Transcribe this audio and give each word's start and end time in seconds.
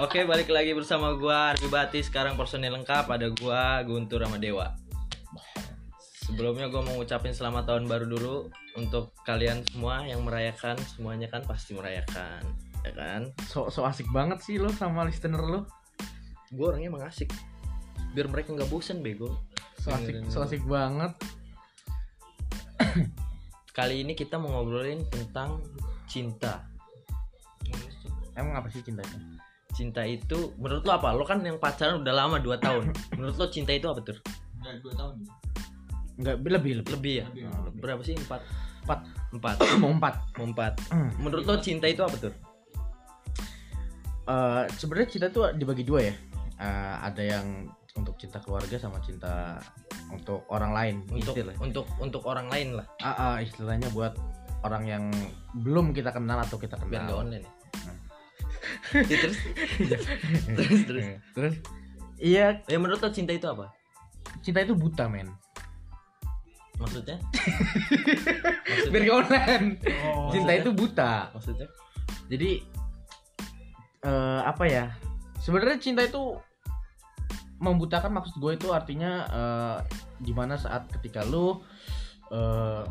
Oke, 0.00 0.24
balik 0.24 0.48
lagi 0.48 0.72
bersama 0.72 1.12
gua 1.20 1.52
Arfi 1.52 1.68
Bati. 1.68 2.00
Sekarang 2.00 2.32
personil 2.32 2.72
lengkap 2.72 3.12
ada 3.12 3.28
gua 3.36 3.84
Guntur 3.84 4.24
sama 4.24 4.40
Dewa. 4.40 4.72
Sebelumnya 6.24 6.72
gua 6.72 6.80
mau 6.80 6.96
ngucapin 6.96 7.36
selamat 7.36 7.68
tahun 7.68 7.84
baru 7.84 8.08
dulu 8.08 8.48
untuk 8.80 9.12
kalian 9.28 9.60
semua 9.68 10.00
yang 10.08 10.24
merayakan. 10.24 10.80
Semuanya 10.96 11.28
kan 11.28 11.44
pasti 11.44 11.76
merayakan, 11.76 12.40
ya 12.88 12.92
kan? 12.96 13.22
So, 13.52 13.68
so 13.68 13.84
asik 13.84 14.08
banget 14.16 14.40
sih 14.40 14.56
lo 14.56 14.72
sama 14.72 15.04
listener 15.04 15.44
lo. 15.44 15.68
Gua 16.56 16.72
orangnya 16.72 16.88
emang 16.88 17.04
asik. 17.04 17.28
Biar 18.16 18.32
mereka 18.32 18.56
nggak 18.56 18.72
bosen 18.72 19.04
bego. 19.04 19.44
So 19.84 19.92
asik, 19.92 20.24
so 20.32 20.40
asik 20.40 20.64
banget. 20.64 21.12
Kali 23.76 24.08
ini 24.08 24.16
kita 24.16 24.40
mau 24.40 24.56
ngobrolin 24.56 25.04
tentang 25.12 25.60
cinta. 26.08 26.64
Emang 28.32 28.56
apa 28.56 28.72
sih 28.72 28.80
cinta 28.80 29.04
itu? 29.04 29.41
Cinta 29.72 30.04
itu 30.04 30.52
menurut 30.60 30.84
lo 30.84 30.92
apa? 30.92 31.08
Lo 31.12 31.24
kan 31.24 31.40
yang 31.40 31.56
pacaran 31.56 32.00
udah 32.00 32.14
lama 32.14 32.36
2 32.36 32.60
tahun. 32.60 32.84
Menurut 33.16 33.36
lo 33.36 33.46
cinta 33.48 33.72
itu 33.72 33.88
apa 33.88 34.00
tuh? 34.00 34.16
Udah 34.62 34.74
dua 34.78 34.92
tahun 34.94 35.14
Enggak, 36.12 36.34
lebih 36.38 36.72
lebih. 36.78 36.92
Lebih 36.92 37.14
ya? 37.18 37.26
Lebih. 37.32 37.42
Lebih. 37.48 37.80
Berapa 37.80 38.02
sih? 38.04 38.14
Empat. 38.14 38.40
Empat. 38.84 39.00
Empat. 39.32 39.56
Mau 39.82 39.90
empat. 39.90 40.14
Mau 40.36 40.46
empat. 40.46 40.74
Hmm. 40.92 41.10
Menurut 41.18 41.44
lo 41.48 41.56
cinta 41.58 41.88
itu 41.88 42.04
apa 42.04 42.16
tuh? 42.20 42.32
Eh, 44.22 44.62
sebenarnya 44.78 45.08
cinta 45.10 45.26
tuh 45.28 45.50
dibagi 45.52 45.82
dua 45.82 46.00
ya. 46.04 46.14
Eh, 46.62 46.94
ada 47.02 47.22
yang 47.24 47.66
untuk 47.92 48.14
cinta 48.16 48.38
keluarga 48.38 48.78
sama 48.78 49.02
cinta 49.02 49.58
untuk 50.08 50.46
orang 50.48 50.72
lain 50.72 50.94
Untuk 51.10 51.34
istilah. 51.36 51.54
untuk 51.60 51.84
untuk 51.98 52.22
orang 52.24 52.46
lain 52.48 52.78
lah. 52.78 52.86
Ah, 53.02 53.12
ah, 53.12 53.36
istilahnya 53.40 53.88
buat 53.90 54.14
orang 54.62 54.84
yang 54.86 55.04
belum 55.58 55.90
kita 55.90 56.14
kenal 56.14 56.38
atau 56.38 56.56
kita 56.56 56.78
Biar 56.86 57.02
nggak 57.02 57.02
kenal. 57.02 57.18
online 57.26 57.44
ya. 57.44 57.52
Ya, 59.10 59.16
terus 59.18 59.38
terus 60.56 60.80
terus. 60.86 61.04
Terus 61.34 61.54
iya, 62.22 62.62
Ya 62.70 62.78
menurut 62.78 63.02
lo 63.02 63.10
cinta 63.10 63.34
itu 63.34 63.46
apa? 63.50 63.74
cinta 64.42 64.62
itu 64.62 64.74
buta, 64.74 65.06
men. 65.06 65.30
Maksudnya? 66.78 67.18
Biar 68.90 69.02
nggak 69.06 69.18
online. 69.26 69.66
Oh. 70.02 70.30
Cinta 70.34 70.52
itu 70.56 70.70
buta. 70.74 71.30
Maksudnya? 71.30 71.68
Jadi 72.26 72.50
eh 74.02 74.40
apa 74.42 74.64
ya? 74.66 74.90
Sebenarnya 75.38 75.78
cinta 75.78 76.02
itu 76.02 76.38
membutakan 77.62 78.18
maksud 78.18 78.42
gue 78.42 78.58
itu 78.58 78.74
artinya 78.74 79.12
eh 79.30 79.78
di 80.18 80.34
mana 80.34 80.58
saat 80.58 80.90
ketika 80.90 81.22
lu 81.22 81.62
eh 82.34 82.82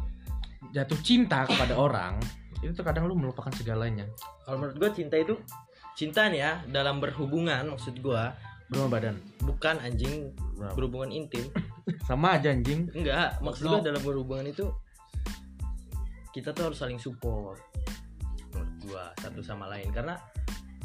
jatuh 0.72 1.00
cinta 1.04 1.44
kepada 1.44 1.76
orang 1.76 2.16
itu 2.62 2.72
terkadang 2.72 3.10
lu 3.10 3.18
melupakan 3.18 3.50
segalanya 3.52 4.06
Kalau 4.46 4.58
menurut 4.62 4.78
gua 4.78 4.90
cinta 4.94 5.18
itu 5.18 5.34
cinta 5.94 6.30
nih 6.30 6.40
ya 6.40 6.52
dalam 6.70 7.02
berhubungan 7.02 7.68
maksud 7.68 8.00
gua 8.00 8.32
berumah 8.72 8.90
badan 8.90 9.16
bukan 9.44 9.76
anjing 9.84 10.32
berhubungan 10.78 11.12
intim. 11.12 11.44
sama 12.08 12.40
aja 12.40 12.54
anjing 12.54 12.88
Enggak, 12.94 13.42
maksud 13.42 13.68
gua 13.68 13.82
dalam 13.84 14.00
berhubungan 14.00 14.48
itu 14.48 14.70
kita 16.32 16.56
tuh 16.56 16.72
harus 16.72 16.80
saling 16.80 16.96
support. 16.96 17.60
Menurut 18.56 18.72
gua 18.88 19.04
satu 19.20 19.44
sama 19.44 19.68
lain 19.68 19.92
karena 19.92 20.16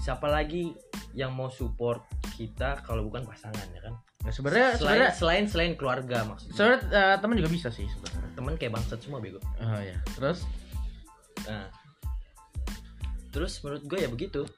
siapa 0.03 0.27
lagi 0.27 0.75
yang 1.15 1.31
mau 1.31 1.47
support 1.47 2.03
kita 2.35 2.83
kalau 2.83 3.07
bukan 3.07 3.23
pasangan 3.25 3.65
ya 3.71 3.81
kan? 3.81 3.95
nah, 4.21 4.33
sebenarnya 4.35 4.69
Selain 4.75 5.01
selain 5.15 5.45
selain 5.47 5.73
keluarga 5.79 6.27
maksudnya. 6.27 6.55
sebenarnya 6.59 6.81
eh, 6.91 7.17
teman 7.23 7.35
juga 7.39 7.51
bisa 7.55 7.69
sih 7.71 7.87
sebenarnya 7.87 8.35
Temen 8.35 8.55
kayak 8.59 8.73
bangsat 8.75 8.99
semua 8.99 9.23
bego. 9.23 9.39
oh 9.39 9.81
ya 9.81 9.97
terus 10.19 10.43
Nah, 11.45 11.69
terus 13.29 13.61
menurut 13.61 13.85
gue 13.85 13.99
ya 14.01 14.09
begitu. 14.09 14.49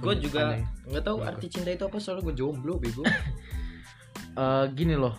Gue 0.00 0.16
juga 0.16 0.56
nggak 0.88 1.04
tahu 1.04 1.20
arti 1.20 1.52
cinta 1.52 1.68
itu 1.68 1.84
apa 1.84 2.00
soalnya 2.00 2.32
gue 2.32 2.34
jomblo 2.40 2.80
bego. 2.80 3.04
eh 4.32 4.64
gini 4.72 4.96
loh 4.96 5.12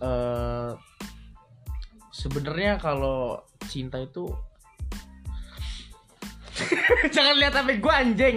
eh 0.00 0.72
sebenarnya 2.12 2.80
kalau 2.80 3.44
cinta 3.68 4.00
itu 4.00 4.24
jangan 7.14 7.36
lihat 7.36 7.52
HP 7.52 7.68
gue 7.84 7.92
anjing 7.92 8.36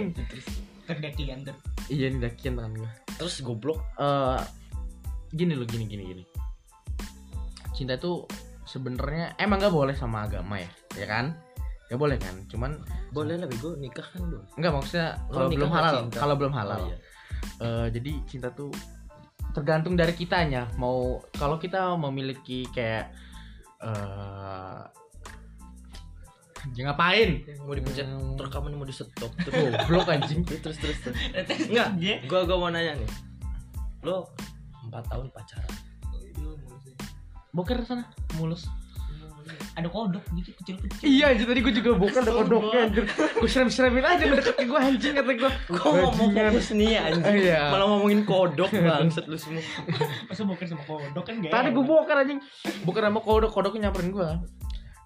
Terdakian 0.84 1.40
ter. 1.46 1.56
iya 1.88 2.12
dakian 2.12 2.60
tangan 2.60 2.74
gue 2.76 2.90
terus 3.16 3.40
goblok. 3.40 3.80
eh 3.96 4.40
gini 5.32 5.56
loh 5.56 5.64
gini 5.64 5.88
gini 5.88 6.04
gini 6.04 6.24
cinta 7.72 7.96
itu 7.96 8.28
sebenarnya 8.68 9.40
emang 9.40 9.56
nggak 9.56 9.72
boleh 9.72 9.96
sama 9.96 10.28
agama 10.28 10.60
ya 10.60 10.70
ya 11.00 11.06
kan 11.08 11.32
Gak 11.90 11.98
boleh 11.98 12.16
kan 12.16 12.34
cuman 12.46 12.70
Boleh 13.10 13.34
lah 13.34 13.44
bego 13.44 13.74
nikah 13.74 14.06
kan 14.06 14.22
lo. 14.24 14.46
nggak 14.54 14.70
maksudnya 14.70 15.18
Lo 15.26 15.34
kalau 15.34 15.48
belum 15.50 15.68
nggak 15.68 15.82
halal 15.82 16.02
kalau 16.08 16.34
belum 16.38 16.52
halal 16.54 16.78
Oh, 16.78 16.86
iya. 16.86 16.96
Eh, 17.58 17.86
jadi 17.90 18.10
cinta 18.24 18.48
tuh 18.50 18.70
tergantung 19.50 19.98
dari 19.98 20.14
kitanya 20.14 20.70
mau 20.76 21.18
kalau 21.32 21.58
kita 21.58 21.98
memiliki 21.98 22.62
kayak 22.70 23.10
eh 23.80 24.80
jangan 26.70 26.92
ngapain 26.92 27.30
Mau 27.58 27.72
dipencet 27.72 28.04
Hmm. 28.04 28.36
rekaman 28.36 28.70
mau 28.72 28.84
di 28.84 28.92
stop 28.92 29.10
terus. 29.40 29.72
goblok 29.80 30.08
anjing 30.08 30.44
terus 30.62 30.76
terus 30.76 30.98
terus. 31.00 31.16
Enggak, 31.72 31.96
gue 31.98 32.40
gue 32.40 32.56
mau 32.56 32.68
nanya 32.68 32.94
nih. 32.94 33.10
Lo 34.00 34.30
empat 34.84 35.04
tahun 35.08 35.26
pacaran. 35.30 35.74
boker 37.50 37.82
sana 37.82 38.06
mulus 38.38 38.70
Ada 39.76 39.88
kodok 39.90 40.24
gitu 40.36 40.50
kecil-kecil. 40.60 41.02
iya 41.06 41.34
anjir 41.34 41.46
tadi 41.46 41.60
gue 41.62 41.74
juga 41.74 41.90
boker 41.96 42.20
ada 42.22 42.32
kodoknya 42.32 42.78
anjir. 42.90 43.04
Gue 43.10 43.48
serem 43.50 43.70
seremin 43.70 44.04
aja 44.04 44.22
mendekat 44.26 44.54
ke 44.56 44.64
gue 44.66 44.80
anjing 44.80 45.12
kata 45.16 45.32
gue 45.34 45.50
Kok 45.70 45.90
ngomong 45.90 46.30
fokus 46.34 46.66
nih 46.76 46.98
anjing? 46.98 47.24
Iya. 47.24 47.62
Malah 47.72 47.86
ngomongin 47.90 48.20
kodok 48.26 48.70
bangsat 48.70 49.24
lu 49.26 49.36
semua. 49.38 49.62
Masa 50.28 50.42
boker 50.46 50.66
sama 50.66 50.84
kodok 50.86 51.24
kan 51.24 51.34
gak 51.42 51.52
tadi 51.52 51.68
gue 51.72 51.84
boker 51.84 52.16
anjing. 52.16 52.38
Boker 52.86 53.02
sama 53.02 53.20
kodok 53.22 53.50
kodoknya 53.50 53.88
nyamperin 53.88 54.10
gue 54.12 54.28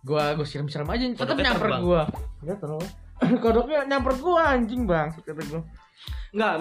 gue 0.05 0.21
gue 0.37 0.45
siram 0.45 0.69
siram 0.69 0.85
aja 0.93 1.01
tetap 1.17 1.37
nyamper 1.41 1.81
gue 1.81 2.03
nggak 2.45 2.61
tahu. 2.61 2.81
Kodoknya 3.45 3.89
nyamper 3.89 4.13
gue 4.21 4.37
anjing 4.37 4.85
bang 4.85 5.09
kata 5.17 5.33
gue 5.33 5.63
Enggak, 6.35 6.53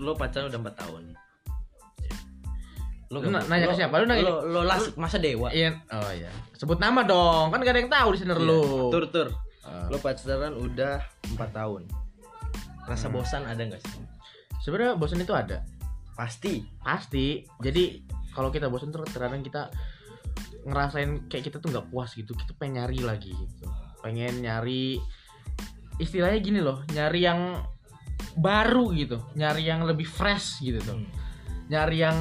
lo 0.00 0.16
pacaran 0.16 0.48
udah 0.48 0.72
4 0.72 0.80
tahun. 0.82 1.02
Lu 3.12 3.28
na- 3.28 3.44
nanya 3.44 3.68
ke 3.68 3.76
siapa? 3.76 4.00
Lu 4.00 4.08
nanya- 4.08 4.24
Lo, 4.24 4.40
lo 4.42 4.60
las 4.64 4.96
masa 4.96 5.20
dewa. 5.20 5.52
Iya, 5.52 5.76
oh 5.86 6.10
iya. 6.10 6.32
Sebut 6.56 6.80
nama 6.80 7.04
dong, 7.04 7.52
kan 7.52 7.60
gak 7.60 7.76
ada 7.76 7.80
yang 7.80 7.92
tahu 7.92 8.08
di 8.12 8.18
sini 8.18 8.32
Iya. 8.32 8.40
lu. 8.40 8.88
Tur 8.88 9.04
tur. 9.06 9.28
Eh, 9.62 9.86
Lo 9.86 9.96
pacaran 9.96 10.54
udah 10.54 10.96
4 11.30 11.50
tahun. 11.52 11.82
Rasa 12.82 13.06
Hmm. 13.06 13.14
bosan 13.14 13.44
ada 13.44 13.62
nggak 13.62 13.78
sih? 13.78 14.00
Sebenarnya 14.58 14.96
bosan 14.96 15.20
itu 15.20 15.30
ada, 15.30 15.62
Pasti. 16.12 16.66
pasti. 16.80 17.46
Jadi 17.58 18.02
kalau 18.30 18.48
kita 18.48 18.66
bosan 18.66 18.90
tuh 18.90 19.04
terkadang 19.04 19.38
kita 19.40 19.70
ngerasain 20.62 21.26
kayak 21.26 21.44
kita 21.46 21.56
tuh 21.58 21.68
nggak 21.68 21.90
puas 21.90 22.10
gitu, 22.12 22.32
kita 22.32 22.54
pengen 22.54 22.80
nyari 22.80 22.98
lagi 23.00 23.30
gitu. 23.30 23.66
Pengen 24.00 24.40
nyari 24.40 24.98
istilahnya 25.98 26.38
gini 26.38 26.58
loh, 26.58 26.82
nyari 26.88 27.20
yang 27.20 27.62
baru 28.34 28.90
gitu, 28.94 29.18
nyari 29.34 29.62
yang 29.62 29.82
lebih 29.82 30.06
fresh 30.06 30.58
gitu 30.58 30.78
tuh. 30.80 30.96
Hmm. 30.96 31.10
Nyari 31.68 31.96
yang 32.00 32.18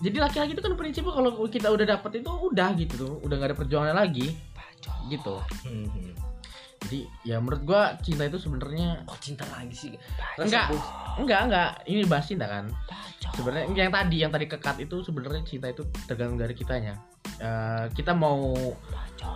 jadi 0.00 0.16
laki-laki 0.16 0.56
itu 0.56 0.62
kan 0.64 0.74
prinsipnya 0.80 1.12
kalau 1.12 1.30
kita 1.44 1.68
udah 1.68 1.86
dapet 1.86 2.24
itu 2.24 2.30
udah 2.32 2.68
gitu 2.76 2.94
tuh, 2.96 3.14
udah 3.20 3.34
nggak 3.36 3.50
ada 3.52 3.58
perjuangan 3.58 3.96
lagi 3.96 4.32
gitu. 5.12 5.36
Hmm. 5.68 6.16
Jadi 6.80 7.04
ya 7.28 7.36
menurut 7.36 7.62
gua 7.68 7.92
cinta 8.00 8.24
itu 8.24 8.40
sebenarnya 8.40 9.04
Oh 9.04 9.18
cinta 9.20 9.44
lagi 9.52 9.76
sih. 9.76 9.92
Enggak. 10.40 10.72
bos- 10.72 10.92
enggak 11.20 11.40
enggak 11.46 11.70
ini 11.84 12.08
bahas 12.08 12.24
cinta 12.24 12.48
kan. 12.48 12.72
Sebenarnya 13.36 13.68
yang 13.68 13.92
tadi 13.92 14.16
yang 14.16 14.32
tadi 14.32 14.46
kekat 14.48 14.76
itu 14.80 15.04
sebenarnya 15.04 15.44
cinta 15.44 15.68
itu 15.68 15.84
tergantung 16.08 16.40
dari 16.40 16.56
kitanya. 16.56 16.96
Eh, 17.36 17.84
kita 17.92 18.16
mau 18.16 18.56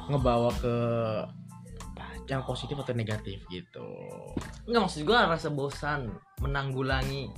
ngebawa 0.08 0.50
ke 0.56 0.76
yang 2.24 2.40
positif 2.48 2.80
atau 2.80 2.96
negatif 2.96 3.44
gitu. 3.52 3.88
Enggak 4.64 4.88
maksud 4.88 5.04
gua 5.04 5.28
rasa 5.28 5.52
bosan 5.52 6.08
menanggulangi 6.40 7.28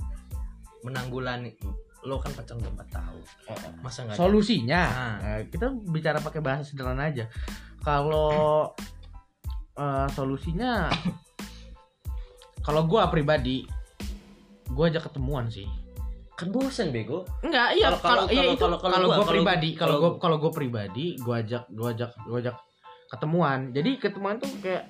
menanggulangi 0.87 1.59
lo 2.07 2.17
kan 2.17 2.31
pacaran 2.31 2.63
udah 2.63 2.73
4 2.79 2.87
tahun. 2.89 3.21
Masa 3.83 3.99
enggak? 4.07 4.15
Solusinya 4.15 4.81
Nah. 4.87 5.15
eh, 5.35 5.41
kita 5.51 5.67
bicara 5.91 6.23
pakai 6.23 6.39
bahasa 6.39 6.63
sederhana 6.63 7.11
aja. 7.11 7.27
Kalau 7.83 8.71
eh, 9.75 10.07
solusinya 10.09 10.87
kalau 12.59 12.83
gua 12.83 13.07
pribadi 13.07 13.63
gua 14.67 14.87
aja 14.87 14.99
ketemuan 14.99 15.47
sih. 15.47 15.67
kan 16.37 16.53
bosan 16.53 16.93
bego. 16.93 17.25
Enggak, 17.41 17.73
iya 17.73 17.89
Kalau- 17.89 17.97
kalau- 17.97 17.97
kalau 17.97 18.25
iya 18.29 18.41
kalau- 18.45 18.53
itu 18.53 18.61
kalau- 18.61 18.77
gua- 19.09 19.17
gue 19.17 19.25
pribadi, 19.25 19.69
kalau 19.73 19.95
gue 19.97 20.11
kalau 20.21 20.37
gue 20.37 20.51
pribadi, 20.53 21.05
gue 21.17 21.33
ajak 21.33 21.65
gue 21.67 21.87
ajak 21.89 22.13
gue 22.13 22.37
ajak 22.37 22.55
ketemuan. 23.09 23.73
Jadi 23.73 23.97
ketemuan 23.97 24.37
tuh 24.37 24.45
kayak 24.61 24.85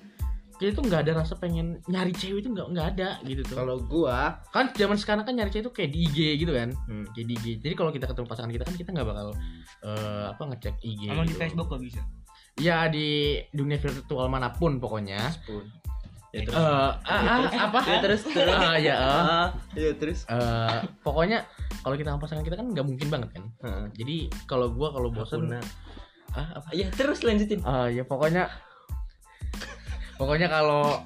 kita 0.58 0.74
tuh 0.74 0.84
nggak 0.90 1.02
ada 1.06 1.12
rasa 1.22 1.38
pengen 1.38 1.78
nyari 1.86 2.10
cewek 2.14 2.42
itu 2.42 2.50
nggak 2.50 2.68
nggak 2.74 2.88
ada 2.98 3.10
gitu 3.26 3.42
tuh. 3.46 3.56
Kalau 3.62 3.78
gua 3.86 4.42
Kan 4.50 4.74
zaman 4.74 4.98
sekarang 4.98 5.24
kan 5.24 5.38
nyari 5.38 5.54
cewek 5.54 5.66
tuh 5.70 5.74
kayak 5.74 5.94
di 5.94 6.10
IG 6.10 6.18
gitu 6.42 6.52
kan, 6.54 6.74
hmm. 6.74 7.06
kayak 7.14 7.26
di 7.30 7.34
IG. 7.38 7.46
Jadi 7.62 7.74
kalau 7.78 7.92
kita 7.94 8.10
ketemu 8.10 8.26
pasangan 8.26 8.52
kita 8.52 8.64
kan 8.66 8.76
kita 8.76 8.90
nggak 8.90 9.08
bakal 9.08 9.28
eh, 9.86 10.26
apa 10.34 10.44
ngecek 10.54 10.76
IG. 10.82 11.02
Emang 11.14 11.30
di 11.30 11.38
gitu. 11.38 11.42
Facebook 11.46 11.68
gak 11.70 11.84
bisa. 11.86 12.02
Ya 12.58 12.90
di 12.90 13.38
dunia 13.54 13.78
virtual 13.78 14.26
mana 14.34 14.50
pun 14.50 14.82
pokoknya. 14.82 15.30
Spoon. 15.30 15.66
Ya 16.36 16.44
terus. 16.44 16.56
Eh, 16.58 16.62
ah, 16.62 16.94
ah, 17.08 17.40
apa? 17.72 17.80
Ya 17.88 17.98
terus 18.04 18.22
terus. 18.28 18.52
Ah, 18.52 18.76
ya, 18.76 18.98
ya 19.78 19.92
terus. 19.96 20.20
Eh, 20.28 20.80
pokoknya 21.06 21.48
kalau 21.86 21.96
kita 21.96 22.12
sama 22.12 22.20
pasangan 22.20 22.44
kita 22.44 22.58
kan 22.60 22.68
nggak 22.74 22.86
mungkin 22.86 23.08
banget 23.08 23.30
kan. 23.38 23.44
Heeh. 23.64 23.84
Jadi 23.96 24.18
kalau 24.50 24.74
gua 24.74 24.92
kalau 24.92 25.14
bosen, 25.14 25.48
Nah, 25.48 25.64
ah, 26.36 26.60
apa? 26.60 26.70
ya 26.76 26.90
terus 26.92 27.24
lanjutin. 27.24 27.64
Ah, 27.64 27.88
ya 27.88 28.04
pokoknya 28.04 28.52
pokoknya 30.18 30.50
kalau 30.50 30.98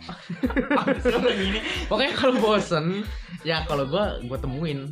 pokoknya 1.91 2.13
kalau 2.15 2.35
bosen 2.39 3.03
ya 3.43 3.63
kalau 3.67 3.83
gua 3.85 4.17
gua 4.25 4.39
temuin 4.39 4.91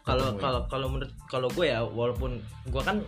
Kalau 0.00 0.34
kalau 0.42 0.60
kalau 0.66 0.86
menurut 0.90 1.12
kalau 1.30 1.46
gue 1.52 1.70
ya 1.70 1.84
walaupun 1.84 2.40
gue 2.66 2.82
kan 2.82 2.98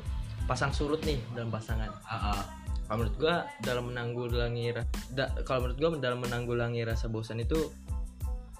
pasang 0.47 0.71
surut 0.71 1.00
nih 1.03 1.19
dalam 1.35 1.50
pasangan. 1.50 1.89
Ah, 2.06 2.37
ah. 2.37 2.43
Kalau 2.87 3.03
menurut 3.03 3.17
gue 3.17 3.35
dalam 3.65 3.85
menanggulangi 3.91 4.71
da- 5.11 5.33
kalau 5.43 5.67
menurut 5.67 5.79
gue 5.81 5.89
dalam 5.99 6.21
menanggulangi 6.23 6.85
rasa 6.87 7.09
bosan 7.11 7.43
itu 7.43 7.73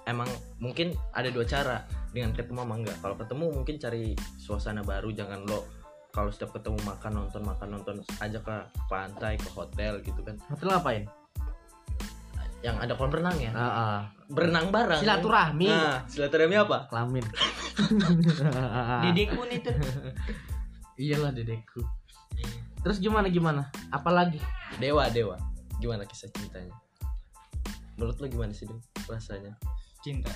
emang 0.09 0.27
mungkin 0.59 0.91
ada 1.13 1.29
dua 1.31 1.45
cara 1.47 1.87
dengan 2.11 2.35
ketemu 2.35 2.67
sama 2.67 2.75
enggak. 2.75 2.97
Kalau 2.99 3.15
ketemu 3.15 3.45
mungkin 3.53 3.75
cari 3.79 4.05
suasana 4.35 4.81
baru 4.83 5.13
jangan 5.13 5.45
lo 5.47 5.63
kalau 6.11 6.29
setiap 6.29 6.53
ketemu 6.57 6.77
makan 6.83 7.11
nonton 7.23 7.41
makan 7.47 7.69
nonton 7.79 7.95
aja 8.19 8.37
ke 8.43 8.55
pantai 8.85 9.33
ke 9.33 9.49
hotel 9.49 9.97
gitu 10.05 10.21
kan 10.21 10.37
Hotel 10.45 10.69
ngapain? 10.69 11.03
Yang 12.63 12.79
ada 12.79 12.95
kolam 12.95 13.11
renang 13.11 13.35
ya 13.37 13.51
Ah, 13.51 13.67
ah. 13.67 13.99
berenang 14.25 14.71
bareng 14.71 15.03
Silaturahmi. 15.03 15.67
nah 15.67 16.07
silaturahmi 16.07 16.55
apa 16.57 16.87
Kelamin. 16.87 17.25
Dedekku 19.03 19.43
nih 19.45 19.59
tuh. 19.59 19.75
Iyalah 20.95 21.31
dedekku. 21.31 21.81
Terus 22.79 22.97
gimana 22.97 23.27
gimana? 23.27 23.67
Apalagi? 23.89 24.39
dewa 24.75 25.05
dewa 25.07 25.37
gimana 25.77 26.01
kisah 26.03 26.31
cintanya 26.31 26.71
menurut 27.93 28.17
lo 28.17 28.25
gimana 28.25 28.49
sih 28.49 28.63
Dew, 28.63 28.79
rasanya 29.05 29.53
Cinta. 29.99 30.31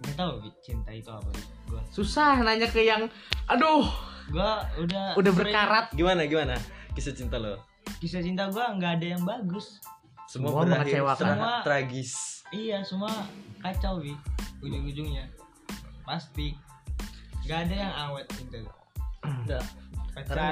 Gak 0.00 0.14
tau 0.16 0.40
cinta 0.60 0.88
itu 0.88 1.06
apa. 1.06 1.28
Gua 1.66 1.82
Susah 1.90 2.40
nanya 2.40 2.64
ke 2.64 2.80
yang 2.80 3.10
aduh, 3.44 3.84
gua 4.28 4.64
udah 4.76 5.14
udah 5.14 5.32
berkarat. 5.34 5.92
gimana 5.92 6.24
gimana 6.24 6.56
kisah 6.92 7.12
cinta 7.12 7.36
lo 7.36 7.60
Kisah 7.98 8.22
cinta 8.22 8.48
gua 8.48 8.72
nggak 8.72 8.92
ada 8.96 9.06
yang 9.10 9.22
bagus. 9.22 9.82
Semua, 10.30 10.54
Semua 10.54 10.62
mengecewakan. 10.64 11.26
Semua- 11.34 11.62
tragis 11.62 12.12
Iya, 12.50 12.78
semua 12.82 13.10
kacau 13.58 13.98
Bi. 13.98 14.14
Ujung-ujungnya 14.60 15.26
pasti 16.02 16.54
gak 17.44 17.66
ada 17.66 17.74
yang 17.76 17.94
awet 18.00 18.26
kadang 18.30 18.66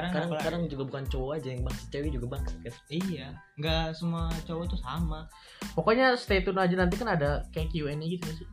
kadang, 0.09 0.11
apalagi. 0.25 0.43
kadang 0.43 0.63
juga 0.65 0.83
bukan 0.87 1.03
cowok 1.05 1.31
aja 1.35 1.47
yang 1.51 1.61
bangsa 1.61 1.83
cewek 1.89 2.09
juga 2.09 2.25
bangsa 2.31 2.55
kan 2.57 2.73
Iya, 2.89 3.27
nggak 3.55 3.85
semua 3.93 4.23
cowok 4.43 4.65
tuh 4.67 4.79
sama. 4.79 5.27
Pokoknya 5.75 6.15
stay 6.15 6.41
tune 6.41 6.57
aja 6.57 6.73
nanti 6.73 6.95
kan 6.95 7.11
ada 7.11 7.43
kayak 7.49 7.69
Q&A 7.69 7.93
gitu 7.93 8.23
nggak 8.23 8.37
sih. 8.37 8.47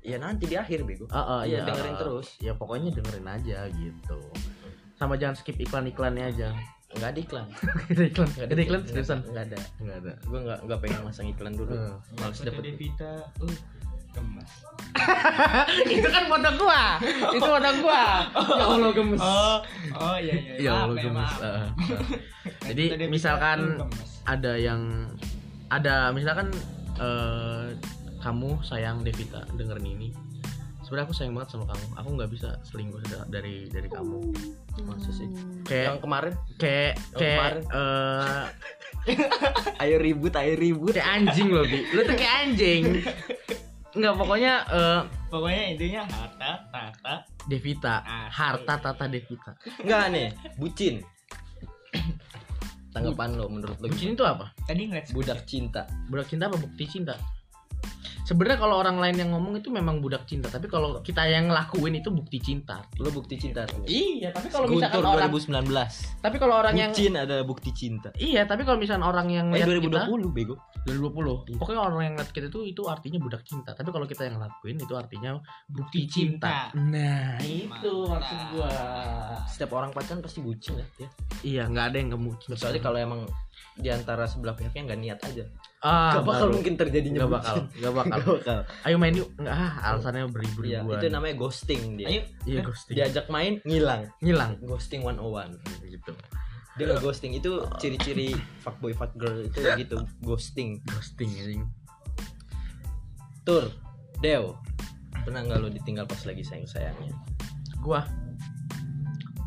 ya 0.00 0.16
nanti 0.16 0.48
di 0.48 0.56
akhir 0.56 0.82
bego 0.82 1.04
Ah, 1.08 1.20
ah, 1.20 1.40
Iya, 1.44 1.60
iya, 1.60 1.68
dengerin 1.68 1.94
terus. 1.94 2.28
Ya 2.40 2.52
pokoknya 2.52 2.88
dengerin 2.90 3.26
aja 3.26 3.68
gitu. 3.70 4.18
Sama 4.94 5.14
jangan 5.14 5.36
skip 5.36 5.56
iklan-iklannya 5.56 6.24
aja. 6.26 6.48
Nggak 6.90 7.08
ada 7.08 7.20
iklan 7.20 7.46
ada 7.92 8.02
iklan, 8.02 8.28
Nggak 8.30 8.46
ada 8.48 8.62
iklan 8.62 8.80
seriusan. 8.84 9.18
nggak 9.24 9.44
ada 9.46 9.58
Enggak 9.78 9.96
ada. 9.96 10.12
gue 10.20 10.38
nggak 10.42 10.58
nggak 10.64 10.78
pengen 10.80 11.00
masang 11.02 11.26
iklan 11.28 11.52
dulu 11.54 11.72
Eh. 11.72 11.94
males 12.16 12.40
dapet 12.40 12.62
Devita, 12.64 13.12
uh, 13.38 13.56
gemas. 14.10 14.50
itu 15.88 16.08
kan 16.08 16.24
foto 16.26 16.50
gua. 16.56 16.82
itu 17.30 17.38
foto 17.40 17.70
gua. 17.78 18.02
Ya 18.34 18.64
Allah 18.66 18.90
gemes. 18.90 19.20
Oh, 19.20 19.58
oh 19.94 20.16
iya 20.18 20.34
iya. 20.34 20.54
Ya 20.58 20.72
Allah 20.82 20.96
ya, 20.96 21.04
gemes. 21.06 21.32
Ah, 21.38 21.46
ah. 21.46 21.66
Jadi 22.68 22.84
misalkan 23.06 23.58
uh, 23.76 23.86
gemes. 23.86 24.10
ada 24.26 24.52
yang 24.58 24.80
ada 25.70 26.10
misalkan 26.10 26.50
eh, 26.98 27.66
kamu 28.18 28.58
sayang 28.60 29.00
Devita 29.00 29.46
dengerin 29.54 29.86
ini 29.88 30.08
sebenarnya 30.90 31.06
aku 31.06 31.14
sayang 31.14 31.34
banget 31.38 31.50
sama 31.54 31.64
kamu. 31.70 31.86
Aku 32.02 32.08
nggak 32.18 32.30
bisa 32.34 32.48
selingkuh 32.66 32.98
da- 33.06 33.28
dari 33.30 33.70
dari 33.70 33.86
kamu. 33.86 34.18
Masa 34.90 35.10
sih. 35.14 35.30
Kayak 35.62 35.86
yang 35.86 36.00
kemarin? 36.02 36.32
kayak 36.58 36.98
yang 36.98 37.14
kayak 37.14 37.38
kemarin. 37.38 37.62
eh, 37.70 38.44
ayo 39.86 39.96
ribut 40.02 40.34
ayo 40.34 40.52
ribut. 40.58 40.98
kayak 40.98 41.10
anjing 41.14 41.54
loh 41.54 41.62
bi. 41.62 41.86
Lu 41.94 42.02
tuh 42.02 42.18
kayak 42.18 42.34
anjing. 42.42 42.82
Nggak 43.94 44.14
pokoknya 44.18 44.52
eh, 44.66 45.00
Pokoknya 45.30 45.62
intinya 45.70 46.02
harta, 46.10 46.50
tata, 46.74 47.14
Devita. 47.46 48.02
Asik. 48.02 48.34
harta 48.34 48.74
tata 48.82 49.04
Devita. 49.06 49.54
Nggak 49.86 50.02
nih. 50.10 50.28
Bucin. 50.58 51.06
Tanggapan 52.90 53.38
lo 53.38 53.46
menurut 53.46 53.78
lo 53.78 53.86
bucin 53.86 54.18
itu 54.18 54.26
apa? 54.26 54.50
Tadi 54.66 54.90
ngeliat 54.90 55.14
budak 55.14 55.46
cinta. 55.46 55.86
Budak 56.10 56.26
cinta 56.26 56.50
apa 56.50 56.58
bukti 56.58 56.82
cinta 56.90 57.14
sebenarnya 58.24 58.58
kalau 58.62 58.76
orang 58.80 58.96
lain 59.02 59.16
yang 59.20 59.30
ngomong 59.34 59.58
itu 59.58 59.68
memang 59.68 59.98
budak 59.98 60.24
cinta 60.24 60.46
tapi 60.48 60.70
kalau 60.70 61.02
kita 61.02 61.26
yang 61.26 61.50
ngelakuin 61.50 61.98
itu 61.98 62.08
bukti 62.12 62.38
cinta 62.38 62.84
lo 63.00 63.10
bukti 63.10 63.36
cinta 63.36 63.66
tuh 63.66 63.82
iya 63.88 64.30
tapi 64.30 64.48
kalau 64.48 64.70
misalkan 64.70 65.00
Guntur 65.02 65.16
orang 65.18 65.30
2019 65.32 66.22
tapi 66.24 66.36
kalau 66.38 66.54
orang 66.60 66.74
yang 66.76 66.92
bucin 66.92 67.14
ada 67.18 67.36
bukti 67.42 67.70
cinta 67.74 68.08
Iya, 68.20 68.44
tapi 68.44 68.68
kalau 68.68 68.76
misalnya 68.76 69.08
orang 69.08 69.32
yang 69.32 69.46
eh 69.54 69.64
lihat 69.64 69.80
kita 69.80 70.04
2020 70.12 70.36
bego 70.36 70.54
2020. 70.84 71.56
Iya. 71.56 71.58
Pokoknya 71.60 71.80
orang 71.80 72.00
yang 72.04 72.14
lihat 72.20 72.30
kita 72.36 72.46
itu 72.52 72.60
itu 72.68 72.82
artinya 72.84 73.18
budak 73.20 73.42
cinta. 73.48 73.72
Tapi 73.72 73.88
kalau 73.88 74.04
kita 74.04 74.28
yang 74.28 74.36
lakuin 74.36 74.76
itu 74.76 74.92
artinya 74.92 75.40
bukti 75.66 75.80
Bukti 75.80 76.00
cinta. 76.08 76.70
cinta. 76.70 76.78
Nah, 76.78 77.40
itu 77.40 77.92
maksud 78.06 78.38
gua. 78.52 78.70
setiap 79.48 79.72
orang 79.76 79.90
pacaran 79.90 80.20
pasti 80.20 80.40
bucin 80.44 80.76
ya, 80.76 80.86
ya. 81.00 81.08
Iya, 81.40 81.62
nggak 81.72 81.84
ada 81.92 81.96
yang 81.96 82.08
nggak 82.12 82.22
bucin. 82.22 82.48
kecuali 82.54 82.78
kalau 82.80 82.98
emang 83.00 83.20
di 83.80 83.88
antara 83.88 84.24
sebelah 84.28 84.52
pihaknya 84.52 84.82
nggak 84.92 85.00
niat 85.00 85.18
aja 85.24 85.44
ah, 85.80 86.12
gak 86.12 86.24
bakal 86.24 86.46
baru. 86.46 86.54
mungkin 86.54 86.74
terjadinya 86.74 87.18
nggak 87.20 87.32
bakal, 87.32 87.56
nggak 87.72 87.94
bakal. 87.94 88.08
Nggak 88.10 88.26
bakal 88.36 88.58
Ayo 88.82 88.96
main 88.96 89.14
yuk. 89.14 89.28
Nggak, 89.34 89.54
ah, 89.54 89.72
alasannya 89.86 90.20
iya 90.20 90.28
beribu-ribuan. 90.28 90.96
itu 90.96 91.06
namanya 91.08 91.34
ghosting 91.36 91.82
dia 91.94 92.06
Ayo, 92.06 92.22
Iya, 92.44 92.60
ghosting. 92.62 92.94
diajak 92.94 93.26
main 93.26 93.52
ngilang 93.62 94.02
Ngilang 94.18 94.52
ghosting 94.60 95.00
101 95.00 95.56
gitu. 95.86 96.12
dia 96.72 96.84
nggak 96.86 97.00
ghosting 97.00 97.32
itu 97.32 97.50
ciri-ciri 97.76 98.32
fuckboy 98.58 98.92
fuck 98.92 99.12
girl 99.14 99.40
itu 99.40 99.58
gitu 99.76 99.98
ghosting 100.20 100.80
Ghosting 100.86 101.28
anjing. 101.34 101.64
tur 103.42 103.68
Dew 104.18 104.52
pernah 105.18 105.40
nggak 105.42 105.58
lo 105.58 105.68
ditinggal 105.68 106.04
pas 106.04 106.20
lagi 106.22 106.40
sayang 106.40 106.64
sayangnya 106.64 107.12
Gua 107.78 108.04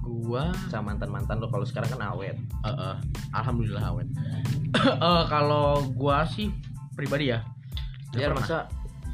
gua 0.03 0.51
sama 0.67 0.91
mantan 0.91 1.07
mantan 1.07 1.39
lo 1.39 1.47
kalau 1.47 1.63
sekarang 1.63 1.95
kan 1.95 2.11
awet 2.11 2.35
eh, 2.35 2.67
eh, 2.67 2.95
alhamdulillah 3.31 3.83
awet. 3.95 4.07
Eh, 4.83 5.23
kalau 5.29 5.85
gua 5.93 6.25
sih 6.25 6.49
pribadi 6.97 7.29
ya. 7.31 7.45
Nggak 8.11 8.17
dia 8.17 8.27
pernah. 8.27 8.41
masa 8.41 8.57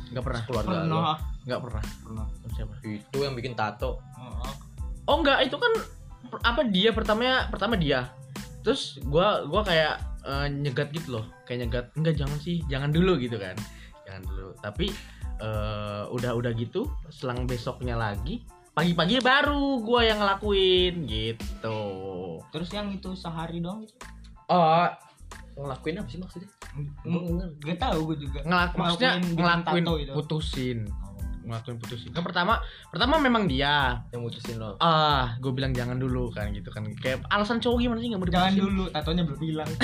Nggak 0.09 0.23
pernah. 0.25 0.41
keluarga 0.47 0.69
lo 0.71 0.79
pernah. 0.81 1.17
Nggak 1.45 1.59
pernah. 1.61 1.83
Pernah. 2.01 2.25
Siapa? 2.49 2.73
itu 2.83 3.17
yang 3.21 3.35
bikin 3.37 3.53
tato 3.55 4.01
Oh, 4.19 4.51
Oh 5.09 5.15
enggak, 5.21 5.45
itu 5.45 5.55
kan 5.55 5.73
apa 6.45 6.61
dia 6.65 6.89
pertamanya 6.95 7.49
pertama 7.51 7.75
dia. 7.77 8.09
Terus 8.65 8.97
gua 9.05 9.45
gua 9.45 9.61
kayak 9.67 9.95
eh, 10.25 10.47
nyegat 10.47 10.89
gitu 10.95 11.19
loh. 11.19 11.25
Kayak 11.45 11.59
nyegat, 11.67 11.85
enggak 11.99 12.15
jangan 12.17 12.37
sih, 12.41 12.63
jangan 12.71 12.89
dulu 12.89 13.19
gitu 13.19 13.35
kan. 13.35 13.57
Jangan 14.07 14.21
dulu. 14.25 14.49
Tapi 14.63 14.87
eh, 15.43 16.03
udah 16.07 16.31
udah 16.39 16.51
gitu, 16.55 16.87
selang 17.11 17.45
besoknya 17.45 17.99
lagi 17.99 18.47
pagi-pagi 18.71 19.19
baru 19.19 19.59
gua 19.79 20.01
yang 20.03 20.17
ngelakuin 20.17 21.05
gitu. 21.05 21.79
Terus 22.49 22.69
yang 22.69 22.89
itu 22.89 23.11
sehari 23.13 23.59
dong 23.59 23.83
gitu. 23.83 23.95
Oh, 24.47 24.87
ngelakuin 25.55 25.97
apa 25.97 26.07
sih 26.07 26.17
maksudnya 26.17 26.49
Gak 27.59 27.77
tahu 27.77 27.99
gue 28.07 28.17
juga. 28.21 28.39
ngelak 28.41 28.71
maksudnya 28.73 29.17
Ngelakuin 29.17 29.35
ngelakuin 29.35 29.83
tato 29.83 29.93
itu. 29.97 30.11
putusin. 30.13 30.79
Ngelakuin 31.41 31.77
putusin. 31.77 32.09
Kan 32.09 32.23
pertama 32.23 32.53
pertama 32.87 33.17
memang 33.17 33.43
dia. 33.43 34.05
yang 34.07 34.21
mutusin 34.21 34.55
lo 34.55 34.77
Ah, 34.77 35.33
gue 35.37 35.49
bilang 35.49 35.69
jangan 35.71 35.95
dulu 35.95 36.29
kan 36.29 36.49
gitu 36.49 36.69
kan. 36.69 36.85
Kayak 36.95 37.25
alasan 37.27 37.57
cowok 37.57 37.77
gimana 37.79 37.99
sih 37.99 38.07
nggak 38.07 38.21
mau 38.21 38.29
Jangan 38.29 38.53
dulu, 38.55 38.83
tatonya 38.87 39.23
belum 39.23 39.41
hilang. 39.43 39.69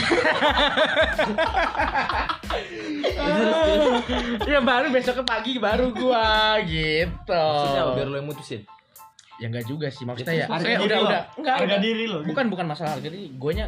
ya 4.46 4.60
baru 4.62 4.88
besoknya 4.90 5.26
pagi 5.26 5.58
baru 5.58 5.92
gua 5.92 6.26
gitu 6.64 7.34
maksudnya 7.34 7.84
biar 7.94 8.08
lo 8.08 8.16
yang 8.16 8.28
mutusin 8.28 8.62
ya 9.36 9.46
enggak 9.46 9.66
juga 9.66 9.88
sih 9.88 10.04
maksudnya 10.04 10.36
ya 10.36 10.46
Harga 10.46 10.64
saya 10.64 10.76
diri 10.78 10.88
udah 10.88 11.00
udah 11.02 11.22
enggak 11.36 11.56
Harga 11.58 11.78
diri 11.78 12.04
lo. 12.06 12.18
bukan 12.24 12.46
bukan 12.48 12.66
masalah 12.66 12.96
jadi 12.98 13.20
guanya 13.34 13.66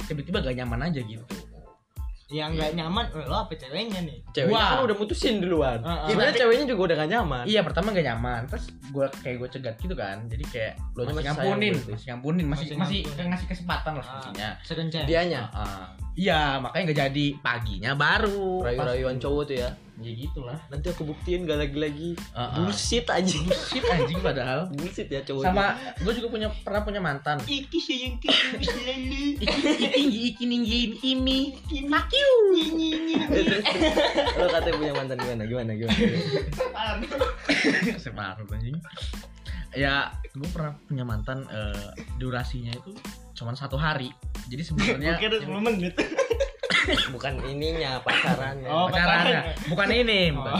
tiba-tiba 0.00 0.38
gak 0.40 0.56
nyaman 0.56 0.80
aja 0.84 1.00
gitu 1.00 1.26
Yang 2.28 2.50
nggak 2.54 2.70
nyaman, 2.76 3.04
eh, 3.10 3.24
lo 3.24 3.36
apa 3.40 3.56
ceweknya 3.56 4.04
nih? 4.04 4.20
ceweknya 4.30 4.52
Wah. 4.54 4.68
kan 4.70 4.84
udah 4.84 4.96
mutusin 4.96 5.40
duluan 5.40 5.80
Heeh. 5.80 6.06
sebenarnya 6.06 6.28
Tapi- 6.30 6.42
ceweknya 6.44 6.66
juga 6.68 6.80
udah 6.84 6.96
gak 6.98 7.10
nyaman 7.10 7.44
iya 7.46 7.60
pertama 7.62 7.88
gak 7.90 8.04
nyaman 8.04 8.40
terus 8.44 8.64
gua 8.88 9.06
kayak 9.16 9.36
gue 9.38 9.48
cegat 9.50 9.74
gitu 9.76 9.94
kan 9.94 10.16
jadi 10.28 10.44
kayak 10.44 10.72
Lo 10.92 11.08
masih 11.08 11.24
ngampunin 11.24 11.74
masih 11.80 12.06
ngampunin 12.06 12.44
masih 12.44 12.64
Masih 12.68 12.76
masih 12.76 13.00
ngampunin. 13.02 13.26
ngasih 13.32 13.46
kesempatan 13.48 13.92
lah 13.94 14.04
Ah. 14.04 14.12
intinya 14.20 14.48
Serencana. 14.60 15.06
dianya 15.06 15.42
Ah, 15.50 15.88
Iya, 16.18 16.58
makanya 16.58 16.82
nggak 16.84 16.98
jadi. 17.04 17.26
Paginya 17.38 17.92
baru. 17.94 18.58
rayu-rayuan 18.60 19.16
cowok 19.16 19.44
tuh 19.46 19.56
ya 19.56 19.70
Ya 19.98 20.14
gitulah. 20.16 20.54
nanti 20.68 20.86
aku 20.88 21.02
buktiin 21.04 21.42
gak 21.42 21.58
lagi-lagi 21.58 22.14
Heeh. 22.14 22.50
bullshit 22.54 23.02
anjing 23.08 23.42
Shit 23.50 23.82
anjing 23.84 24.22
padahal. 24.22 24.70
bullshit 24.70 25.10
ya 25.10 25.26
cowok 25.26 25.42
Sama 25.42 25.74
gue 25.96 26.12
juga 26.14 26.28
punya 26.28 26.46
pernah 26.56 26.82
punya 26.82 27.00
mantan. 27.00 27.34
Iki 27.40 27.78
sayang 27.78 28.14
kita 28.16 28.62
selalu. 28.62 29.42
Tinggi 29.90 30.20
iki 30.28 30.44
ninggin 30.44 30.90
kimi. 30.96 31.58
Fuck 31.90 32.14
you. 32.14 32.30
lo 34.38 34.46
katanya 34.48 34.74
punya 34.76 34.92
mantan 34.94 35.16
gimana 35.18 35.42
gimana 35.44 35.70
gimana 35.72 35.98
Separuh 37.98 38.46
anjing. 38.48 38.78
Ya, 39.70 40.14
gue 40.38 40.48
pernah 40.48 40.72
punya 40.80 41.02
mantan 41.02 41.42
eh, 41.44 41.88
durasinya 42.16 42.70
itu 42.72 42.94
cuma 43.32 43.52
satu 43.52 43.74
hari. 43.74 44.10
Jadi 44.46 44.62
sebenarnya 44.64 45.18
Mungkin 45.18 45.30
10 45.44 45.68
menit. 45.68 45.94
bukan 47.12 47.36
ininya 47.44 48.00
pacarannya 48.00 48.64
Oh, 48.64 48.88
pacarannya 48.88 49.52
bukan 49.66 49.88
ini, 49.90 50.32
Oh. 50.32 50.56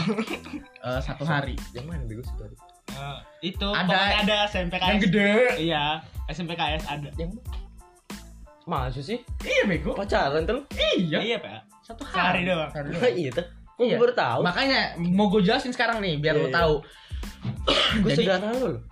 Eh, 0.84 1.00
satu 1.00 1.24
hari. 1.24 1.56
yang 1.72 1.84
mana 1.84 2.04
bego 2.04 2.20
sih 2.20 2.34
tadi 2.34 2.56
Eh, 2.88 3.18
itu 3.46 3.64
Ada- 3.64 3.86
pokoknya 3.86 4.18
ada 4.20 4.36
SMPKS. 4.46 4.88
Yang 4.88 5.00
gede. 5.06 5.32
Iya, 5.62 5.84
SMPKS 6.26 6.82
ada. 6.84 7.08
yang 7.14 7.30
Masa 8.64 9.00
sih 9.00 9.22
Iya 9.40 9.64
bego. 9.64 9.94
pacaran 9.94 10.44
tuh 10.44 10.60
Iya. 10.76 11.18
Iya, 11.22 11.36
Pak. 11.38 11.60
Satu 11.82 12.04
Sehari 12.04 12.44
doang. 12.44 12.68
Sehari 12.68 12.88
doang. 12.90 13.14
iya 13.14 13.30
tuh 13.30 13.46
Kok 13.70 13.80
Iya. 13.80 13.94
gue 13.94 14.02
baru 14.02 14.14
tahu 14.14 14.40
Makanya 14.42 14.80
mau 15.08 15.26
gue 15.28 15.40
jelasin 15.40 15.70
sekarang 15.70 15.98
nih 15.98 16.18
biar 16.18 16.34
Iya, 16.34 16.42
lo 16.42 16.48
iya. 16.48 16.54
tahu. 16.54 16.74
gue 17.98 18.10
saudara 18.12 18.48
lo 18.52 18.66
loh 18.68 18.82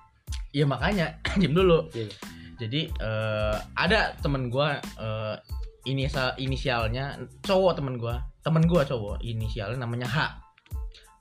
Iya 0.57 0.65
makanya 0.65 1.07
diam 1.41 1.53
dulu. 1.53 1.93
Iya. 1.93 2.09
Jadi 2.57 2.89
eh, 2.89 3.57
ada 3.77 4.17
temen 4.25 4.49
gua 4.49 4.81
eh, 4.81 5.37
inisial 5.85 6.33
inisialnya 6.41 7.21
cowok 7.45 7.77
temen 7.77 8.01
gua, 8.01 8.25
temen 8.41 8.65
gua 8.65 8.81
cowok 8.89 9.21
inisialnya 9.21 9.77
namanya 9.77 10.09
H. 10.09 10.19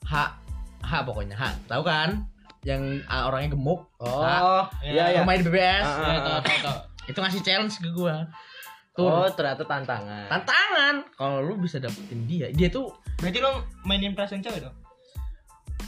H 0.08 0.14
H 0.88 0.92
pokoknya 1.04 1.36
H. 1.36 1.68
Tahu 1.68 1.84
kan? 1.84 2.24
Yang 2.64 3.04
ah, 3.12 3.30
orangnya 3.30 3.54
gemuk, 3.54 3.86
oh 4.02 4.66
Iya, 4.82 4.90
iya 4.90 5.06
iya 5.14 5.22
pemain 5.22 5.44
BBS. 5.44 5.86
Tahu, 5.86 6.18
tahu, 6.42 6.58
tahu. 6.66 6.80
Itu 7.14 7.18
ngasih 7.22 7.42
challenge 7.44 7.76
ke 7.78 7.92
gua. 7.94 8.26
Tuh, 8.96 9.12
oh 9.12 9.28
ternyata 9.28 9.68
tantangan 9.68 10.32
tantangan 10.32 11.04
kalau 11.20 11.44
lu 11.44 11.60
bisa 11.60 11.84
dapetin 11.84 12.24
dia. 12.24 12.48
Dia 12.56 12.72
tuh 12.72 12.96
Berarti 13.20 13.44
lo 13.44 13.68
mainin 13.84 14.16
perasaan 14.16 14.40
cewek 14.40 14.64
dong? 14.64 14.76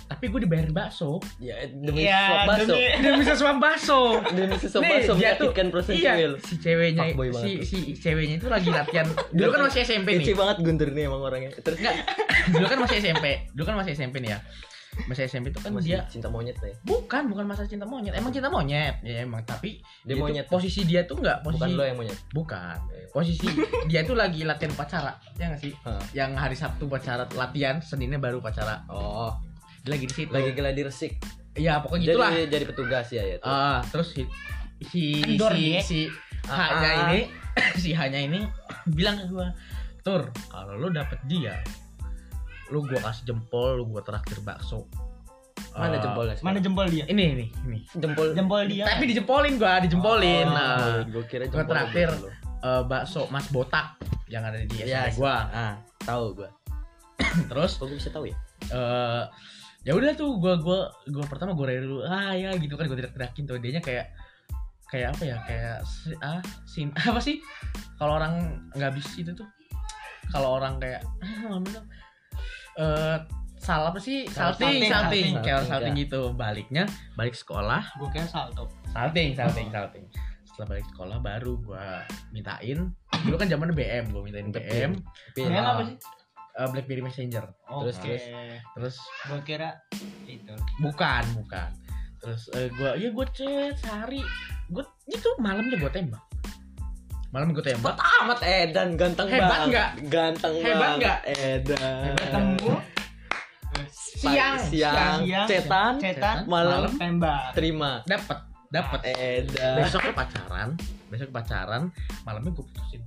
Tapi 0.07 0.25
gue 0.27 0.39
dibayarin 0.41 0.71
bakso. 0.71 1.19
ya 1.37 1.53
demi 1.67 2.03
Iya, 2.03 2.19
suap 2.23 2.41
bakso 2.47 2.73
demi- 2.73 2.95
Dia 2.97 3.11
bisa 3.15 3.33
suam 3.35 3.57
bakso. 3.57 3.99
demi 4.29 4.55
suap 4.57 4.81
Nih, 4.81 4.91
bakso 4.93 5.11
dia 5.13 5.29
tuh- 5.35 5.51
menyakitkan 5.51 5.65
perasaan 5.67 5.93
iya, 5.93 6.13
cewek 6.15 6.39
si 6.39 6.53
ceweknya 6.57 7.03
si 7.03 7.11
tuh. 7.13 7.63
si 7.63 7.77
ceweknya 7.93 8.35
itu 8.37 8.47
lagi 8.47 8.69
latihan. 8.69 9.07
Dulu 9.29 9.49
kan 9.49 9.61
masih 9.63 9.79
SMP 9.83 10.07
nih. 10.13 10.23
Kece 10.23 10.33
banget 10.33 10.57
Guntur 10.59 10.89
nih 10.89 11.03
emang 11.05 11.21
orangnya 11.21 11.49
terus 11.53 11.77
Enggak. 11.77 11.95
Dulu 12.49 12.65
kan 12.65 12.77
masih 12.81 12.95
SMP. 12.97 13.25
Dulu 13.51 13.63
kan 13.63 13.75
masih 13.75 13.91
SMP 13.93 14.15
nih 14.19 14.31
ya. 14.31 14.39
Masih 15.05 15.23
SMP 15.25 15.53
itu 15.53 15.59
kan 15.59 15.69
masih 15.69 15.93
dia 15.93 16.01
cinta 16.07 16.25
monyet 16.25 16.57
ya 16.57 16.73
bukan 16.81 17.29
bukan 17.29 17.45
masa 17.45 17.63
cinta 17.63 17.85
monyet. 17.85 18.17
Emang 18.17 18.33
cinta 18.33 18.49
monyet. 18.49 18.97
Ya 19.03 19.21
emang 19.21 19.43
tapi 19.43 19.77
dia 20.01 20.15
tuh 20.15 20.25
monyet 20.25 20.47
posisi 20.47 20.81
dia 20.83 21.05
tuh 21.05 21.21
enggak 21.21 21.45
posisi 21.45 21.61
bukan 21.61 21.69
lo 21.71 21.83
yang 21.83 21.97
monyet 21.97 22.17
bukan. 22.31 22.77
Posisi 23.07 23.45
dia 23.85 24.01
tuh 24.01 24.15
lagi 24.15 24.41
latihan 24.41 24.73
upacara. 24.73 25.13
Ya 25.35 25.53
nggak 25.53 25.61
sih? 25.61 25.69
Hah. 25.83 26.01
Yang 26.11 26.31
hari 26.35 26.55
Sabtu 26.55 26.87
upacara 26.87 27.29
latihan, 27.29 27.77
Seninnya 27.77 28.17
baru 28.17 28.41
upacara. 28.41 28.89
oh 28.89 29.29
Dia 29.37 29.46
lagi 29.87 30.05
di 30.05 30.13
situ. 30.13 30.29
lagi 30.29 30.51
gladi 30.51 30.81
resik 30.81 31.13
Ya 31.53 31.81
pokoknya 31.81 32.13
gitulah. 32.13 32.29
jadi 32.31 32.45
jadi 32.47 32.65
petugas 32.65 33.07
ya 33.09 33.23
ya. 33.25 33.35
Ah, 33.41 33.81
terus 33.83 34.11
si 34.11 34.29
si 34.83 35.19
Kendor 35.19 35.51
si, 35.51 35.61
dia. 35.63 35.79
si 35.81 35.99
Ah, 36.45 36.69
H-nya 36.71 36.87
ah. 36.87 37.03
ini 37.07 37.19
si 37.81 37.89
H-nya 37.91 38.19
ini 38.21 38.39
bilang 38.87 39.17
ke 39.17 39.25
gua, 39.27 39.49
"Tur, 39.99 40.29
kalau 40.45 40.77
lu 40.77 40.87
dapet 40.89 41.17
dia, 41.25 41.57
lu 42.67 42.83
gua 42.83 43.01
kasih 43.01 43.25
jempol, 43.25 43.75
lu 43.75 43.87
gua 43.87 43.99
traktir 44.01 44.37
bakso." 44.39 44.85
mana 45.69 45.97
jempolnya 45.97 46.37
Mana 46.39 46.57
jempol 46.57 46.85
dia? 46.87 47.05
Ini 47.05 47.23
ini 47.31 47.45
ini. 47.63 47.79
jempol 47.91 48.33
Jempol 48.33 48.65
dia. 48.65 48.85
Tapi 48.87 49.03
dijempolin 49.07 49.57
gua, 49.57 49.77
dijempolin. 49.77 50.45
oh, 50.45 50.53
Nah, 50.53 51.01
gue 51.03 51.21
kira 51.23 51.45
gua 51.45 51.53
jempol 51.59 51.69
traktir. 51.71 52.09
lo. 52.11 52.29
eh, 52.59 52.81
bakso 52.83 53.25
Mas 53.27 53.45
Botak 53.47 53.97
yang 54.27 54.41
ada 54.43 54.57
di 54.59 54.73
ya 54.79 55.09
gua. 55.11 55.45
ah 55.47 55.73
tahu 55.99 56.33
gua 56.35 56.49
Terus 57.49 57.71
kok 57.73 57.85
gue 57.85 57.97
bisa 57.97 58.09
tahu 58.09 58.25
ya 58.25 58.37
eh 58.69 59.23
ya 59.87 59.95
udah 59.95 60.11
tuh 60.13 60.35
gua 60.35 60.59
gua 60.59 60.79
gua 61.07 61.23
pertama 61.25 61.55
gua 61.55 61.71
raya 61.71 61.79
dulu 61.79 62.03
ah 62.03 62.35
ya 62.35 62.51
gitu 62.53 62.75
kan 62.75 62.85
gua 62.85 62.97
teriak-teriakin 62.97 63.43
tuh 63.45 63.55
dianya 63.55 63.79
kayak 63.79 64.11
kayak 64.85 65.15
apa 65.15 65.23
ya 65.23 65.37
kayak 65.41 65.77
si- 65.81 66.19
ah 66.21 66.43
sin 66.65 66.91
apa 67.07 67.19
sih 67.19 67.39
kalau 67.95 68.15
orang 68.15 68.33
nggak 68.73 68.89
habis 68.89 69.07
itu 69.15 69.31
tuh 69.31 69.47
kalau 70.27 70.59
orang 70.59 70.75
kayak 70.77 70.99
ah 71.23 71.55
dong 71.57 71.87
eh 72.75 73.17
salah 73.57 73.89
apa 73.89 73.97
sih 73.97 74.27
salting 74.27 74.85
Salting, 74.85 74.85
salting, 74.85 74.91
salting. 74.91 75.27
kayak 75.41 75.55
Salting, 75.57 75.71
salting 75.71 75.93
ya. 75.93 76.01
gitu 76.03 76.21
baliknya 76.31 76.83
balik 77.15 77.33
sekolah 77.33 77.81
Gue 77.95 78.09
kira 78.11 78.27
salto. 78.27 78.69
salting 78.87 79.33
salting 79.33 79.67
salting 79.67 80.05
setelah 80.45 80.67
balik 80.69 80.85
sekolah 80.87 81.17
baru 81.17 81.53
gua 81.59 81.85
mintain 82.29 82.91
dulu 83.17 83.35
kan 83.35 83.47
zamannya 83.47 83.73
BM 83.73 84.05
gua 84.09 84.21
mintain 84.21 84.51
BM 84.51 84.91
Ah. 85.55 85.73
apa 85.73 85.83
sih? 85.85 85.97
Eh, 86.57 86.67
BlackBerry 86.67 87.03
Messenger. 87.05 87.45
Terus, 87.53 87.95
Oke. 88.01 88.05
terus. 88.09 88.23
terus 88.73 88.95
Gue 89.29 89.39
kira 89.45 89.69
itu. 90.25 90.53
bukan 90.81 91.23
bukan. 91.37 91.69
Terus 92.17 92.49
eh, 92.57 92.67
gua 92.73 92.97
ya 92.97 93.09
gua 93.13 93.25
chat 93.29 93.77
sehari. 93.77 94.21
Gua 94.73 94.83
itu 95.07 95.29
malamnya 95.37 95.77
gua 95.77 95.91
tembak. 95.93 96.23
Malam 97.29 97.53
gua 97.53 97.63
tembak. 97.63 97.95
Amat 98.23 98.39
Edan. 98.41 98.97
Ganteng 98.97 99.27
Hebat 99.29 99.47
banget. 99.47 99.67
nggak? 99.69 99.89
ganteng 100.09 100.55
Hebat 100.59 100.79
banget 100.81 100.97
nggak? 100.97 101.19
Edan. 101.29 102.13
Ketemu 102.17 102.71
siang. 104.17 104.57
Siang, 104.57 105.17
siang, 105.21 105.45
cetan, 105.45 105.93
cetan, 106.01 106.37
malam. 106.49 106.89
Tembak. 106.97 107.53
terima. 107.53 108.01
Dapat 108.09 108.39
dapat 108.73 109.01
Edan. 109.13 109.75
Besoknya 109.85 110.13
pacaran. 110.17 110.69
Besok 111.13 111.29
pacaran. 111.29 111.93
Malamnya 112.25 112.49
gua 112.51 112.65
putusin 112.65 113.01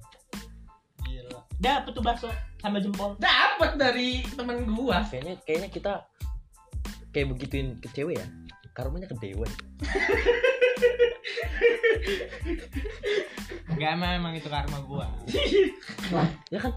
Dapet 1.61 1.93
tuh 1.93 2.01
bakso 2.01 2.29
sama 2.59 2.77
jempol. 2.77 3.17
dapat 3.17 3.77
dari 3.77 4.21
temen 4.33 4.65
gua 4.69 5.01
kayaknya 5.07 5.37
kayaknya 5.45 5.69
kita 5.69 5.93
kayak 7.11 7.33
begituin 7.33 7.77
ke 7.81 7.89
cewek 7.93 8.21
ya 8.21 8.27
karmanya 8.73 9.05
ke 9.05 9.17
dewa 9.17 9.49
Enggak 13.71 13.91
emang, 13.97 14.11
emang 14.19 14.33
itu 14.35 14.49
karma 14.49 14.79
gua. 14.85 15.07
ya 16.51 16.59
kan 16.59 16.73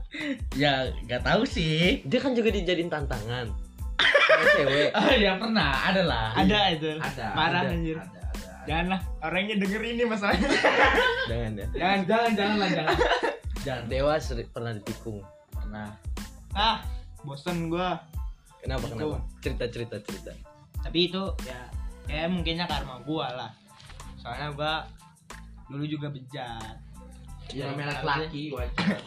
ya 0.54 0.72
nggak 1.04 1.24
tahu 1.26 1.44
sih 1.44 2.00
dia 2.06 2.20
kan 2.20 2.32
juga 2.32 2.48
dijadiin 2.48 2.88
tantangan 2.88 3.50
sama 4.30 4.46
cewek 4.56 4.90
oh 4.94 5.12
ya 5.16 5.32
pernah 5.36 5.70
ada 5.84 6.02
lah 6.04 6.28
Ada 6.38 6.60
itu. 6.76 6.90
ada 6.96 7.26
Parah 7.34 7.62
ada, 7.66 7.72
anjir. 7.72 7.98
ada, 7.98 8.08
ada. 8.08 8.22
Janganlah 8.64 9.02
orangnya 9.20 9.56
denger 9.60 9.82
ini 9.84 10.04
masalahnya. 10.08 10.48
jangan 11.30 11.52
ya 11.56 11.66
jangan 11.76 12.00
jangan 12.08 12.32
jangan 12.38 12.56
lah 12.56 12.70
jangan 12.72 12.96
jangan 13.64 13.88
dewa 13.88 14.14
seri- 14.18 14.46
pernah 14.46 14.72
ditikung 14.72 15.24
pernah 15.50 15.96
ah, 16.52 16.84
bosen 17.24 17.68
gua. 17.68 17.96
kenapa 18.60 18.86
Itu. 18.86 18.94
kenapa 18.94 19.18
cerita 19.40 19.66
cerita 19.68 19.96
cerita 20.00 20.32
Tapi 20.80 21.08
itu 21.08 21.24
ya 21.44 21.60
kayak 22.04 22.28
mungkinnya 22.28 22.68
karma 22.68 23.00
gua 23.02 23.32
lah. 23.32 23.52
Soalnya 24.18 24.52
gua 24.52 24.74
dulu 25.66 25.84
juga 25.84 26.08
bejat. 26.08 26.76
ya 27.50 27.68
namanya 27.70 28.04
wajar 28.04 28.28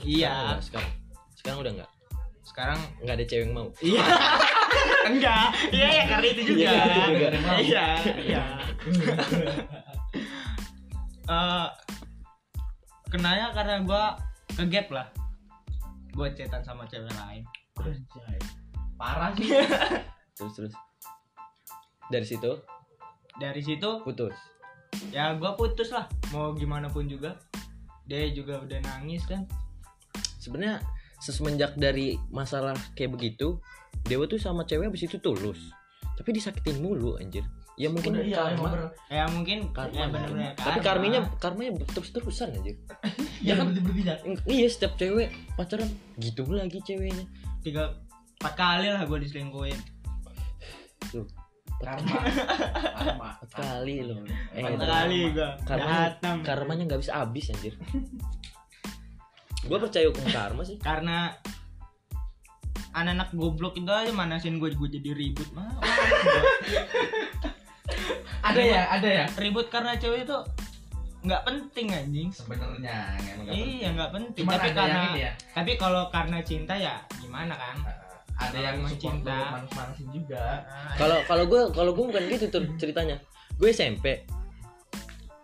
Iya. 0.00 0.56
Sekarang, 0.58 0.60
sekarang 0.60 0.90
sekarang 1.34 1.58
udah 1.58 1.72
enggak 1.72 1.90
Sekarang 2.42 2.78
enggak 2.98 3.14
ada 3.14 3.24
cewek 3.24 3.42
yang 3.42 3.52
mau 3.52 3.68
Iya. 3.78 4.04
Enggak. 5.08 5.46
Iya 5.70 5.88
ya 5.88 6.04
karena 6.06 6.26
itu 6.26 6.42
juga. 6.42 6.58
Iya, 6.58 6.72
itu 6.74 7.00
juga. 7.06 7.28
Iya, 7.60 7.86
iya. 8.18 8.42
Eh 11.26 11.66
kenanya 13.06 13.50
karena 13.50 13.82
gua 13.82 14.14
ke 14.56 14.64
gap 14.72 14.88
lah. 14.88 15.06
Gua 16.16 16.32
chatan 16.32 16.64
sama 16.64 16.88
cewek 16.88 17.12
lain. 17.12 17.44
Anjay. 17.76 18.40
parah 18.96 19.28
sih 19.36 19.52
terus 20.40 20.52
terus 20.56 20.74
dari 22.08 22.24
situ 22.24 22.56
Dari 23.36 23.60
situ 23.60 24.00
putus 24.00 24.32
ya 25.12 25.36
gua 25.36 25.52
putus 25.52 25.92
lah. 25.92 26.08
Mau 26.32 26.56
gimana 26.56 26.88
pun 26.88 27.04
juga. 27.04 27.36
Dia 28.08 28.32
juga 28.32 28.64
udah 28.64 28.80
nangis 28.80 29.28
kan. 29.28 29.44
sebenarnya 30.40 30.78
semenjak 31.20 31.74
dari 31.74 32.16
masalah 32.30 32.72
kayak 32.94 33.18
begitu 33.18 33.58
dewa 34.06 34.30
tuh 34.30 34.38
sama 34.38 34.62
cewek 34.62 34.88
abis 34.92 35.10
itu 35.10 35.18
tulus 35.18 35.58
tapi 36.14 36.30
disakitin 36.36 36.78
mulu 36.78 37.18
anjir 37.18 37.42
ya 37.76 37.92
mungkin 37.92 38.16
Udah, 38.16 38.24
iya, 38.24 38.36
karma. 38.40 38.68
bener. 38.72 38.80
Ya 39.06 39.24
mungkin 39.28 39.58
karma 39.70 39.92
ya. 39.94 40.06
bener-bener 40.08 40.52
tapi 40.54 40.78
karma. 40.80 40.86
karminya 40.88 41.20
karmanya 41.36 41.70
terus 41.86 42.08
terusan 42.10 42.52
anjir. 42.52 42.76
Ya 43.46 43.52
kan? 43.54 43.68
berbeda 43.70 44.24
iya 44.48 44.64
setiap 44.66 44.96
cewek 44.96 45.28
pacaran. 45.54 45.86
Gitu 46.16 46.40
lagi 46.48 46.80
ceweknya. 46.80 47.28
Tiga 47.60 47.92
empat 48.40 48.54
kali 48.56 48.88
lah 48.88 49.04
gua 49.04 49.20
diselingkuhin. 49.20 49.76
tuh. 51.12 51.28
Karma. 51.76 52.16
Karma. 52.96 53.28
Empat 53.36 53.50
kali 53.52 54.00
loh. 54.00 54.24
Eh 54.56 54.64
Empat 54.64 54.72
karma- 54.72 54.88
kali 54.88 55.18
gua. 55.30 55.48
karmanya 55.62 56.00
Datang. 56.08 56.36
karmanya 56.40 56.82
nggak 56.88 57.00
bisa 57.04 57.12
habis 57.20 57.52
anjir. 57.52 57.76
Gue 59.62 59.76
percaya 59.76 60.06
hukum 60.08 60.24
karma 60.26 60.62
sih. 60.64 60.80
Karena 60.80 61.34
anak-anak 62.94 63.28
goblok 63.36 63.76
itu 63.76 63.92
aja 63.92 64.08
manasin 64.08 64.56
gue 64.56 64.72
gue 64.72 64.88
jadi 64.88 65.10
ribut. 65.12 65.52
Mah 65.52 65.68
ada 68.48 68.60
ya 68.62 68.82
ada 68.90 69.08
ya? 69.08 69.26
ribut 69.38 69.66
karena 69.70 69.98
cewek 69.98 70.26
itu 70.26 70.38
nggak 71.26 71.42
penting 71.42 71.86
anjing. 71.90 72.28
Sebenarnya 72.30 73.18
emang 73.18 73.44
nggak 73.46 73.54
penting. 73.58 73.78
iya 73.82 73.88
nggak 73.94 74.10
penting. 74.14 74.44
Cuman 74.46 74.54
tapi 74.54 74.70
karena 74.70 75.02
ya. 75.18 75.30
tapi 75.50 75.72
kalau 75.74 76.02
karena 76.14 76.38
cinta 76.46 76.74
ya 76.78 76.94
gimana 77.18 77.54
kan 77.58 77.76
ada 78.36 78.58
yang 78.58 78.76
emang 78.78 78.92
support 78.94 79.16
cinta. 79.18 79.34
lu 79.34 79.44
manas-manasin 79.58 80.08
juga. 80.12 80.44
Kalau 81.00 81.18
kalau 81.26 81.44
gue 81.48 81.62
kalau 81.74 81.90
gue 81.96 82.04
bukan 82.14 82.24
gitu 82.30 82.46
tuh 82.52 82.62
ceritanya. 82.78 83.16
Gue 83.56 83.72
SMP 83.72 84.28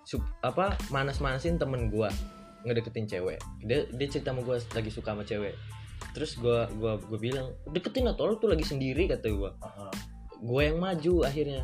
Sup- 0.05 0.37
apa 0.45 0.77
manas-manasin 0.93 1.57
temen 1.57 1.89
gue 1.89 2.09
ngedeketin 2.63 3.09
cewek. 3.09 3.41
Dia 3.65 3.89
dia 3.91 4.07
cerita 4.07 4.31
sama 4.31 4.45
gue 4.45 4.57
lagi 4.61 4.91
suka 4.93 5.17
sama 5.17 5.25
cewek. 5.27 5.57
Terus 6.13 6.37
gue 6.37 6.59
gua 6.77 7.01
gue 7.01 7.19
bilang 7.19 7.57
deketin 7.73 8.07
atau 8.07 8.29
lu 8.29 8.37
tuh 8.37 8.53
lagi 8.53 8.63
sendiri 8.63 9.09
kata 9.09 9.33
gue 9.33 9.51
gue 10.43 10.63
yang 10.63 10.83
maju 10.83 11.23
akhirnya 11.23 11.63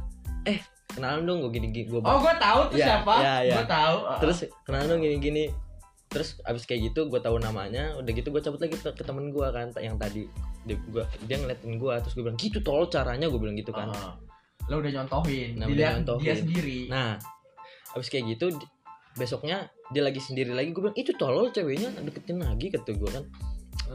eh 0.48 0.58
kenalan 0.88 1.22
dong 1.22 1.38
gue 1.40 1.52
gini 1.52 1.68
gini 1.68 1.86
gue 1.86 2.00
oh 2.00 2.18
gue 2.18 2.34
tahu 2.34 2.60
tuh 2.66 2.76
Ya, 2.76 2.86
siapa 2.88 3.14
ya, 3.18 3.34
ya. 3.44 3.54
gue 3.54 3.66
tahu 3.66 3.96
terus 4.18 4.38
kenalan 4.64 4.86
dong 4.88 5.00
gini 5.00 5.16
gini 5.18 5.44
terus 6.08 6.40
abis 6.42 6.64
kayak 6.64 6.88
gitu 6.88 7.06
gue 7.06 7.20
tahu 7.20 7.36
namanya 7.36 7.92
udah 7.94 8.08
gitu 8.08 8.28
gue 8.28 8.40
cabut 8.40 8.56
lagi 8.58 8.72
ke, 8.74 8.88
ke 8.88 9.02
temen 9.02 9.28
gue 9.28 9.44
kan 9.46 9.68
yang 9.76 9.94
tadi 9.94 10.24
dia, 10.64 10.76
gua, 10.86 11.04
dia 11.22 11.36
ngeliatin 11.36 11.76
gue 11.76 11.94
terus 11.98 12.12
gue 12.12 12.24
bilang 12.24 12.36
gitu 12.36 12.58
tol 12.58 12.84
caranya 12.86 13.28
gue 13.28 13.36
bilang 13.36 13.52
gitu 13.54 13.68
kan 13.70 13.88
Heeh. 13.88 14.12
lo 14.66 14.80
udah 14.80 14.92
nyontohin 14.94 15.50
Nah, 15.54 15.66
dilihat 15.66 16.00
nyontohin. 16.00 16.24
dia 16.24 16.34
sendiri 16.34 16.80
Nah, 16.88 17.20
abis 17.92 18.08
kayak 18.08 18.24
gitu 18.30 18.56
besoknya 19.14 19.66
dia 19.88 20.00
lagi 20.00 20.18
sendiri 20.18 20.52
lagi 20.52 20.70
gue 20.70 20.80
bilang 20.80 20.94
itu 20.94 21.12
tolol 21.12 21.48
ceweknya 21.48 21.92
deketin 21.98 22.38
lagi 22.38 22.68
kata 22.68 22.90
gue 22.90 23.10
kan. 23.10 23.24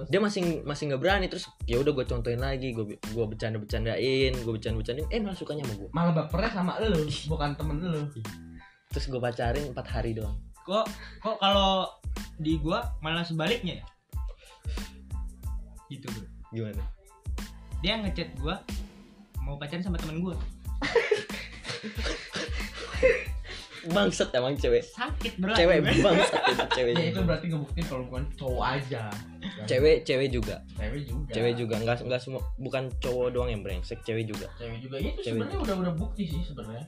Dia 0.09 0.17
masih 0.17 0.65
masih 0.65 0.89
nggak 0.89 1.01
berani 1.01 1.25
terus 1.29 1.45
ya 1.69 1.77
udah 1.77 1.93
gue 1.93 2.05
contohin 2.09 2.41
lagi 2.41 2.73
gue 2.73 2.97
gue 2.97 3.25
bercanda 3.29 3.61
bercandain 3.61 4.33
gue 4.33 4.53
bercanda 4.53 4.81
bercandain 4.81 5.05
eh 5.13 5.21
malah 5.21 5.37
sukanya 5.37 5.69
sama 5.69 5.73
gue 5.77 5.89
malah 5.93 6.13
bapernya 6.17 6.49
sama 6.49 6.81
lo 6.81 6.97
bukan 7.29 7.53
temen 7.53 7.77
lo 7.77 8.01
terus 8.89 9.05
gue 9.09 9.21
pacarin 9.21 9.73
empat 9.73 9.85
hari 9.89 10.17
doang. 10.17 10.37
Kok 10.63 10.87
kok 11.19 11.43
kalau 11.43 11.91
di 12.39 12.55
gua 12.55 12.87
malah 13.03 13.27
sebaliknya 13.27 13.83
ya? 13.83 13.85
Gitu 15.91 16.07
bro. 16.07 16.23
Gimana? 16.55 16.83
Dia 17.83 17.99
ngechat 17.99 18.39
gua 18.39 18.63
mau 19.43 19.59
pacaran 19.59 19.83
sama 19.83 19.99
temen 19.99 20.23
gua 20.23 20.39
bangsat 23.85 24.31
emang 24.31 24.55
cewek. 24.55 24.79
Sakit 24.85 25.33
bro 25.35 25.51
cewek 25.51 25.77
bangsat 25.81 26.41
itu 26.47 26.63
cewek 26.71 26.93
ya 26.93 27.05
itu 27.09 27.19
berarti 27.21 27.45
ngebuktiin 27.47 27.85
kalau 27.85 28.03
bukan 28.05 28.23
cowok 28.33 28.65
aja. 28.71 29.03
Cewek 29.65 29.97
cewek 30.03 30.29
juga. 30.29 30.55
Cewek 30.73 31.03
juga. 31.03 31.31
Cewek 31.31 31.53
juga. 31.55 31.75
Nggak 31.77 31.97
nggak 32.03 32.21
semua 32.21 32.41
bukan 32.55 32.87
cowok 32.97 33.27
doang 33.29 33.49
yang 33.49 33.61
brengsek 33.61 33.99
cewek 34.01 34.23
juga. 34.25 34.47
Cewek 34.55 34.79
juga. 34.79 34.95
Ya 34.97 35.11
itu 35.11 35.21
sebenarnya 35.25 35.59
udah 35.59 35.75
udah 35.77 35.93
bukti 35.93 36.23
sih 36.25 36.39
sebenarnya. 36.41 36.87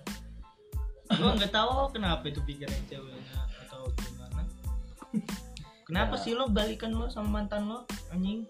Gua 1.12 1.32
nggak 1.34 1.52
tahu 1.52 1.70
kenapa 1.92 2.24
itu 2.26 2.40
pikiran 2.42 2.74
ceweknya 2.86 3.36
atau 3.62 3.92
gimana. 3.94 4.42
Kenapa 5.86 6.16
Ya. 6.16 6.22
sih 6.22 6.32
lo 6.34 6.50
balikan 6.50 6.90
lo 6.92 7.06
sama 7.06 7.42
mantan 7.42 7.70
lo 7.70 7.86
anjing? 8.10 8.42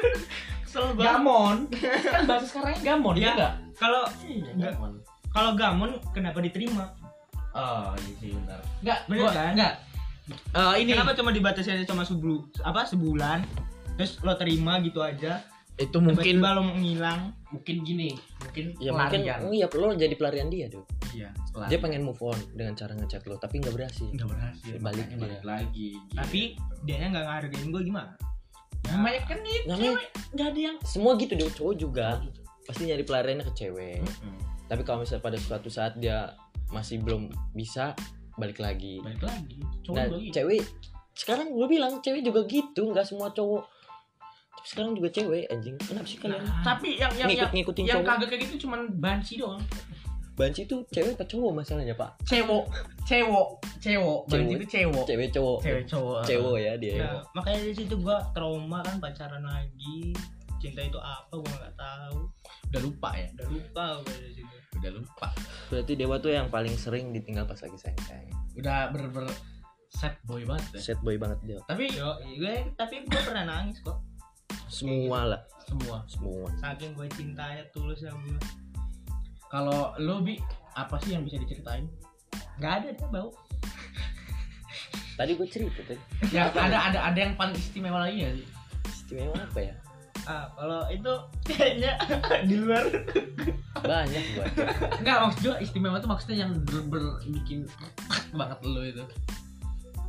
Kesel 0.64 0.94
banget. 0.94 1.04
Gamon. 1.12 1.56
Kan 2.00 2.22
bahasa 2.24 2.46
sekarangnya 2.46 2.80
gamon 2.86 3.14
Iya. 3.14 3.20
ya 3.20 3.30
enggak 3.34 3.52
kalau 3.76 4.02
iya 4.22 4.50
Enggak. 4.50 4.72
gamon. 4.76 4.92
kalau 5.30 5.50
gamon 5.54 5.90
kenapa 6.10 6.38
diterima 6.38 6.84
oh 7.52 7.92
iya 7.96 8.12
sih 8.16 8.30
bentar. 8.30 8.60
Enggak 8.80 8.98
Bener 9.06 9.20
gua- 9.20 9.34
kan? 9.34 9.52
enggak 9.54 9.74
Eh, 10.30 10.74
ini. 10.78 10.94
Kenapa 10.94 11.10
cuma 11.12 11.30
dibatasi 11.30 11.68
aja 11.68 11.84
cuma 11.84 12.02
sebulu 12.02 12.46
apa 12.60 12.84
sebulan? 12.84 13.42
Terus 13.94 14.18
lo 14.20 14.34
terima 14.34 14.78
gitu 14.78 15.02
aja. 15.02 15.42
Itu 15.74 15.98
mungkin 15.98 16.38
tiba-tiba 16.38 16.54
lo 16.54 16.62
menghilang. 16.64 17.34
Mungkin 17.50 17.76
gini 17.82 18.14
mungkin 18.38 18.64
ya 18.76 18.90
mungkin 18.90 19.20
pelarian. 19.20 19.50
iya 19.50 19.66
lo 19.68 19.90
jadi 19.92 20.14
pelarian 20.14 20.46
dia 20.46 20.66
tuh 20.66 20.86
iya 21.10 21.28
dia 21.66 21.78
pengen 21.78 22.02
move 22.02 22.18
on 22.20 22.38
dengan 22.52 22.72
cara 22.72 22.94
ngechat 22.94 23.26
lo 23.26 23.34
tapi 23.36 23.58
nggak 23.58 23.74
berhasil. 23.74 24.06
Nggak 24.06 24.28
berhasil 24.28 24.74
Balik 24.78 25.06
dia. 25.08 25.18
balik 25.18 25.42
lagi 25.42 25.88
gitu. 25.92 26.14
tapi 26.14 26.40
dianya 26.80 27.06
nggak 27.10 27.24
ngehargain 27.26 27.68
gue 27.68 27.82
gimana? 27.84 28.12
Namanya 28.86 29.20
kan 29.24 29.38
itu 29.40 29.66
Namanya- 29.66 29.92
cewek. 29.92 30.08
nggak 30.30 30.46
ada 30.48 30.60
yang 30.62 30.76
semua 30.84 31.12
gitu 31.16 31.32
deh 31.32 31.50
cowok 31.50 31.74
juga 31.76 32.08
pasti 32.62 32.82
nyari 32.84 33.02
pelariannya 33.02 33.44
ke 33.44 33.54
cewek. 33.56 33.98
Mm-mm. 34.00 34.38
tapi 34.64 34.82
kalau 34.84 35.02
misalnya 35.02 35.24
pada 35.24 35.34
suatu 35.36 35.66
saat 35.66 35.92
dia 35.96 36.30
masih 36.70 37.02
belum 37.02 37.30
bisa 37.52 37.92
balik 38.38 38.62
lagi. 38.62 39.02
Balik 39.02 39.22
lagi 39.26 39.58
cowok 39.84 39.96
nah 39.96 40.04
juga 40.06 40.18
gitu. 40.22 40.34
cewek 40.38 40.62
sekarang 41.12 41.46
gue 41.52 41.66
bilang 41.68 41.92
cewek 42.00 42.22
juga 42.24 42.40
gitu 42.48 42.82
nggak 42.94 43.06
semua 43.06 43.28
cowok. 43.34 43.64
Tapi 44.60 44.66
sekarang 44.68 44.92
juga 44.96 45.08
cewek 45.12 45.44
anjing. 45.48 45.76
Kenapa 45.80 46.06
sih 46.08 46.18
kalian? 46.20 46.40
Nah, 46.44 46.62
tapi 46.64 46.88
yang 47.00 47.12
yang 47.16 47.28
yang, 47.28 47.48
ngikut 47.48 47.52
ngikutin 47.52 47.82
yang 47.84 47.96
cowok? 48.00 48.08
kagak 48.08 48.28
kayak 48.32 48.42
gitu 48.48 48.54
cuman 48.68 48.80
banci 48.96 49.32
doang. 49.40 49.62
Banci 50.36 50.64
itu 50.64 50.76
cewek 50.88 51.12
apa 51.20 51.24
cowok 51.28 51.52
masalahnya 51.52 51.94
pak? 51.96 52.10
Cewek. 52.24 52.64
Cewek. 53.04 53.48
Cewek. 53.80 54.20
Banci 54.28 54.52
itu 54.56 54.66
cewek. 54.68 55.04
Cewek 55.04 55.28
cowok. 55.36 55.58
Cewek 55.60 55.84
cowok. 55.84 56.20
Cewek 56.24 56.58
ya 56.64 56.72
dia. 56.80 56.94
Ya, 56.96 57.10
makanya 57.36 57.58
dari 57.68 57.74
situ 57.76 57.94
gue 58.00 58.16
trauma 58.32 58.78
kan 58.80 58.96
pacaran 59.00 59.44
lagi. 59.44 60.16
Cinta 60.60 60.80
itu 60.84 61.00
apa 61.00 61.32
gue 61.32 61.52
nggak 61.52 61.76
tahu 61.76 62.39
udah 62.70 62.80
lupa 62.80 63.08
ya? 63.18 63.28
Udah 63.36 63.48
lupa 63.50 63.84
gue 64.06 64.14
dari 64.14 64.34
situ 64.38 64.56
udah 64.80 64.92
lupa. 64.96 65.28
Berarti 65.68 65.92
dewa 65.92 66.16
tuh 66.22 66.32
yang 66.32 66.48
paling 66.48 66.74
sering 66.78 67.12
ditinggal 67.12 67.44
pas 67.44 67.60
lagi 67.60 67.76
sayang 67.76 68.04
sayang 68.08 68.40
udah 68.58 68.90
bener-bener 68.90 69.34
set 69.90 70.14
boy 70.26 70.42
banget 70.46 70.78
ya. 70.78 70.80
set 70.92 70.98
boy 71.02 71.16
banget 71.18 71.38
dia 71.42 71.58
tapi 71.66 71.90
yo 71.90 72.18
gue 72.22 72.54
tapi 72.78 73.06
gue 73.06 73.20
pernah 73.22 73.44
nangis 73.46 73.78
kok. 73.82 73.98
Semua 74.70 75.26
lah. 75.26 75.42
Semua? 75.66 76.02
Semua. 76.06 76.46
Saking 76.58 76.94
gue 76.94 77.06
cintanya 77.14 77.62
tulus 77.74 78.02
sama 78.02 78.22
gue 78.22 78.38
kalau 79.50 79.94
lo 79.98 80.22
bi 80.22 80.38
apa 80.78 80.94
sih 81.02 81.18
yang 81.18 81.26
bisa 81.26 81.42
diceritain? 81.42 81.90
Nggak 82.62 82.72
ada 82.82 82.88
dia 82.94 83.08
bau. 83.10 83.30
Tadi 85.18 85.36
gue 85.36 85.48
cerita 85.50 85.80
tadi 85.84 86.00
ya 86.32 86.48
ada 86.48 86.78
ada 86.90 86.98
ada 87.10 87.18
yang 87.18 87.34
paling 87.34 87.58
istimewa 87.58 88.06
lagi 88.06 88.24
ya 88.24 88.30
sih? 88.34 88.46
Istimewa 88.88 89.36
apa 89.42 89.58
ya 89.58 89.74
ah 90.28 90.44
kalau 90.52 90.80
itu 90.92 91.12
kayaknya 91.46 91.92
di 92.48 92.56
luar. 92.60 92.84
Banyak 93.80 94.24
gue 94.36 94.46
enggak 95.00 95.16
maksud 95.24 95.40
gue 95.46 95.54
istimewa 95.64 95.96
tuh 96.02 96.10
maksudnya 96.10 96.44
yang 96.44 96.52
bener-bener 96.66 97.16
bikin 97.40 97.64
banget 98.36 98.58
lo 98.66 98.82
itu. 98.84 99.04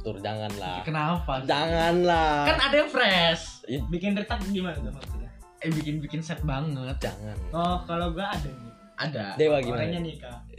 Tur 0.02 0.18
jangan 0.18 0.52
lah 0.58 0.82
kenapa? 0.82 1.46
Sih? 1.46 1.48
jangan 1.48 1.96
lah 2.04 2.50
kan 2.50 2.58
ada 2.72 2.76
yang 2.76 2.90
fresh. 2.90 3.64
Ih, 3.70 3.82
bikin 3.88 4.18
retak 4.18 4.42
gimana 4.50 4.76
tuh 4.76 4.92
maksudnya? 4.92 5.30
Eh 5.62 5.70
bikin 5.70 6.02
bikin 6.02 6.20
set 6.26 6.42
banget. 6.42 6.98
Jangan. 7.00 7.38
Oh 7.54 7.78
kalau 7.86 8.12
gue 8.12 8.26
ada 8.26 8.50
nih. 8.50 8.72
Ada. 9.02 9.26
Dewa 9.38 9.58
orangnya 9.62 9.98
gimana 9.98 10.00
nikah 10.02 10.51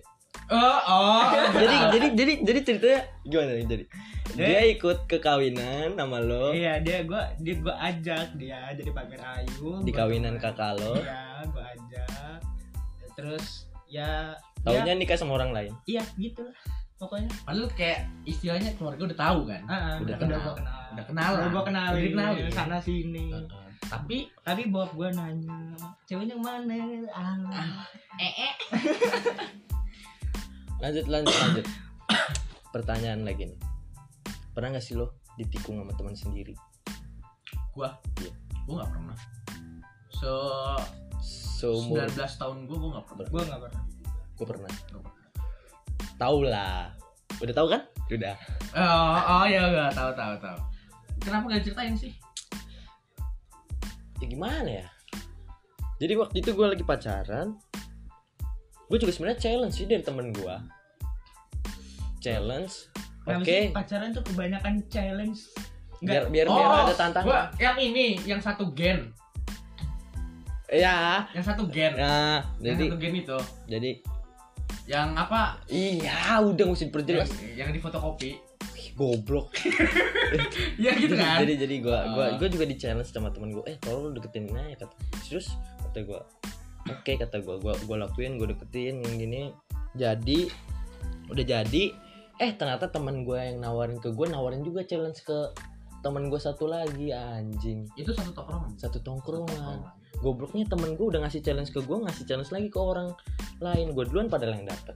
oh 0.49 0.79
oh. 0.83 1.23
Jadi 1.53 1.77
jadi 1.93 2.07
jadi 2.13 2.33
jadi 2.43 2.61
ceritanya 2.63 3.01
gimana 3.23 3.51
nih 3.53 3.67
jadi? 3.67 3.85
Dia 4.33 4.61
ikut 4.67 4.99
ke 5.05 5.19
kawinan 5.19 5.93
sama 5.93 6.19
lo. 6.19 6.51
Iya 6.51 6.81
dia 6.81 7.05
gue 7.05 7.23
dia 7.39 7.55
gue 7.57 7.75
ajak 7.75 8.27
dia 8.35 8.73
jadi 8.73 8.91
pamer 8.91 9.21
ayu. 9.21 9.85
Di 9.85 9.91
gua 9.91 9.99
kawinan 10.01 10.35
kakak 10.37 10.81
lo? 10.81 10.97
Iya 10.97 11.23
gue 11.45 11.63
ajak. 11.63 12.39
Terus 13.13 13.69
ya 13.87 14.33
taunya 14.63 14.95
nikah 14.95 15.15
sama 15.15 15.37
orang 15.37 15.53
lain? 15.53 15.73
Ya, 15.85 16.01
iya 16.01 16.05
gitu 16.19 16.43
lah 16.43 16.57
pokoknya. 16.97 17.29
Padahal 17.43 17.69
kayak 17.75 17.99
istilahnya 18.23 18.71
keluarga 18.75 19.03
udah 19.05 19.19
tahu 19.19 19.41
kan? 19.45 19.63
Ah, 19.67 19.75
ah, 19.75 19.95
Udah 19.99 20.15
udah 20.15 20.17
kenal. 20.17 20.39
gue 20.41 20.55
kenal. 20.55 20.79
Udah 20.93 21.05
kenal 21.05 21.29
udah 21.29 21.41
lah. 21.41 21.51
gue 21.51 21.63
kenalin 21.67 21.99
Udah 21.99 22.11
kenalin. 22.15 22.51
sana 22.51 22.79
sini. 22.79 23.27
Heeh. 23.31 23.69
tapi 23.83 24.17
tapi 24.41 24.71
bokap 24.73 24.95
gue 24.95 25.09
nanya 25.13 25.59
ceweknya 26.07 26.39
mana 26.39 26.79
ah. 27.13 27.85
Eh 28.17 28.33
eh 28.47 28.53
lanjut 30.83 31.07
lanjut 31.07 31.35
lanjut. 31.39 31.67
Pertanyaan 32.75 33.23
lagi 33.23 33.49
nih. 33.49 33.61
Pernah 34.53 34.77
gak 34.77 34.85
sih 34.85 34.99
lo 34.99 35.23
ditikung 35.39 35.81
sama 35.81 35.95
teman 35.95 36.13
sendiri? 36.13 36.53
Gua? 37.73 37.95
Iya. 38.21 38.33
gua 38.67 38.75
nggak 38.83 38.91
pernah. 38.93 39.17
Se 40.13 40.33
seumur. 41.63 42.05
19 42.05 42.19
tahun 42.19 42.57
gua 42.67 42.77
gua 42.77 42.91
nggak 42.99 43.07
pernah. 43.09 43.27
Gue 43.31 43.43
nggak 43.47 43.61
pernah. 43.63 43.83
Gue 44.35 44.47
pernah. 44.47 44.71
Nggak 44.71 45.03
pernah. 45.07 45.27
tahu 46.19 46.39
lah. 46.45 46.93
Udah 47.39 47.55
tahu 47.55 47.67
kan? 47.71 47.83
Udah. 48.13 48.37
Oh, 48.77 49.17
oh 49.41 49.47
ya 49.49 49.63
enggak 49.71 49.93
tahu 49.97 50.11
tahu 50.13 50.35
tahu 50.43 50.59
kenapa 51.23 51.45
gak 51.57 51.65
ceritain 51.65 51.95
sih? 51.95 52.13
Ya 54.19 54.27
gimana 54.27 54.71
ya? 54.71 54.87
Jadi 56.03 56.15
waktu 56.19 56.37
itu 56.43 56.51
gue 56.55 56.67
lagi 56.67 56.85
pacaran 56.87 57.55
gue 58.93 58.99
juga 59.01 59.09
sebenarnya 59.09 59.41
challenge 59.41 59.75
sih 59.75 59.89
dari 59.89 60.05
temen 60.05 60.37
gue 60.37 60.57
challenge 62.21 62.93
oke 63.25 63.41
Kenapa 63.41 63.45
sih 63.49 63.73
pacaran 63.73 64.09
tuh 64.11 64.25
kebanyakan 64.27 64.75
challenge. 64.87 65.41
Biar 66.03 66.27
Enggak. 66.27 66.35
biar 66.35 66.47
biar 66.51 66.67
ada 66.85 66.95
tantangan. 66.99 67.25
gua 67.25 67.41
yang 67.57 67.79
ini 67.79 68.19
yang 68.27 68.43
satu 68.43 68.75
gen. 68.75 69.15
Ya 70.67 71.25
yang 71.31 71.45
satu 71.47 71.71
gen. 71.71 71.95
Nah 71.95 72.43
yang 72.59 72.75
jadi 72.75 72.85
satu 72.91 72.97
gen 72.99 73.15
itu. 73.15 73.39
jadi 73.71 73.91
yang 74.91 75.15
apa? 75.15 75.63
Iya 75.71 76.43
udah 76.43 76.65
mesti 76.67 76.91
diperjelas. 76.91 77.31
Yang, 77.31 77.55
yang 77.55 77.71
di 77.71 77.79
fotokopi 77.79 78.31
goblok. 78.93 79.55
Ya 80.83 80.97
gitu 80.97 81.15
kan? 81.15 81.45
Jadi 81.45 81.61
jadi 81.61 81.75
gue 81.79 81.99
gua 82.13 82.27
Ah. 82.27 82.37
gua 82.41 82.49
juga 82.51 82.65
di 82.67 82.75
challenge 82.75 83.13
sama 83.13 83.29
temen 83.31 83.53
gue 83.53 83.63
eh 83.69 83.77
tolong 83.79 84.17
deketin 84.17 84.49
aja 84.51 84.83
kata 84.83 84.87
serius? 85.23 85.55
Kata 85.79 86.03
gue 86.03 86.21
oke 86.91 87.13
kata 87.19 87.43
gue 87.43 87.57
gua 87.63 87.75
gua 87.87 87.97
lakuin 88.09 88.39
gue 88.41 88.51
deketin 88.51 89.03
yang 89.03 89.17
gini. 89.19 89.43
Jadi 89.95 90.49
udah 91.31 91.45
jadi. 91.45 91.85
Eh 92.41 92.51
ternyata 92.59 92.91
teman 92.91 93.23
gue 93.23 93.39
yang 93.39 93.63
nawarin 93.63 94.03
ke 94.03 94.11
gue 94.11 94.27
nawarin 94.27 94.67
juga 94.67 94.83
challenge 94.83 95.23
ke 95.23 95.53
teman 96.03 96.27
gue 96.27 96.41
satu 96.41 96.67
lagi 96.67 97.15
anjing. 97.15 97.87
Itu 97.95 98.11
satu 98.17 98.35
tongkrongan? 98.35 98.73
Satu 98.81 98.99
tongkrongan. 99.03 99.79
Tongkrongan. 99.83 100.01
gobloknya 100.23 100.71
temen 100.71 100.95
gue 100.95 101.03
udah 101.03 101.27
ngasih 101.27 101.43
challenge 101.43 101.75
ke 101.75 101.83
gue 101.83 101.99
ngasih 101.99 102.25
challenge 102.31 102.51
lagi 102.55 102.69
ke 102.71 102.79
orang 102.79 103.11
lain. 103.59 103.95
Gue 103.95 104.07
duluan 104.07 104.31
padahal 104.31 104.59
yang 104.59 104.67
dapet. 104.71 104.95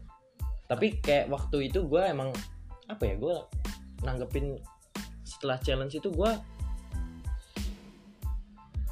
Tapi 0.66 0.86
kayak 1.02 1.30
waktu 1.30 1.70
itu 1.70 1.86
gue 1.86 2.02
emang 2.02 2.30
apa 2.86 3.02
ya 3.02 3.14
gue 3.18 3.34
nanggepin 4.06 4.58
setelah 5.26 5.58
challenge 5.58 5.98
itu 5.98 6.10
gue 6.14 6.30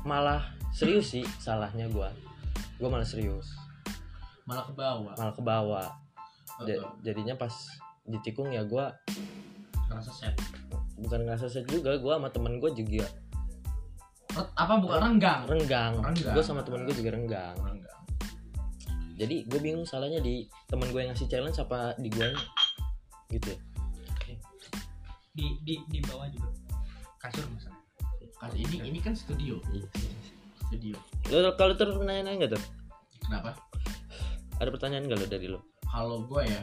malah 0.05 0.43
serius 0.75 1.15
sih 1.17 1.25
salahnya 1.41 1.89
gue 1.89 2.34
gue 2.79 2.89
malah 2.91 3.07
serius. 3.07 3.55
Malah 4.45 4.65
ke 4.69 4.73
bawah 4.77 5.15
malah 5.17 5.35
ke 5.35 5.43
bawah 5.43 5.89
Ja- 6.69 6.93
jadinya 7.03 7.35
pas 7.35 7.51
ditikung 8.05 8.53
ya 8.53 8.63
gue 8.63 8.85
ngerasa 9.91 10.13
set 10.13 10.37
bukan 11.01 11.27
ngerasa 11.27 11.51
set 11.51 11.67
juga 11.67 11.97
gue 11.99 12.15
sama 12.15 12.29
temen 12.31 12.61
gue 12.63 12.71
juga. 12.75 13.07
Apa 14.35 14.83
bukan 14.83 14.99
renggang? 14.99 15.47
Renggang. 15.47 15.95
Renggang. 16.03 16.35
gue 16.35 16.45
sama 16.45 16.63
temen 16.67 16.87
gue 16.87 16.95
juga 16.95 17.15
renggang. 17.15 17.57
Renggang. 17.59 18.03
Jadi 19.15 19.47
gue 19.47 19.61
bingung 19.63 19.87
salahnya 19.87 20.19
di 20.19 20.47
temen 20.67 20.91
gue 20.91 21.01
yang 21.07 21.15
ngasih 21.15 21.31
challenge 21.31 21.59
apa 21.63 21.95
di 21.99 22.11
gue 22.11 22.29
gitu 23.31 23.55
ya. 23.55 23.59
Di 25.35 25.47
di 25.63 25.75
di 25.91 25.99
bawah 26.03 26.27
juga. 26.31 26.51
Kasur 27.19 27.47
misalnya 27.51 27.83
Kan 28.39 28.51
ini 28.59 28.77
ini 28.91 28.99
kan 29.01 29.15
studio. 29.15 29.59
Iya. 29.71 29.87
studio 30.67 30.99
Lo 31.27 31.51
kalau 31.55 31.75
terus 31.75 31.97
nanya 31.99 32.31
nggak 32.31 32.53
tuh? 32.53 32.63
kenapa 33.21 33.57
Ada 34.57 34.69
pertanyaan 34.69 35.05
nggak 35.05 35.19
lo 35.19 35.27
dari 35.27 35.49
lo? 35.49 35.61
kalau 35.85 36.27
gue 36.27 36.43
ya 36.45 36.63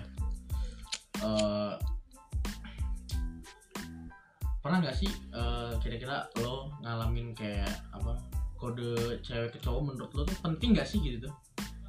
eh 1.21 1.73
pernah 4.59 4.77
nggak 4.79 4.93
sih 4.93 5.09
eh, 5.31 5.71
kira-kira 5.79 6.27
lo 6.37 6.69
ngalamin 6.79 7.31
kayak 7.31 7.71
apa 7.91 8.13
kode 8.55 9.17
cewek 9.21 9.49
ke 9.49 9.59
cowok 9.59 9.81
menurut 9.87 10.11
lo 10.11 10.21
tuh 10.21 10.37
penting 10.39 10.75
gak 10.75 10.85
sih 10.85 10.99
gitu 10.99 11.25
tuh 11.25 11.33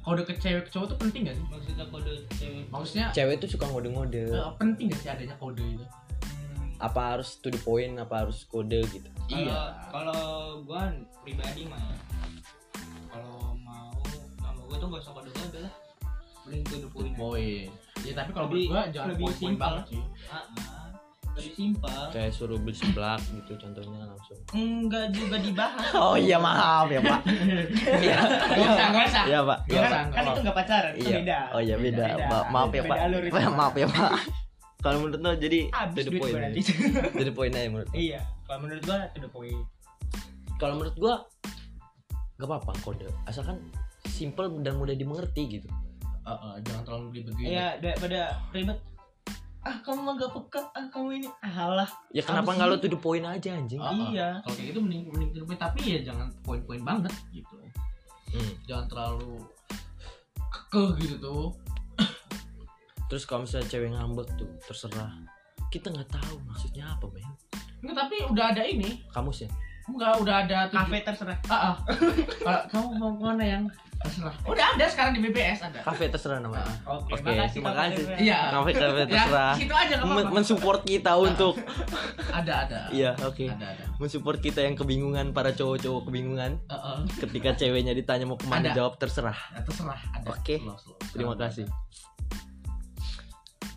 kode 0.01 0.23
ke 0.23 0.33
cewek 0.35 0.65
ke 0.65 0.71
cowok 0.71 0.87
tuh 0.89 0.99
penting 0.99 1.21
gak 1.23 1.35
sih 1.35 1.45
maksudnya 1.45 1.85
kode 1.85 2.13
cewek 2.33 2.63
maksudnya 2.67 3.07
Cewek 3.11 3.35
tuh 3.37 3.49
suka 3.49 3.65
ngode-ngode. 3.67 4.23
eh, 4.25 4.51
penting 4.57 4.89
gak 4.89 4.99
sih 4.99 5.09
adanya 5.09 5.35
kode 5.37 5.61
itu 5.61 5.85
Hmm, 6.23 6.73
Apa 6.81 7.15
harus 7.15 7.37
to 7.37 7.47
the 7.47 7.59
point? 7.59 7.95
Apa 7.95 8.25
harus 8.25 8.43
kode 8.45 8.81
gitu? 8.89 9.05
iya 9.29 9.71
kalau 9.87 10.59
gua 10.63 10.89
pribadi 11.21 11.63
mah 11.65 11.77
ya 11.77 11.95
kalau 13.13 13.37
mau 13.59 13.93
sama 14.35 14.59
gua 14.63 14.75
tuh 14.75 14.87
gak 14.89 14.99
usah 14.99 15.13
kode 15.13 15.29
kode 15.31 15.59
lah 15.59 15.73
mending 16.43 16.65
to 16.65 16.75
the 16.77 16.89
point 16.89 17.13
poin 17.13 17.65
ya 18.01 18.13
tapi 18.13 18.29
kalau 18.31 18.47
Lebih- 18.47 18.67
menurut 18.67 18.83
gue 18.83 18.91
jangan 18.91 19.07
lebih 19.07 19.23
poin-poin 19.23 19.39
simpel. 19.47 19.61
banget 19.69 19.85
sih 19.87 20.01
ah, 20.27 20.35
ah. 20.35 20.87
lebih 21.33 21.51
simpel 21.51 21.99
Kayak 22.11 22.31
suruh 22.31 22.57
beli 22.57 22.75
seblak 22.75 23.21
gitu 23.23 23.51
contohnya 23.55 23.99
langsung. 24.03 24.39
enggak 24.51 25.05
juga 25.09 25.37
dibahas 25.39 25.87
Oh 26.03 26.13
iya 26.15 26.37
maaf 26.37 26.85
ya 26.87 27.01
pak. 27.01 27.19
Iya. 27.95 28.17
Gak 28.21 28.59
usah, 28.59 28.87
gak 28.87 29.05
usah. 29.07 29.23
Iya 29.25 29.39
pak. 29.41 29.57
Gak 29.65 29.81
kan, 29.83 30.05
kan 30.11 30.23
itu 30.27 30.39
nggak 30.41 30.55
pacaran 30.55 30.91
itu 30.91 31.01
Iya. 31.03 31.15
beda 31.17 31.37
Oh 31.49 31.61
iya 31.63 31.75
beda. 31.75 32.05
Beda. 32.07 32.25
Ma- 32.27 32.47
maaf 32.51 32.69
ya 32.69 32.81
Beda 32.81 32.91
pak. 32.91 32.97
itu. 33.23 33.51
maaf 33.59 33.73
ya 33.75 33.87
pak. 33.87 34.11
Kalau 34.77 34.97
menurut 34.99 35.21
lo 35.21 35.31
jadi 35.35 35.59
habis 35.71 35.95
to 35.95 36.01
the 36.03 36.11
duit 36.11 36.21
point. 36.21 36.53
To 37.17 37.23
the 37.23 37.31
point 37.31 37.53
aja 37.53 37.67
menurut. 37.67 37.87
lo. 37.87 37.95
iya 37.95 38.19
kalau 38.43 38.59
menurut 38.61 38.83
gua 38.83 38.97
to 39.09 39.19
the 39.19 39.31
point 39.31 39.63
Kalau 40.55 40.73
menurut 40.75 40.95
gua 40.95 41.15
gak 42.43 42.51
apa-apa 42.51 42.75
kode. 42.83 43.07
Asalkan 43.23 43.63
simple 44.03 44.51
dan 44.59 44.75
mudah 44.75 44.91
dimengerti 44.93 45.57
gitu. 45.57 45.71
Eh, 46.23 46.31
eh, 46.31 46.55
jangan 46.63 46.83
terlalu 46.87 47.19
ribet 47.19 47.35
gitu 47.35 47.51
iya 47.51 47.75
daripada 47.83 48.31
ribet 48.55 48.79
ah 49.59 49.75
kamu 49.83 49.99
mah 50.07 50.15
gak 50.15 50.31
peka 50.31 50.61
ah 50.71 50.87
kamu 50.87 51.19
ini 51.19 51.27
alah 51.43 51.87
Ya 52.15 52.23
kenapa 52.23 52.51
Apa 52.51 52.63
nggak 52.63 52.67
lo 52.67 52.75
sih? 52.75 52.83
to 52.83 52.87
the 52.87 52.99
point 52.99 53.27
aja 53.27 53.49
anjing? 53.51 53.79
Ah, 53.79 53.91
ah. 53.91 54.07
Iya. 54.07 54.29
kalau 54.39 54.55
kayak 54.55 54.67
gitu 54.71 54.79
mending 54.79 55.03
mending 55.11 55.31
to 55.35 55.39
the 55.43 55.47
point 55.47 55.59
tapi 55.59 55.79
ya 55.83 55.99
jangan 55.99 56.31
poin-poin 56.39 56.79
banget 56.79 57.11
gitu 57.31 57.59
Hmm. 58.31 58.53
jangan 58.63 58.87
terlalu 58.87 59.43
kekeh 60.47 60.89
gitu 61.03 61.15
tuh 61.19 61.47
Terus 63.11 63.29
kalau 63.29 63.45
misalnya 63.45 63.67
cewek 63.69 63.93
ngambek 63.93 64.25
tuh 64.33 64.49
terserah. 64.63 65.13
Kita 65.69 65.93
nggak 65.93 66.09
tahu 66.09 66.33
maksudnya 66.49 66.89
apa 66.89 67.05
men. 67.13 67.29
Enggak, 67.85 67.95
tapi 68.07 68.15
udah 68.25 68.45
ada 68.55 68.63
ini 68.65 69.05
Kamusnya. 69.13 69.53
Enggak 69.85 70.13
udah 70.17 70.35
ada 70.41 70.59
kafe 70.67 70.97
terserah 70.99 71.37
Ah, 71.45 71.55
ah. 71.69 71.75
Kalau 72.45 72.61
kamu 72.67 72.87
mau 72.95 73.11
ke 73.11 73.21
mana 73.25 73.43
yang 73.43 73.63
terserah 73.95 74.35
udah 74.43 74.65
ada 74.69 74.85
sekarang 74.85 75.11
di 75.11 75.21
BBS 75.21 75.59
ada 75.61 75.79
Kafe 75.79 76.07
terserah 76.07 76.37
namanya. 76.37 76.67
Ah, 76.83 76.97
oke 76.97 77.07
Oke, 77.09 77.23
makasih 77.25 77.51
terima 77.57 77.71
kasih. 77.73 78.03
iya 78.17 78.39
Kafe 78.49 78.71
kafe 78.73 78.83
ya 78.97 79.07
terserah. 79.07 79.53
situ 79.55 79.73
aja 79.73 79.93
apa-apa 79.97 80.29
mensupport 80.29 80.81
kita 80.81 81.11
untuk 81.15 81.53
ada 82.29 82.53
ada 82.63 82.79
iya 82.89 83.11
oke 83.17 83.43
ada 83.45 83.65
ada 83.69 83.83
mensupport 83.97 84.39
kita 84.39 84.59
yang 84.61 84.75
kebingungan 84.75 85.31
para 85.31 85.51
cowok-cowok 85.51 86.01
kebingungan 86.05 86.59
Eh, 86.63 86.75
eh. 86.75 86.97
ketika 87.19 87.49
ceweknya 87.53 87.91
ditanya 87.91 88.23
mau 88.25 88.35
ke 88.35 88.43
mana 88.45 88.69
Ada. 88.69 88.75
jawab 88.75 88.93
terserah 88.97 89.35
Ya, 89.51 89.61
terserah 89.61 89.99
ada 90.11 90.27
Oke. 90.29 90.57
Slow, 90.57 90.75
slow. 90.75 90.97
terima 91.11 91.35
kasih 91.37 91.67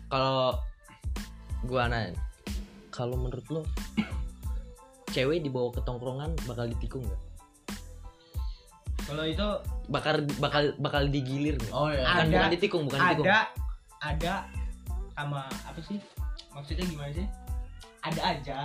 kalau 0.07 0.55
gua 1.63 1.87
nanya 1.87 2.15
kalau 2.89 3.15
menurut 3.15 3.43
lo 3.49 3.61
cewek 5.11 5.39
dibawa 5.43 5.71
ke 5.71 5.81
tongkrongan 5.83 6.35
bakal 6.43 6.67
ditikung 6.67 7.03
nggak? 7.05 7.21
Kalau 9.07 9.23
itu 9.23 9.47
bakal 9.87 10.15
bakal 10.43 10.63
bakal 10.83 11.03
digilir 11.07 11.55
nggak? 11.55 11.71
Ada. 11.71 11.79
oh 11.79 11.89
ya 11.89 12.03
bukan, 12.03 12.17
Ada. 12.19 12.35
bukan 12.35 12.51
ditikung 12.51 12.81
bukan 12.87 12.99
ditikung. 12.99 13.25
Ada 13.27 13.39
ada 14.03 14.33
sama 15.15 15.41
apa 15.65 15.79
sih? 15.81 15.99
Maksudnya 16.51 16.85
gimana 16.85 17.11
sih? 17.15 17.27
Ada 18.03 18.21
aja. 18.35 18.59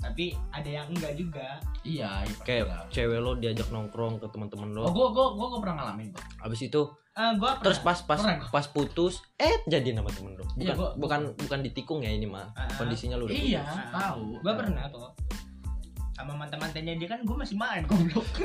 Tapi 0.00 0.24
ada 0.50 0.70
yang 0.72 0.88
enggak 0.88 1.12
juga 1.12 1.60
iya 1.82 2.24
iya 2.24 2.36
kayak 2.40 2.64
lah. 2.66 2.82
cewek 2.88 3.18
lo 3.18 3.32
diajak 3.34 3.68
nongkrong 3.68 4.16
ke 4.16 4.26
teman-teman 4.26 4.68
lo 4.70 4.80
oh 4.82 4.90
gua 4.90 5.08
gua 5.10 5.26
gua 5.32 5.46
gua 5.48 5.60
pernah 5.60 5.76
ngalamin 5.78 6.08
Bang. 6.10 6.24
habis 6.40 6.60
itu 6.62 6.82
ah 7.12 7.32
gua 7.34 7.60
terus 7.60 7.78
pas 7.78 8.00
pas 8.00 8.16
Pernah. 8.16 8.48
pas 8.48 8.66
putus 8.66 9.20
eh 9.36 9.60
jadi 9.64 9.92
nama 9.92 10.08
temen 10.08 10.32
lo 10.32 10.44
bukan 10.46 10.56
Iya, 10.58 10.72
gua- 10.72 10.94
bukan 10.96 11.20
bukan 11.36 11.58
ditikung 11.60 12.00
ya 12.00 12.08
ini 12.08 12.24
mah 12.24 12.48
Ah. 12.52 12.64
kondisinya 12.74 13.14
lo 13.14 13.24
udah 13.24 13.34
iya 13.34 13.60
putus. 13.60 13.92
tahu 13.92 14.24
gua 14.40 14.52
pernah 14.54 14.84
tuh 14.88 15.08
sama 16.12 16.32
mantan 16.34 16.58
mantannya 16.58 16.96
dia 16.96 17.08
kan 17.08 17.20
gua 17.22 17.36
masih 17.38 17.56
main 17.56 17.84
goblok 17.84 18.24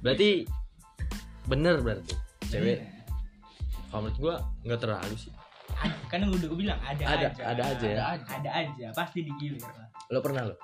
berarti 0.00 0.46
bener 1.44 1.80
berarti 1.80 2.14
cewek 2.44 2.78
Iya. 2.78 2.86
kalau 3.88 4.00
menurut 4.04 4.18
gua 4.18 4.34
nggak 4.62 4.80
terlalu 4.80 5.16
sih 5.16 5.32
kan 6.08 6.24
udah 6.24 6.46
gua 6.48 6.58
bilang 6.58 6.80
ada 6.80 7.04
Ada- 7.04 7.28
aja. 7.30 7.42
ada 7.52 7.62
aja 7.68 7.86
ya? 7.86 7.96
ada 7.96 8.04
aja. 8.16 8.26
Ada 8.40 8.50
aja 8.50 8.86
pasti 8.96 9.18
digilir 9.22 9.60
lah 9.60 9.86
lo 10.08 10.18
pernah 10.24 10.42
lo? 10.48 10.54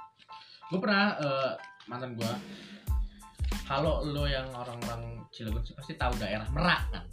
Gue 0.72 0.80
pernah 0.80 1.12
eh, 1.20 1.52
mantan 1.84 2.16
gue 2.16 2.32
kalau 3.64 4.00
lo 4.02 4.24
yang 4.24 4.48
orang-orang 4.50 5.20
Cilegon 5.28 5.60
sih 5.60 5.76
pasti 5.76 5.92
tahu 5.96 6.16
daerah 6.16 6.48
Merak 6.48 6.80
kan? 6.88 7.04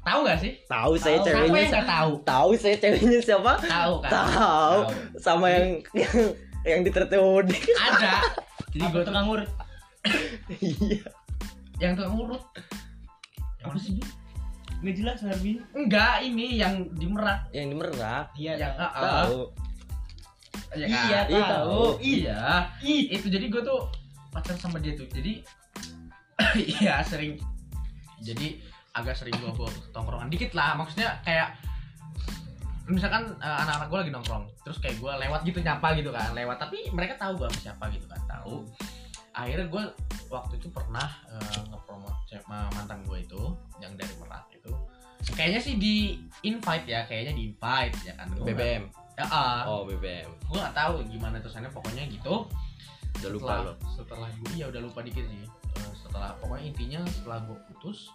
Tahu 0.00 0.18
gak 0.24 0.40
sih? 0.40 0.52
Tahu 0.64 0.96
saya 0.96 1.20
Tahu, 1.20 1.24
siapa 1.28 1.36
ceweknya 1.44 1.60
yang 1.60 1.72
nggak 1.76 1.86
tahu? 1.86 2.12
Tahu 2.24 2.50
saya 2.56 2.76
ceweknya 2.80 3.18
siapa? 3.20 3.52
Tahu 3.60 3.92
kan? 4.00 4.10
Tahu. 4.10 4.78
Sama 5.20 5.46
yang 5.52 5.66
yang 5.92 6.16
yang 6.64 6.80
di 6.80 6.90
tertewode 6.90 7.52
ada. 7.76 8.24
Jadi 8.72 8.84
gue 8.88 9.02
tukang 9.04 9.26
urut. 9.28 9.50
Iya. 10.56 11.04
Yang 11.78 11.92
tukang 12.00 12.14
urut. 12.16 12.42
Apa 13.60 13.76
sih 13.76 14.00
nggak 14.78 14.94
jelas 14.94 15.18
Harbi 15.26 15.58
enggak 15.74 16.22
ini 16.22 16.62
yang 16.62 16.86
di 16.94 17.06
Merak. 17.10 17.50
Yang 17.50 17.66
di 17.66 17.76
merak? 17.76 18.26
Iya 18.38 18.52
yang 18.54 18.74
tahu. 18.78 18.94
ah. 18.94 19.02
tahu. 19.26 19.40
Ya 20.76 20.86
Iya, 20.86 20.94
kan? 20.94 21.04
Iya, 21.08 21.18
tahu. 21.24 21.48
tahu. 21.50 21.84
iya. 22.04 22.40
Itu 23.10 23.26
jadi 23.26 23.46
gue 23.48 23.62
tuh 23.64 23.80
pacaran 24.30 24.58
sama 24.60 24.78
dia 24.78 24.94
tuh. 24.94 25.08
Jadi 25.10 25.42
iya 26.78 27.02
sering. 27.02 27.40
Jadi 28.22 28.62
agak 28.94 29.18
sering 29.18 29.34
gue 29.34 29.50
bawa 29.50 29.70
tongkrongan. 29.90 30.30
Dikit 30.30 30.54
lah 30.54 30.78
maksudnya 30.78 31.18
kayak 31.26 31.58
misalkan 32.86 33.34
eh, 33.42 33.56
anak-anak 33.66 33.88
gue 33.90 33.98
lagi 34.06 34.12
nongkrong. 34.14 34.44
Terus 34.62 34.78
kayak 34.78 34.96
gue 35.02 35.12
lewat 35.26 35.40
gitu 35.42 35.58
nyapa 35.58 35.88
gitu 35.98 36.10
kan. 36.14 36.30
Lewat. 36.36 36.56
Tapi 36.62 36.86
mereka 36.94 37.18
tahu 37.18 37.34
gue 37.42 37.46
sama 37.50 37.60
siapa 37.72 37.84
gitu 37.90 38.06
kan. 38.06 38.20
Tahu 38.30 38.62
akhirnya 39.38 39.70
gue 39.70 39.82
waktu 40.26 40.58
itu 40.58 40.68
pernah 40.68 41.06
ngepromot 41.70 42.16
cewek- 42.26 42.44
ma- 42.44 42.66
mantan 42.74 43.06
gue 43.06 43.22
itu 43.22 43.38
yang 43.78 43.94
dari 43.94 44.10
Merak 44.18 44.50
itu. 44.50 44.72
Kayaknya 45.32 45.60
sih 45.62 45.74
di 45.78 45.94
invite 46.42 46.86
ya 46.86 47.06
kayaknya 47.06 47.32
di 47.34 47.42
invite 47.50 47.96
ya 48.02 48.14
kan? 48.18 48.26
Gua 48.34 48.46
BBM 48.46 48.84
ya 49.14 49.24
ah. 49.26 49.62
Oh 49.66 49.82
BBM 49.82 50.30
gue 50.46 50.58
nggak 50.58 50.74
tahu 50.74 51.02
gimana 51.06 51.38
terusannya 51.38 51.70
pokoknya 51.70 52.02
gitu. 52.10 52.46
Udah 53.18 53.30
lupa 53.30 53.46
setelah, 53.46 53.62
lo 53.62 53.72
setelah 53.94 54.28
gue 54.30 54.52
ya 54.54 54.66
udah 54.70 54.80
lupa 54.82 55.00
dikit 55.02 55.26
sih. 55.26 55.42
Eh, 55.42 55.92
setelah 55.96 56.34
pokoknya 56.38 56.64
intinya 56.70 57.00
setelah 57.06 57.38
gue 57.46 57.56
putus 57.70 58.10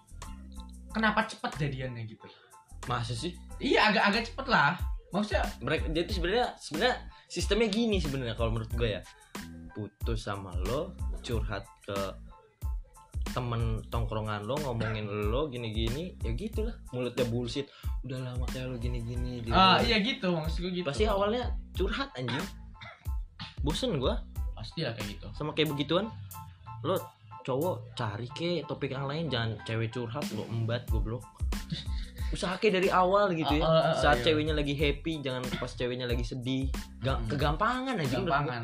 kenapa 0.92 1.24
cepet 1.26 1.52
jadiannya 1.58 2.04
gitu? 2.06 2.28
Masa 2.86 3.16
sih? 3.16 3.32
Iya 3.60 3.92
agak 3.92 4.04
agak 4.12 4.24
cepet 4.28 4.48
lah. 4.48 4.76
Maksudnya 5.12 5.44
mereka 5.60 5.88
jadi 5.92 6.10
sebenarnya 6.12 6.48
sebenarnya 6.58 6.96
sistemnya 7.28 7.68
gini 7.70 7.98
sebenarnya 8.00 8.36
kalau 8.36 8.56
menurut 8.56 8.72
gue 8.76 8.90
ya. 8.96 9.02
Putus 9.74 10.24
sama 10.24 10.54
lo 10.70 10.94
curhat 11.24 11.64
ke 11.82 11.98
temen 13.34 13.82
tongkrongan 13.90 14.46
lo 14.46 14.60
ngomongin 14.62 15.08
lo 15.34 15.50
gini-gini 15.50 16.14
ya 16.22 16.32
gitulah. 16.36 16.76
Mulutnya 16.94 17.26
bullshit. 17.26 17.66
Udah 18.06 18.20
lama 18.22 18.46
kayak 18.52 18.70
lo 18.70 18.78
gini-gini 18.78 19.42
di 19.42 19.50
ah 19.50 19.80
luar." 19.80 19.88
iya 19.88 19.98
gitu 20.04 20.30
maksud 20.36 20.60
gue 20.70 20.72
gitu. 20.84 20.86
Pasti 20.86 21.08
awalnya 21.10 21.56
curhat 21.74 22.12
anjing. 22.14 22.44
Bosen 23.64 23.98
gua. 23.98 24.22
Pasti 24.54 24.84
lah 24.84 24.94
kayak 24.94 25.18
gitu. 25.18 25.28
Sama 25.34 25.56
kayak 25.56 25.72
begituan 25.74 26.12
lo 26.84 27.00
cowok 27.44 27.96
cari 27.96 28.28
ke 28.32 28.64
topik 28.64 28.96
yang 28.96 29.08
lain 29.08 29.28
jangan 29.28 29.56
cewek 29.64 29.90
curhat 29.92 30.24
lo 30.36 30.44
embat 30.52 30.84
goblok. 30.92 31.24
Usaha 32.36 32.58
kayak 32.58 32.82
dari 32.82 32.90
awal 32.90 33.32
gitu 33.34 33.62
ya. 33.62 33.64
Ah, 33.64 33.70
ah, 33.70 33.84
ah, 33.92 33.96
saat 33.96 34.22
iya. 34.22 34.32
ceweknya 34.32 34.54
lagi 34.58 34.74
happy 34.74 35.22
jangan 35.22 35.42
pas 35.58 35.70
ceweknya 35.70 36.06
lagi 36.06 36.26
sedih. 36.26 36.68
Ga- 37.00 37.18
Hmm. 37.18 37.30
kegampangan 37.30 37.96
aja 37.98 38.20
gampangan. 38.20 38.64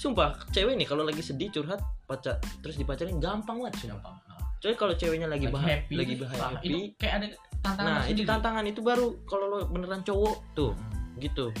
Sumpah 0.00 0.32
cewek 0.48 0.74
nih 0.74 0.88
kalau 0.88 1.04
lagi 1.04 1.20
sedih 1.20 1.52
curhat 1.52 1.76
pacar 2.02 2.40
terus 2.58 2.74
dipacarin 2.74 3.18
gampang 3.18 3.60
banget. 3.60 3.84
Sumpah. 3.84 4.00
gampang. 4.00 4.16
Coy 4.58 4.72
kalau 4.74 4.92
ceweknya 4.94 5.24
lagi, 5.26 5.44
lagi 5.44 5.52
bah- 5.52 5.60
happy 5.62 5.94
lagi 5.94 6.14
bah- 6.16 6.28
ah, 6.30 6.52
happy 6.54 6.64
itu 6.64 6.78
kayak 6.96 7.14
ada 7.14 7.26
tantangan 7.60 7.84
nah 7.86 8.00
itu 8.06 8.22
tantangan 8.24 8.64
itu 8.66 8.80
baru 8.80 9.06
kalau 9.24 9.44
lo 9.46 9.58
beneran 9.66 10.00
cowok 10.00 10.36
tuh 10.54 10.72
Hmm. 10.72 11.16
gitu. 11.18 11.52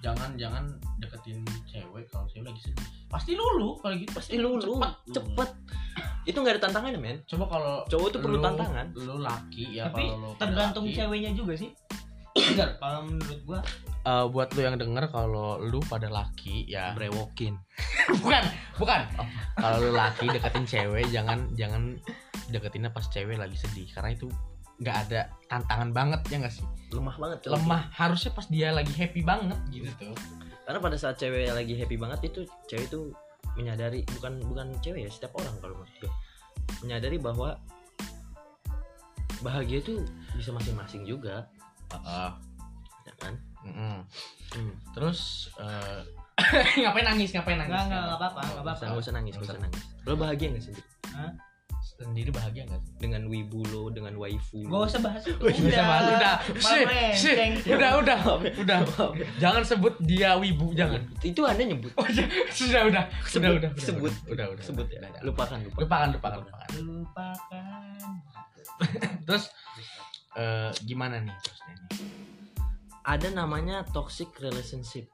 Jangan 0.00 0.32
jangan 0.34 0.64
deketin 0.96 1.38
cewek 1.66 2.08
kalau 2.08 2.24
cewek 2.26 2.46
lagi 2.46 2.60
sedih. 2.62 2.86
Pasti 3.06 3.32
lulu 3.34 3.76
kalau 3.76 3.94
gitu. 3.94 4.10
Pasti 4.10 4.34
lu 4.34 4.56
lu 4.56 4.74
cepet. 4.74 4.92
cepet. 5.12 5.50
Itu 6.24 6.36
nggak 6.36 6.54
ada 6.56 6.62
tantangannya 6.62 6.96
men. 6.96 7.18
Coba 7.26 7.44
kalau 7.48 7.74
cowok 7.84 8.08
tuh 8.08 8.20
perlu 8.20 8.38
lu- 8.38 8.44
tantangan. 8.44 8.86
lu 8.96 9.16
laki 9.18 9.64
ya 9.72 9.86
tapi 9.86 10.08
tergantung 10.36 10.84
laki. 10.84 10.96
ceweknya 10.96 11.30
juga 11.32 11.52
sih 11.54 11.70
Bener, 12.36 12.78
kalau 12.78 13.00
menurut 13.10 13.40
gua 13.46 13.60
Eh, 14.00 14.26
buat 14.32 14.48
lu 14.56 14.64
yang 14.64 14.80
denger 14.80 15.12
kalau 15.12 15.60
lu 15.60 15.76
pada 15.84 16.08
laki 16.08 16.64
ya. 16.64 16.96
Brewokin. 16.96 17.52
Bukan 18.24 18.42
bukan. 18.80 19.00
Kalau 19.60 19.76
lu 19.76 19.92
laki 19.92 20.24
deketin 20.32 20.64
cewek 20.64 21.04
jangan 21.12 21.52
jangan 21.52 22.00
deketinnya 22.48 22.88
pas 22.96 23.04
cewek 23.12 23.36
lagi 23.36 23.60
sedih. 23.60 23.84
Karena 23.92 24.16
itu 24.16 24.32
nggak 24.80 24.96
ada 25.04 25.28
tantangan 25.52 25.92
banget 25.92 26.20
ya 26.32 26.40
nggak 26.40 26.54
sih? 26.54 26.64
Lemah 26.96 27.16
banget 27.20 27.44
lemah. 27.44 27.92
Harusnya 27.92 28.32
pas 28.32 28.48
dia 28.48 28.72
lagi 28.72 28.90
happy 28.96 29.20
banget 29.20 29.60
gitu. 29.68 29.92
Tuh 30.00 30.16
karena 30.70 30.86
pada 30.86 30.94
saat 30.94 31.18
cewek 31.18 31.50
lagi 31.50 31.74
happy 31.74 31.98
banget 31.98 32.30
itu 32.30 32.46
cewek 32.70 32.86
itu 32.86 33.10
menyadari 33.58 34.06
bukan 34.14 34.38
bukan 34.46 34.70
cewek 34.78 35.02
ya 35.02 35.10
setiap 35.10 35.34
orang 35.42 35.50
kalau 35.58 35.82
menurut 35.82 35.96
gue 35.98 36.12
menyadari 36.86 37.18
bahwa 37.18 37.58
bahagia 39.42 39.82
itu 39.82 39.98
bisa 40.38 40.54
masing-masing 40.54 41.02
juga 41.02 41.50
Heeh. 41.90 42.30
ya 43.08 43.14
kan? 43.18 43.34
Mm-mm. 43.60 43.96
hmm. 44.56 44.72
terus 44.96 45.50
eh, 45.60 46.00
ngapain 46.80 47.04
nangis 47.04 47.30
ngapain 47.36 47.58
nangis? 47.60 47.74
Nggak 47.74 47.84
nggak 47.90 48.16
apa-apa 48.16 48.40
nggak 48.40 48.64
apa-apa. 48.64 48.84
Nggak 48.88 49.02
usah 49.02 49.12
nangis 49.12 49.32
Nggak 49.36 49.44
nggak 49.44 49.56
usah 49.56 49.64
nangis. 49.68 49.82
lo 50.08 50.12
bahagia 50.16 50.46
nggak 50.52 50.64
sendiri 50.64 50.82
sendiri 52.00 52.30
bahagia 52.32 52.64
nggak 52.64 52.80
sih? 52.80 52.92
Dengan 52.96 53.22
wibu 53.28 53.60
lo 53.68 53.92
dengan 53.92 54.16
waifu 54.16 54.64
Gak 54.64 54.72
lo 54.72 54.88
usah 54.88 55.00
bahas 55.04 55.22
itu. 55.28 55.36
Nggak 55.36 55.68
usah 55.68 55.84
bahas, 55.84 56.04
udah 56.08 56.36
Sih, 56.56 56.84
sih, 57.12 57.34
udah 57.68 57.90
udah 58.00 58.18
udah. 58.56 58.78
Jangan 59.36 59.62
sebut 59.64 59.94
dia 60.00 60.32
wibu 60.40 60.72
jangan. 60.72 61.04
itu 61.20 61.44
anda 61.44 61.60
nyebut. 61.60 61.92
Oh, 62.00 62.06
iya. 62.08 62.24
sudah 62.48 62.88
udah. 62.88 63.04
Sebut, 63.28 63.60
udah 63.60 63.68
udah 63.68 63.70
sebut. 63.76 64.12
udah. 64.32 64.46
Udah 64.56 64.64
sebut 64.64 64.86
ya. 64.88 64.98
Udah, 65.04 65.10
udah. 65.12 65.22
lupakan 65.28 65.58
lupakan 65.76 66.08
lupakan. 66.16 66.38
Lupakan 66.40 66.40
lupakan 66.48 66.70
lupakan. 66.80 68.12
Terus 69.28 69.44
eh, 70.40 70.70
gimana 70.88 71.20
nih 71.20 71.36
terusnya 71.44 71.74
nih 71.76 71.88
ada 73.10 73.28
namanya 73.32 73.82
toxic 73.90 74.28
relationship. 74.38 75.08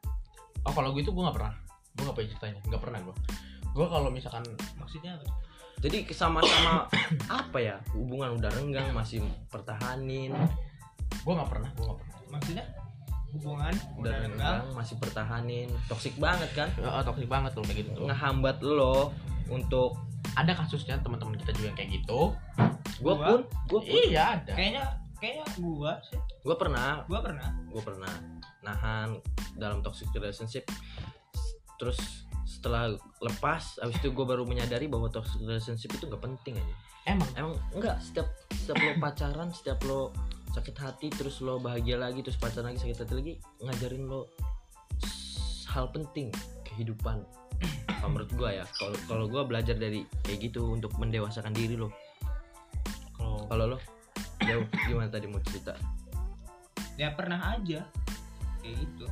Oh 0.66 0.72
kalau 0.74 0.90
gue 0.92 1.06
itu 1.06 1.14
gue 1.14 1.22
nggak 1.22 1.36
pernah. 1.38 1.54
Gue 1.94 2.02
nggak 2.04 2.16
punya 2.18 2.28
ceritanya. 2.34 2.60
Nggak 2.66 2.82
pernah 2.82 3.00
gue 3.02 3.16
gue 3.76 3.84
kalau 3.92 4.08
misalkan 4.08 4.44
maksudnya 4.80 5.20
apa? 5.20 5.28
Jadi 5.84 6.08
sama-sama 6.08 6.88
apa 7.44 7.58
ya? 7.60 7.76
Hubungan 7.92 8.40
udah 8.40 8.48
renggang 8.56 8.88
masih 8.96 9.20
pertahanin. 9.52 10.32
Gue 11.22 11.32
nggak 11.36 11.50
pernah 11.52 11.68
gue 11.76 11.84
nggak 11.84 12.00
pernah. 12.00 12.16
Maksudnya 12.32 12.64
hubungan 13.36 13.74
udah 14.00 14.12
renggang. 14.16 14.60
masih 14.72 14.96
pertahanin. 14.96 15.68
Toxic 15.92 16.16
banget 16.16 16.48
kan? 16.56 16.68
Oh, 16.80 17.04
toxic 17.04 17.28
banget 17.28 17.52
tuh 17.52 17.62
kayak 17.68 17.84
gitu 17.84 17.90
tuh. 17.92 18.08
Ngehambat 18.08 18.64
lo 18.64 19.12
untuk 19.52 20.00
ada 20.34 20.56
kasusnya 20.56 20.98
teman-teman 21.04 21.36
kita 21.36 21.52
juga 21.52 21.66
yang 21.70 21.78
kayak 21.78 21.90
gitu. 22.00 22.20
Gua 23.04 23.12
Gua? 23.14 23.26
pun 23.28 23.40
gua 23.68 23.80
pun. 23.84 23.92
Iya 23.92 24.40
ada. 24.40 24.52
Kayaknya 24.56 25.05
kayaknya 25.18 25.46
gua 25.60 25.98
sih. 26.06 26.20
Gua 26.44 26.56
pernah. 26.56 27.02
Gua 27.08 27.20
pernah. 27.24 27.48
Gua 27.72 27.82
pernah 27.82 28.12
nahan 28.66 29.20
dalam 29.56 29.80
toxic 29.80 30.10
relationship. 30.12 30.66
Terus 31.76 32.26
setelah 32.46 32.94
lepas 33.20 33.78
abis 33.82 33.98
itu 34.00 34.14
gue 34.14 34.26
baru 34.26 34.46
menyadari 34.46 34.86
bahwa 34.86 35.10
toxic 35.10 35.42
relationship 35.42 35.92
itu 35.92 36.06
nggak 36.08 36.22
penting 36.22 36.56
aja. 36.56 36.74
Emang? 37.06 37.30
Emang 37.38 37.54
enggak 37.74 37.98
setiap 38.02 38.26
setiap 38.54 38.78
lo 38.80 38.92
pacaran 38.98 39.48
setiap 39.54 39.78
lo 39.86 40.10
sakit 40.50 40.76
hati 40.78 41.08
terus 41.12 41.44
lo 41.44 41.60
bahagia 41.60 42.00
lagi 42.00 42.24
terus 42.24 42.40
pacaran 42.40 42.72
lagi 42.72 42.80
sakit 42.80 43.06
hati 43.06 43.14
lagi 43.14 43.32
ngajarin 43.60 44.08
lo 44.08 44.30
hal 45.70 45.90
penting 45.92 46.32
kehidupan. 46.66 47.22
Kalau 47.86 48.10
menurut 48.10 48.30
gua 48.34 48.50
ya 48.50 48.64
kalau 48.78 48.98
kalau 49.06 49.24
gua 49.30 49.42
belajar 49.46 49.78
dari 49.78 50.02
kayak 50.26 50.50
gitu 50.50 50.70
untuk 50.70 50.90
mendewasakan 50.98 51.52
diri 51.52 51.78
lo. 51.78 51.92
Kalau 53.20 53.76
lo 53.76 53.78
jauh. 54.46 54.66
Gimana 54.86 55.08
tadi 55.10 55.26
mau 55.26 55.42
cerita? 55.42 55.74
Ya 56.96 57.12
pernah 57.12 57.58
aja. 57.58 57.84
Kayak 58.62 58.76
gitu. 58.82 59.06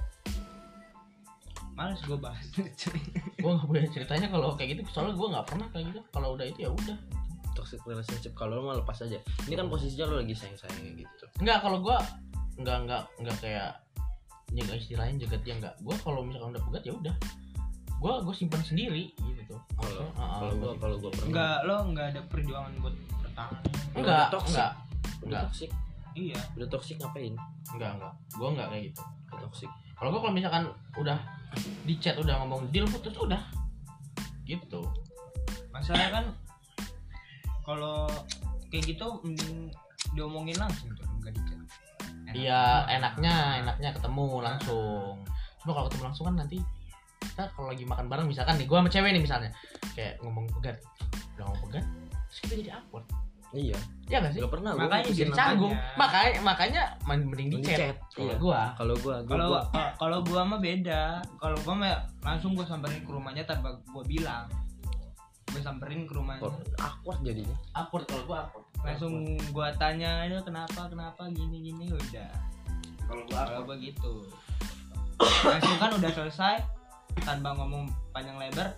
Males 1.75 2.01
gua 2.07 2.19
bahas. 2.31 2.47
Gue 3.43 3.51
nggak 3.51 3.69
punya 3.69 3.85
ceritanya 3.91 4.31
kalau 4.31 4.55
kayak 4.55 4.79
gitu 4.79 4.81
soalnya 4.89 5.21
gue 5.21 5.29
nggak 5.29 5.47
pernah 5.51 5.67
kayak 5.75 5.85
gitu. 5.93 6.01
Kalau 6.15 6.29
udah 6.39 6.47
itu 6.49 6.59
ya 6.65 6.71
udah. 6.73 6.97
Toxic 7.53 7.83
relationship 7.85 8.33
kalau 8.33 8.63
lo 8.63 8.73
mau 8.73 8.75
lepas 8.79 9.05
aja. 9.05 9.21
Ini 9.45 9.55
kan 9.59 9.69
posisinya 9.69 10.09
lo 10.09 10.23
lagi 10.23 10.33
sayang 10.33 10.57
sayang 10.57 10.97
gitu. 10.97 11.25
Nggak 11.45 11.61
kalau 11.61 11.85
gue 11.85 11.97
nggak 12.63 12.79
nggak 12.89 13.03
nggak 13.21 13.37
kayak 13.43 13.71
jaga 14.55 14.75
istilahnya 14.79 15.15
jaga 15.27 15.37
dia 15.45 15.55
nggak. 15.61 15.75
Gue 15.83 15.97
kalau 16.01 16.25
misalkan 16.25 16.57
udah 16.57 16.63
pegat 16.73 16.83
ya 16.89 16.95
udah. 16.95 17.15
Gue 18.01 18.13
gue 18.23 18.35
simpan 18.39 18.63
sendiri 18.65 19.13
gitu. 19.45 19.57
Kalau 19.77 20.09
ah, 20.17 20.41
kalau 20.41 20.55
gua 20.57 20.73
gua 20.73 20.75
kalau 20.81 20.97
gua 21.03 21.11
pernah. 21.13 21.29
Enggak 21.29 21.59
lo 21.67 21.77
enggak 21.91 22.07
ada 22.17 22.21
perjuangan 22.33 22.73
buat 22.81 22.95
bertahan. 23.21 23.63
Enggak 23.93 24.27
enggak 24.33 24.71
udah 25.25 25.41
enggak 25.41 25.43
toxic. 25.51 25.71
Iya. 26.15 26.39
Udah 26.55 26.69
toxic 26.71 26.97
ngapain? 27.01 27.35
Enggak 27.75 27.91
enggak. 27.99 28.13
Gue 28.37 28.49
enggak 28.55 28.67
kayak 28.71 28.83
gitu. 28.93 29.03
Udah 29.33 29.41
toxic. 29.49 29.71
Kalau 29.95 30.09
gue 30.11 30.21
kalau 30.21 30.35
misalkan 30.35 30.65
udah 30.99 31.19
di 31.87 31.95
chat 32.03 32.17
udah 32.19 32.35
ngomong 32.45 32.69
deal 32.71 32.87
putus 32.89 33.15
udah. 33.19 33.43
Gitu. 34.45 34.81
Masalah 35.75 36.09
kan 36.13 36.25
kalau 37.65 38.07
kayak 38.69 38.85
gitu 38.95 39.07
mending 39.25 39.73
diomongin 40.13 40.57
langsung 40.61 40.93
tuh 40.95 41.07
enggak 41.19 41.33
di 41.35 41.43
chat. 41.49 41.61
Enak. 42.25 42.35
iya 42.41 42.89
enaknya 42.89 43.35
enaknya 43.65 43.91
ketemu 43.93 44.27
langsung. 44.41 45.21
Cuma 45.61 45.73
kalau 45.77 45.87
ketemu 45.89 46.05
langsung 46.09 46.25
kan 46.29 46.37
nanti 46.41 46.59
kita 47.25 47.49
kalau 47.57 47.73
lagi 47.73 47.85
makan 47.89 48.07
bareng 48.07 48.29
misalkan 48.29 48.61
nih 48.61 48.69
gue 48.69 48.77
sama 48.77 48.91
cewek 48.93 49.11
nih 49.17 49.23
misalnya. 49.23 49.51
Kayak 49.97 50.21
ngomong 50.23 50.47
pegat. 50.61 50.77
Udah 51.35 51.45
ngomong 51.49 51.63
pegat 51.69 51.87
terus 52.35 52.51
kita 52.51 52.55
jadi 52.67 52.71
awkward 52.75 53.07
iya. 53.55 53.79
Ya 54.05 54.21
gak 54.21 54.33
sih? 54.33 54.41
Nggak 54.41 54.53
pernah 54.53 54.71
gua 54.71 54.83
Makanya 54.85 55.05
jadi 55.07 55.15
makanya. 55.25 55.39
canggung. 55.39 55.75
makanya 55.97 56.31
makanya 56.43 56.83
mending 57.05 57.49
di 57.49 57.57
Di 57.57 57.65
chat. 57.65 57.79
chat, 57.79 57.97
kalau 58.11 58.27
iya. 58.27 58.37
gua. 58.37 58.61
kalau 58.75 58.95
gua 58.97 59.17
gua, 59.17 59.31
kalau 59.31 59.47
gua- 59.49 59.65
kalau- 59.65 59.95
kalau 59.97 60.19
gua 60.23 60.41
mah 60.45 60.61
beda. 60.61 61.03
Kalau 61.35 61.57
gua 61.63 61.75
mah 61.75 61.91
langsung 62.21 62.51
gua 62.53 62.65
samperin 62.65 63.01
ke 63.01 63.11
rumahnya 63.11 63.45
tanpa 63.45 63.73
gua 63.87 64.05
bilang. 64.05 64.45
Gua 65.47 65.61
samperin 65.61 66.05
ke 66.05 66.13
rumahnya. 66.13 66.51
Awkward 66.77 67.21
jadinya? 67.23 67.57
Awkward 67.73 68.05
kalau 68.05 68.25
gua 68.25 68.39
awkward. 68.43 68.67
Langsung 68.85 69.13
gua 69.51 69.73
tanya 69.73 70.27
itu 70.27 70.37
kenapa 70.43 70.85
kenapa 70.85 71.23
gini 71.31 71.65
gini? 71.65 71.89
Udah. 71.89 72.29
Kalau 73.03 73.23
gua 73.25 73.41
kalau 73.43 73.63
gua 73.65 73.77
gitu 73.77 74.15
langsung 75.41 75.79
kan 75.79 75.91
udah 75.95 76.11
selesai 76.11 76.57
tanpa 77.23 77.55
ngomong 77.55 77.87
panjang 78.11 78.35
lebar 78.35 78.75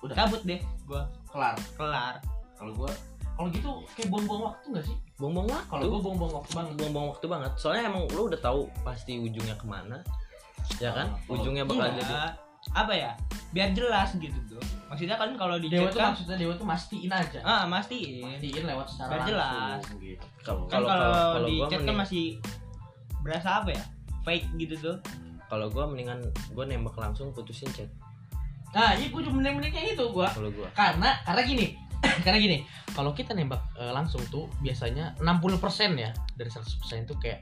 Udah. 0.00 0.14
cabut 0.14 0.40
deh 0.42 0.56
gua. 0.86 1.04
Kelar. 1.26 1.56
Kelar. 1.74 2.14
Kalau 2.54 2.72
gua 2.74 2.90
kalau 3.38 3.48
gitu 3.54 3.70
kayak 3.94 4.08
buang-buang 4.10 4.42
waktu 4.50 4.66
gak 4.74 4.84
sih? 4.84 4.96
Buang-buang 5.14 5.46
waktu? 5.46 5.70
Kalau 5.70 5.84
gua 5.86 6.00
buang-buang 6.02 6.32
waktu 6.34 6.52
banget. 6.52 6.72
Buang-buang 6.74 7.08
waktu 7.14 7.26
banget. 7.30 7.52
Soalnya 7.54 7.82
emang 7.86 8.02
lo 8.10 8.22
udah 8.26 8.40
tahu 8.42 8.60
pasti 8.82 9.12
ujungnya 9.16 9.54
ke 9.54 9.62
mana 9.64 10.02
ya 10.82 10.90
kan? 10.90 11.14
Kalau- 11.14 11.38
ujungnya 11.38 11.62
bakal 11.64 11.86
Enggak. 11.86 12.02
jadi 12.02 12.16
apa 12.74 12.92
ya 12.92 13.14
biar 13.48 13.70
jelas 13.72 14.12
gitu 14.18 14.34
tuh 14.44 14.60
maksudnya 14.90 15.14
kan 15.16 15.30
kalau 15.38 15.56
di 15.56 15.70
dewa 15.72 15.88
tuh 15.88 16.02
kan 16.02 16.12
maksudnya 16.12 16.36
dewa 16.36 16.52
tuh 16.58 16.66
mastiin 16.66 17.08
aja. 17.08 17.38
Ah 17.40 17.64
mastiin. 17.64 18.26
Mastiin 18.28 18.64
lewat 18.66 18.86
secara 18.90 19.08
Biar 19.14 19.22
jelas. 19.24 19.80
gitu. 19.96 20.26
Kalau- 20.42 20.66
kan 20.66 20.82
kalau- 20.82 21.46
di 21.46 21.62
chat 21.70 21.80
kan 21.86 21.96
masih 21.96 22.24
berasa 23.22 23.62
apa 23.62 23.70
ya 23.72 23.84
fake 24.26 24.50
gitu 24.58 24.74
tuh. 24.76 24.96
Kalau 25.48 25.70
gua 25.72 25.86
mendingan 25.88 26.20
gua 26.52 26.66
nembak 26.66 26.98
langsung 26.98 27.30
putusin 27.32 27.70
chat. 27.72 27.88
Nah 28.74 28.92
iya 28.92 29.08
gua 29.08 29.22
cuma 29.24 29.40
mending 29.40 29.72
kayak 29.72 29.96
gitu 29.96 30.10
gua. 30.12 30.28
Kalau 30.28 30.50
gua. 30.52 30.68
Karena 30.76 31.14
karena 31.24 31.42
gini 31.46 31.66
karena 32.24 32.38
gini 32.38 32.58
kalau 32.94 33.10
kita 33.12 33.34
nembak 33.34 33.62
eh, 33.78 33.90
langsung 33.90 34.22
tuh 34.28 34.46
biasanya 34.60 35.14
60% 35.18 35.58
ya 35.98 36.10
dari 36.34 36.50
100% 36.50 37.06
itu 37.06 37.14
kayak 37.18 37.40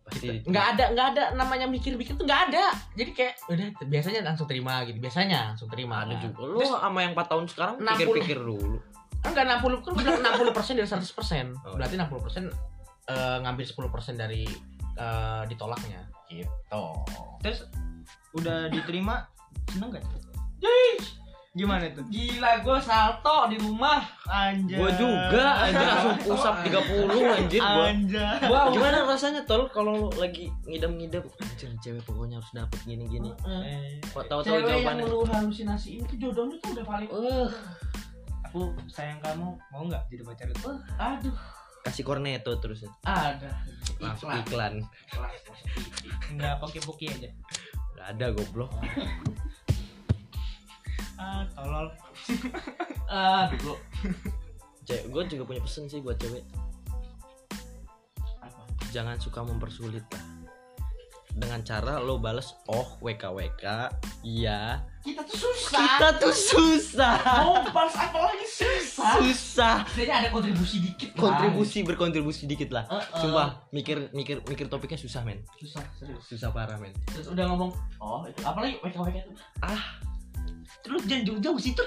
pasti. 0.00 0.42
nggak 0.42 0.66
ada 0.74 0.84
nggak 0.90 1.06
ada 1.14 1.24
namanya 1.38 1.70
mikir-mikir 1.70 2.18
tuh 2.18 2.26
nggak 2.26 2.50
ada. 2.50 2.74
Jadi 2.98 3.10
kayak 3.14 3.34
udah 3.46 3.66
biasanya 3.86 4.20
langsung 4.26 4.48
terima 4.50 4.82
gitu 4.88 4.98
biasanya 4.98 5.54
langsung 5.54 5.68
terima. 5.70 6.02
Ada 6.02 6.14
Nah, 6.16 6.20
juga. 6.24 6.40
Lu 6.50 6.60
sama 6.66 6.98
yang 7.06 7.12
4 7.14 7.30
tahun 7.30 7.44
sekarang 7.46 7.74
60. 7.78 7.88
pikir-pikir 7.94 8.38
dulu. 8.42 8.78
Enggak 9.20 9.44
60 9.60 9.84
kan 9.84 9.92
udah 9.94 10.12
60 10.40 10.56
persen 10.56 10.74
dari 10.80 10.88
100 10.88 11.18
persen. 11.18 11.44
Oh, 11.68 11.76
berarti 11.76 11.94
60 11.94 12.24
persen 12.24 12.44
ngambil 13.10 13.64
10 13.66 13.94
persen 13.94 14.14
dari 14.16 14.44
eh, 14.96 15.42
ditolaknya. 15.46 16.00
Gitu. 16.30 16.82
Terus 17.42 17.66
udah 18.34 18.70
diterima 18.70 19.26
seneng 19.70 19.90
gak 19.90 20.02
gimana 21.50 21.82
tuh? 21.90 22.06
Gila 22.06 22.62
gue 22.62 22.78
salto 22.78 23.50
di 23.50 23.58
rumah 23.58 23.98
anjay. 24.30 24.78
Gua 24.78 24.90
juga 24.94 25.66
anjir 25.66 25.82
langsung 25.82 26.16
pusap 26.22 26.54
30 26.70 27.10
anjir 27.26 27.62
gua. 27.62 27.84
Anjay. 27.90 28.38
Wow 28.46 28.66
gimana 28.70 28.96
rasanya 29.02 29.42
tol 29.42 29.66
kalau 29.74 30.06
lu 30.06 30.08
lagi 30.14 30.46
ngidam-ngidam? 30.70 31.26
Anjir 31.26 31.74
cewek 31.82 32.02
pokoknya 32.06 32.38
harus 32.38 32.50
dapet 32.54 32.78
gini-gini. 32.86 33.34
Eh, 33.42 33.98
kok 34.14 34.30
tahu-tahu 34.30 34.62
cewek 34.62 34.62
yang 34.62 34.70
jawabannya? 34.86 35.04
lu 35.10 35.18
halusinasi 35.26 35.88
ini 35.98 36.02
tuh 36.06 36.18
jodoh 36.22 36.44
lu 36.46 36.54
tuh 36.62 36.70
udah 36.78 36.86
paling 36.86 37.10
eh 37.10 37.48
aku 38.50 38.60
sayang 38.86 39.18
kamu 39.22 39.58
mau 39.74 39.82
nggak 39.90 40.06
jadi 40.06 40.22
pacar 40.22 40.46
lu? 40.46 40.58
Uh, 40.62 40.78
aduh. 40.98 41.34
Kasih 41.82 42.04
cornetto 42.06 42.52
terus. 42.62 42.86
Ada. 43.02 43.50
Langsung 43.98 44.30
iklan. 44.30 44.86
iklan. 44.86 45.30
Nggak 46.38 46.54
poki 46.62 46.78
poki 46.78 47.06
aja. 47.10 47.30
Gak 47.98 48.06
ada 48.16 48.26
goblok 48.32 48.70
ah 51.20 51.44
tolol. 51.52 51.86
Aduh 53.12 53.76
cewek 54.88 55.04
gue 55.12 55.22
juga 55.36 55.42
punya 55.46 55.60
pesen 55.62 55.84
sih 55.86 56.00
buat 56.00 56.16
cewek. 56.16 56.42
Apa? 58.40 58.62
Jangan 58.90 59.20
suka 59.20 59.44
mempersulit 59.44 60.02
lah 60.10 60.24
dengan 61.30 61.62
cara 61.62 62.02
lo 62.02 62.18
bales 62.18 62.58
oh 62.66 62.98
wk 62.98 63.22
wk 63.22 63.64
iya. 64.26 64.82
Kita 65.00 65.24
tuh 65.24 65.38
susah. 65.38 65.80
Kita 65.80 66.08
tuh 66.20 66.34
susah. 66.34 67.14
Mau 67.40 67.64
balas 67.72 67.96
apa 67.96 68.18
lagi? 68.20 68.44
Susah. 68.44 69.12
Susah. 69.16 69.76
Setidaknya 69.88 70.16
ada 70.26 70.28
kontribusi 70.28 70.76
dikit 70.84 71.16
lah. 71.16 71.22
kontribusi 71.22 71.78
berkontribusi 71.86 72.44
dikit 72.44 72.68
lah. 72.68 72.84
Heeh. 72.84 73.16
sumpah 73.16 73.48
mikir 73.72 74.12
mikir 74.12 74.44
mikir 74.44 74.66
topiknya 74.68 75.00
susah 75.00 75.24
men. 75.24 75.40
Susah 75.56 75.80
serius. 75.96 76.20
Susah 76.28 76.52
parah 76.52 76.76
men. 76.76 76.92
Terus 77.08 77.32
udah 77.32 77.48
ngomong 77.48 77.70
oh 78.02 78.28
itu 78.28 78.42
apalagi 78.44 78.76
WK 78.84 78.96
WK 79.00 79.16
itu 79.24 79.34
terus 80.80 81.02
jangan 81.06 81.24
jauh-jauh 81.26 81.60
situ 81.60 81.84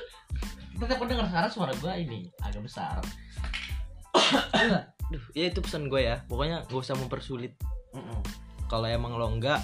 tetap 0.74 0.98
pendengar 1.00 1.26
sekarang 1.30 1.52
suara 1.54 1.74
gua 1.80 1.93
ini 1.96 2.28
agak 2.43 2.65
besar. 2.65 3.00
Duh, 5.13 5.24
ya 5.38 5.52
itu 5.54 5.60
pesan 5.62 5.88
gue 5.91 6.02
ya. 6.02 6.26
Pokoknya 6.26 6.65
gak 6.65 6.80
usah 6.80 6.98
mempersulit. 6.98 7.54
Kalau 8.65 8.89
emang 8.89 9.13
lo 9.13 9.30
enggak 9.30 9.62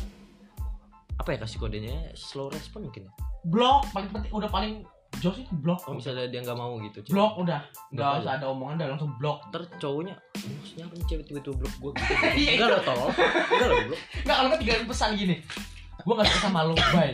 apa 1.19 1.35
ya 1.35 1.37
kasih 1.41 1.57
kodenya? 1.59 2.13
Slow 2.13 2.53
respon 2.53 2.87
mungkin 2.87 3.09
ya? 3.09 3.11
Blok 3.49 3.89
paling 3.91 4.09
penting 4.13 4.31
udah 4.31 4.47
paling 4.47 4.85
jos 5.19 5.35
itu 5.41 5.51
blok. 5.51 5.81
Kalau 5.83 5.97
misalnya 5.97 6.29
dia 6.29 6.39
nggak 6.45 6.55
mau 6.55 6.77
gitu 6.79 7.01
blok 7.09 7.41
udah. 7.41 7.65
Nggak 7.91 8.09
usah 8.23 8.31
ada 8.39 8.45
omongan 8.47 8.75
udah 8.79 8.87
langsung 8.95 9.11
blok. 9.17 9.41
Ntar 9.49 9.67
cowoknya 9.81 10.15
maksudnya 10.39 10.83
apa 10.87 10.93
cewek 11.09 11.25
tiba-tiba 11.27 11.55
blok 11.59 11.73
gue 11.81 11.91
gitu 11.97 12.13
Iya. 12.45 12.51
enggak 12.55 12.67
lo 12.69 12.79
tolong. 12.85 13.11
Enggak 13.17 13.67
lo 13.67 13.75
blok. 13.89 13.99
Nggak 14.23 14.35
kalau 14.37 14.47
nggak 14.47 14.59
tinggalin 14.61 14.85
pesan 14.87 15.09
gini 15.17 15.37
gua 16.07 16.13
nggak 16.15 16.31
suka 16.31 16.39
sama 16.47 16.59
lo 16.63 16.73
bye. 16.95 17.13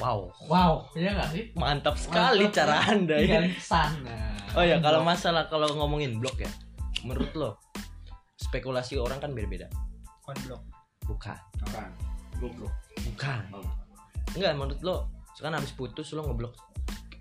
Wow. 0.00 0.30
Wow 0.50 0.72
iya 0.98 1.14
nggak 1.14 1.30
sih? 1.34 1.44
Mantap 1.58 1.96
sekali 1.98 2.48
Mantap, 2.48 2.56
cara 2.56 2.76
anda 2.90 3.16
ya 3.18 3.40
nah, 3.70 3.90
oh 4.58 4.64
ya 4.64 4.78
kalau 4.78 5.06
masalah 5.06 5.46
kalau 5.46 5.68
ngomongin 5.74 6.18
blok 6.18 6.38
ya 6.40 6.50
menurut 7.04 7.32
lo 7.36 7.50
spekulasi 8.40 9.00
orang 9.00 9.18
kan 9.18 9.34
beda-beda. 9.34 9.66
Bukan 10.24 10.36
Bukan. 11.60 11.90
Goblok. 12.38 12.74
bukan. 12.98 13.42
Oh. 13.54 13.66
enggak 14.34 14.58
menurut 14.58 14.80
lo 14.82 14.96
sekarang 15.38 15.62
habis 15.62 15.74
putus 15.74 16.10
lo 16.14 16.26
ngeblok 16.26 16.54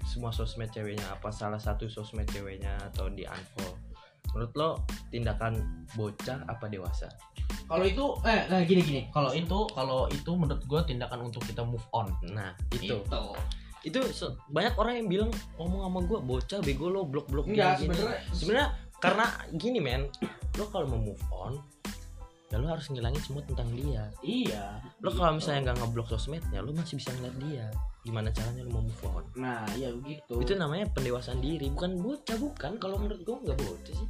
semua 0.05 0.29
sosmed 0.29 0.69
ceweknya 0.69 1.05
apa 1.09 1.33
salah 1.33 1.57
satu 1.57 1.89
sosmed 1.89 2.29
ceweknya 2.29 2.77
atau 2.93 3.09
di 3.09 3.25
unfollow. 3.25 3.73
Menurut 4.33 4.53
lo 4.53 4.69
tindakan 5.09 5.85
bocah 5.97 6.45
apa 6.45 6.65
dewasa 6.69 7.09
kalau 7.67 7.85
itu 7.87 8.05
eh 8.27 8.45
nah, 8.47 8.61
gini 8.63 8.81
gini. 8.83 9.01
Kalau 9.09 9.31
itu 9.33 9.59
kalau 9.73 10.05
itu 10.11 10.31
menurut 10.35 10.63
gua 10.67 10.81
tindakan 10.85 11.31
untuk 11.31 11.41
kita 11.47 11.65
move 11.65 11.83
on. 11.95 12.11
Nah 12.29 12.53
itu. 12.75 12.99
Itu 13.01 13.33
itu 13.83 13.99
se- 14.15 14.35
banyak 14.47 14.79
orang 14.79 15.03
yang 15.03 15.07
bilang 15.11 15.31
ngomong 15.59 15.83
sama 15.83 15.99
gue 16.07 16.19
bocah 16.23 16.59
bego 16.63 16.87
lo 16.87 17.03
blok 17.03 17.27
blok 17.27 17.51
gini." 17.51 17.59
sebenarnya 17.59 18.15
sebenarnya 18.31 18.67
karena 19.03 19.25
gini 19.59 19.79
men 19.83 20.07
lo 20.55 20.71
kalau 20.71 20.87
mau 20.87 21.11
move 21.11 21.25
on 21.35 21.59
ya 22.47 22.61
lo 22.61 22.69
harus 22.69 22.85
ngilangin 22.93 23.17
semua 23.17 23.41
tentang 23.41 23.65
dia. 23.73 24.13
Iya. 24.21 24.77
Lo 25.01 25.09
kalau 25.09 25.41
misalnya 25.41 25.73
nggak 25.73 25.77
ngeblok 25.81 26.07
sosmednya 26.13 26.61
lo 26.61 26.69
masih 26.69 27.01
bisa 27.01 27.09
ngeliat 27.17 27.35
dia. 27.41 27.65
Gimana 28.05 28.29
caranya 28.29 28.61
lo 28.61 28.71
mau 28.77 28.85
move 28.85 29.03
on? 29.09 29.25
Nah 29.41 29.65
iya 29.73 29.89
begitu. 29.89 30.37
Itu 30.37 30.53
namanya 30.53 30.85
pendewasaan 30.93 31.41
diri 31.41 31.73
bukan 31.73 31.97
bocah 31.97 32.37
bukan. 32.37 32.77
Kalau 32.77 33.01
menurut 33.01 33.25
gue 33.25 33.35
nggak 33.49 33.57
bocah 33.57 33.93
sih. 33.97 34.07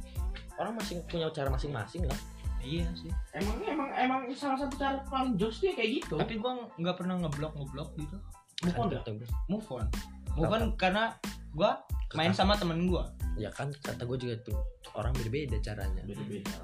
Orang 0.60 0.76
masing 0.76 1.00
punya 1.08 1.32
cara 1.32 1.48
masing-masing 1.48 2.04
lah 2.04 2.20
iya 2.64 2.88
sih. 2.96 3.12
Emang 3.36 3.60
emang 3.62 3.88
emang 3.94 4.20
salah 4.32 4.58
satu 4.58 4.74
cara 4.80 4.98
paling 5.06 5.36
jos 5.36 5.60
dia 5.60 5.76
kayak 5.76 6.02
gitu. 6.02 6.16
Tapi 6.16 6.40
gua 6.40 6.64
nggak 6.80 6.96
pernah 6.96 7.20
ngeblok 7.20 7.52
ngeblok 7.54 7.90
gitu. 8.00 8.16
Move 8.64 8.76
on 8.80 8.86
kata 8.90 9.10
gua. 9.12 9.28
move 9.52 9.68
on. 9.68 9.86
Move 10.34 10.52
on 10.52 10.62
karena 10.80 11.04
gua 11.52 11.84
main 12.16 12.32
sama 12.32 12.56
temen 12.56 12.88
gua. 12.88 13.12
Ya 13.34 13.50
kan 13.50 13.70
kata 13.70 14.06
gue 14.06 14.14
juga 14.14 14.34
tuh 14.46 14.54
orang 14.94 15.10
beda-beda 15.18 15.58
caranya. 15.58 16.02
Beda-beda. 16.06 16.54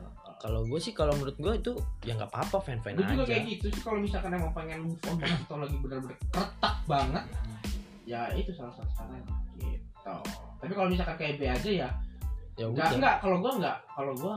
Kalau 0.41 0.65
gue 0.65 0.81
sih 0.81 0.97
kalau 0.97 1.13
menurut 1.21 1.37
gue 1.37 1.53
itu 1.59 1.73
ya 2.07 2.17
nggak 2.17 2.33
apa-apa 2.33 2.65
fan 2.65 2.81
fan 2.81 2.97
gue 2.97 3.05
juga 3.05 3.29
aja. 3.29 3.33
kayak 3.37 3.45
gitu 3.45 3.67
sih 3.77 3.83
kalau 3.85 4.01
misalkan 4.01 4.33
emang 4.33 4.55
pengen 4.57 4.89
move 4.89 5.03
on 5.05 5.21
banget 5.21 5.41
atau 5.45 5.59
lagi 5.61 5.77
bener-bener 5.77 6.17
retak 6.33 6.77
banget 6.89 7.25
ya 8.09 8.21
itu 8.33 8.49
salah 8.57 8.73
satu 8.73 8.89
caranya 8.97 9.37
gitu. 9.61 10.17
Tapi 10.65 10.73
kalau 10.73 10.89
misalkan 10.89 11.17
kayak 11.21 11.35
B 11.37 11.43
aja 11.45 11.71
ya 11.85 11.91
ya 12.57 12.67
enggak 12.73 12.89
udah. 12.89 12.97
enggak 12.97 13.17
kalau 13.21 13.37
gua 13.41 13.53
enggak 13.61 13.77
kalau 13.93 14.13
gua 14.17 14.37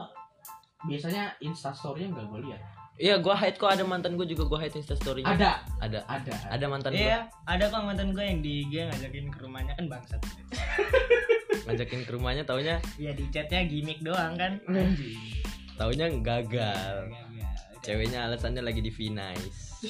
biasanya 0.88 1.34
insta 1.40 1.72
story 1.72 2.12
enggak 2.12 2.28
gua 2.28 2.42
lihat. 2.44 2.62
Iya 2.94 3.18
gue 3.18 3.34
hide 3.34 3.58
kok 3.58 3.74
ada 3.74 3.82
mantan 3.82 4.14
gue 4.14 4.28
juga 4.30 4.46
gue 4.46 4.60
hide 4.62 4.78
insta 4.78 4.94
story 4.94 5.26
ada? 5.26 5.66
Ada. 5.82 6.06
Ada. 6.06 6.34
Ada 6.54 6.66
mantan 6.70 6.94
gue 6.94 7.02
iya 7.02 7.26
ada 7.50 7.66
kok 7.66 7.82
mantan 7.82 8.14
gua 8.14 8.22
yang 8.22 8.46
di 8.46 8.70
IG 8.70 8.86
ngajakin 8.86 9.34
ke 9.34 9.38
rumahnya 9.42 9.74
kan 9.74 9.86
bangsat. 9.90 10.22
Ngajakin 11.66 12.02
ke 12.06 12.12
rumahnya 12.14 12.44
taunya 12.46 12.78
ya 13.02 13.12
di 13.18 13.26
chatnya 13.34 13.66
gimmick 13.66 14.04
doang 14.06 14.38
kan. 14.38 14.62
Taunya 15.80 16.06
gagal. 16.22 17.10
Gagal. 17.10 17.82
ceweknya 17.82 18.30
alasannya 18.30 18.62
lagi 18.62 18.80
di 18.80 18.94
V-Nice. 18.94 19.82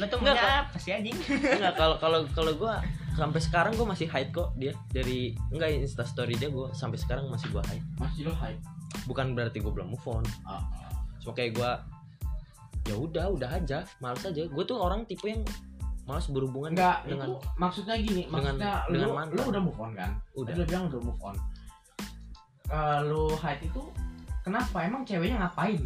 Lo 0.00 0.08
tuh 0.08 0.18
Enggak, 0.24 0.64
apa 0.64 0.76
sih 0.80 0.96
anjing? 0.96 1.14
Enggak 1.28 1.76
kalau 1.76 2.00
kalau 2.00 2.24
kalau 2.32 2.52
gue 2.56 2.74
sampai 3.20 3.40
sekarang 3.44 3.76
gue 3.76 3.84
masih 3.84 4.08
hide 4.08 4.32
kok 4.32 4.56
dia. 4.56 4.72
Dari 4.88 5.36
enggak 5.52 5.76
insta 5.76 6.08
story 6.08 6.40
dia 6.40 6.48
gue 6.48 6.72
sampai 6.72 6.96
sekarang 6.96 7.28
masih 7.28 7.52
gue 7.52 7.62
hide. 7.68 7.84
Masih 8.00 8.32
lo 8.32 8.32
hype 8.32 8.77
bukan 9.04 9.32
berarti 9.32 9.58
gue 9.58 9.72
belum 9.72 9.92
move 9.92 10.06
on. 10.06 10.24
Ah, 10.42 10.62
cuma 11.18 11.32
kayak 11.32 11.52
gue 11.54 11.70
ya 12.88 12.96
udah 12.96 13.26
udah 13.30 13.50
aja 13.52 13.84
males 14.00 14.22
aja. 14.22 14.42
Gue 14.48 14.64
tuh 14.64 14.80
orang 14.80 15.04
tipe 15.04 15.28
yang 15.28 15.44
malas 16.08 16.24
berhubungan 16.32 16.72
enggak 16.72 17.04
dengan 17.04 17.28
itu 17.28 17.36
maksudnya 17.60 17.96
gini 18.00 18.22
dengan- 18.24 18.56
maksudnya 18.56 18.72
dengan 18.88 19.04
lu 19.04 19.12
mantan. 19.12 19.36
lu 19.36 19.42
udah 19.44 19.60
move 19.60 19.78
on 19.78 19.90
kan? 19.92 20.10
Udah. 20.32 20.54
Lu 20.56 20.62
bilang 20.64 20.84
udah 20.88 21.00
move 21.04 21.20
on. 21.20 21.36
Eh, 22.68 23.00
lu 23.04 23.22
hype 23.34 23.62
itu 23.64 23.82
kenapa? 24.40 24.76
Emang 24.84 25.04
ceweknya 25.04 25.36
ngapain? 25.40 25.80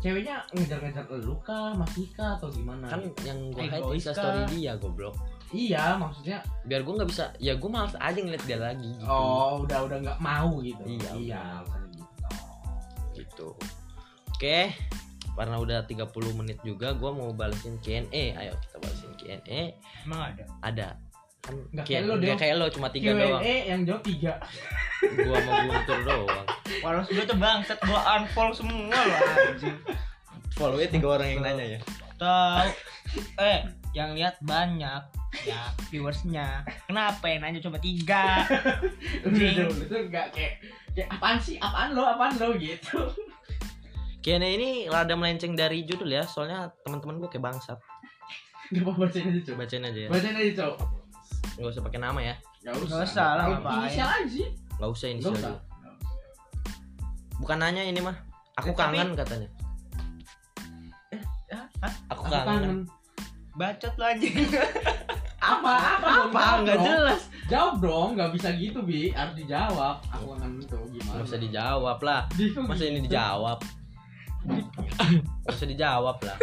Ceweknya 0.00 0.36
ngejar-ngejar 0.52 1.04
lu 1.16 1.36
kah? 1.40 1.72
Masih 1.72 2.08
kah 2.12 2.36
atau 2.36 2.48
gimana? 2.48 2.88
Kan 2.88 3.04
yang 3.24 3.52
gue 3.52 3.64
hide 3.64 3.80
Egois 3.80 4.00
insta 4.00 4.12
kah? 4.12 4.20
story 4.20 4.40
dia 4.52 4.72
goblok. 4.76 5.16
Iya 5.54 5.94
maksudnya 5.96 6.40
biar 6.64 6.80
gue 6.82 6.94
nggak 6.98 7.10
bisa 7.12 7.24
ya 7.38 7.52
gue 7.54 7.70
malas 7.70 7.94
aja 7.96 8.16
ngeliat 8.16 8.44
dia 8.44 8.58
lagi 8.58 8.90
gitu. 8.90 9.04
Oh 9.06 9.60
udah 9.60 9.78
udah 9.86 9.98
nggak 10.02 10.18
mau 10.18 10.56
gitu? 10.60 10.82
Iya, 10.84 11.10
iya 11.14 11.42
gitu. 13.14 13.54
Oke 14.34 14.74
karena 15.34 15.56
udah 15.58 15.78
30 15.82 16.38
menit 16.38 16.58
juga 16.62 16.94
gue 16.94 17.10
mau 17.10 17.34
balesin 17.34 17.74
Q&A 17.82 18.24
ayo 18.38 18.54
kita 18.54 18.76
balesin 18.78 19.12
Q&A 19.18 19.62
emang 20.06 20.20
ada? 20.30 20.44
Ada. 20.62 20.88
Kan 21.44 21.54
Nggak 21.74 21.84
kayak 21.84 22.02
lo, 22.08 22.14
nggak 22.16 22.38
kayak 22.40 22.54
lo 22.56 22.66
cuma 22.72 22.88
tiga 22.88 23.10
doang. 23.12 23.42
Q&A 23.42 23.56
yang 23.68 23.80
jawab 23.84 24.02
tiga. 24.06 24.32
Gue 25.02 25.38
mau 25.44 25.54
guntur 25.68 25.98
doang. 26.06 26.46
Walau 26.80 27.02
gue 27.04 27.24
tuh 27.26 27.36
bangsat 27.36 27.78
gua 27.84 28.00
unfollow 28.16 28.54
semua 28.54 28.96
loh 28.96 29.18
anjing. 29.52 29.76
Follownya 30.54 30.88
tiga 30.88 31.06
orang 31.18 31.28
yang 31.34 31.40
nanya 31.42 31.64
ya. 31.76 31.80
Tahu. 32.16 32.68
Eh 33.42 33.58
yang 33.92 34.14
lihat 34.14 34.38
banyak 34.40 35.02
ya 35.42 35.60
viewersnya. 35.90 36.62
Kenapa 36.86 37.26
yang 37.26 37.42
nanya 37.42 37.60
cuma 37.60 37.82
tiga? 37.82 38.46
Udah, 39.26 39.48
udah, 39.50 39.66
itu 39.82 39.96
nggak 40.08 40.26
kayak 40.30 40.62
kayak 40.94 41.08
apaan 41.10 41.36
sih 41.36 41.56
apaan 41.58 41.90
lo 41.90 42.02
apaan 42.04 42.32
lo 42.36 42.54
gitu 42.54 42.98
Q&A 44.20 44.40
ini 44.40 44.70
rada 44.86 45.12
melenceng 45.12 45.52
dari 45.52 45.82
judul 45.82 46.08
ya 46.08 46.24
soalnya 46.24 46.72
teman-teman 46.80 47.18
gue 47.18 47.28
kayak 47.28 47.44
bangsat 47.44 47.78
apa 48.72 48.90
bacain 48.96 49.28
aja 49.28 49.40
coba 49.44 49.56
bacain 49.60 49.84
aja 49.84 50.00
ya 50.00 50.08
bacain 50.08 50.34
aja 50.34 50.52
coba 50.64 50.74
nggak 51.54 51.70
usah 51.70 51.82
pakai 51.82 52.00
nama 52.00 52.20
ya 52.22 52.34
Gak 52.64 52.72
Nggak 52.80 53.04
usah 53.04 53.28
lah, 53.28 53.44
Kalau 53.44 53.52
ngapain. 53.52 53.76
Inisial 53.78 54.08
aja 54.08 54.24
sih. 54.26 54.48
nggak 54.74 54.90
usah 54.90 55.06
ini 55.06 55.20
Gak 55.20 55.34
usah. 55.34 55.54
bukan 57.36 57.56
nanya 57.58 57.82
ini 57.84 58.00
mah 58.00 58.16
aku 58.54 58.70
Tapi- 58.70 58.80
kangen 58.96 59.08
katanya 59.12 59.48
Hah? 61.52 61.66
Hah? 61.78 61.92
aku 62.08 62.22
Aku 62.22 62.22
kangen 62.24 62.46
kangen. 62.48 62.78
Bacot 63.54 63.94
lo 63.94 64.04
anjing. 64.04 64.34
Apa? 65.44 65.72
Apa? 65.98 66.08
apa 66.24 66.42
nggak 66.62 66.78
jelas 66.80 67.22
Jawab 67.44 67.76
dong, 67.78 68.08
nggak 68.16 68.32
bisa 68.32 68.48
gitu 68.52 68.80
bi, 68.80 69.12
harus 69.12 69.36
dijawab. 69.36 70.00
Aku 70.08 70.32
kangen 70.32 70.56
itu 70.58 70.78
gimana? 70.90 71.12
nggak 71.14 71.26
usah 71.26 71.38
dijawab 71.38 71.98
lah 72.00 72.20
masa 72.64 72.82
ini 72.82 73.00
dijawab 73.00 73.58
nggak 74.44 75.50
usah 75.50 75.64
dijawab 75.66 76.16
lah 76.20 76.36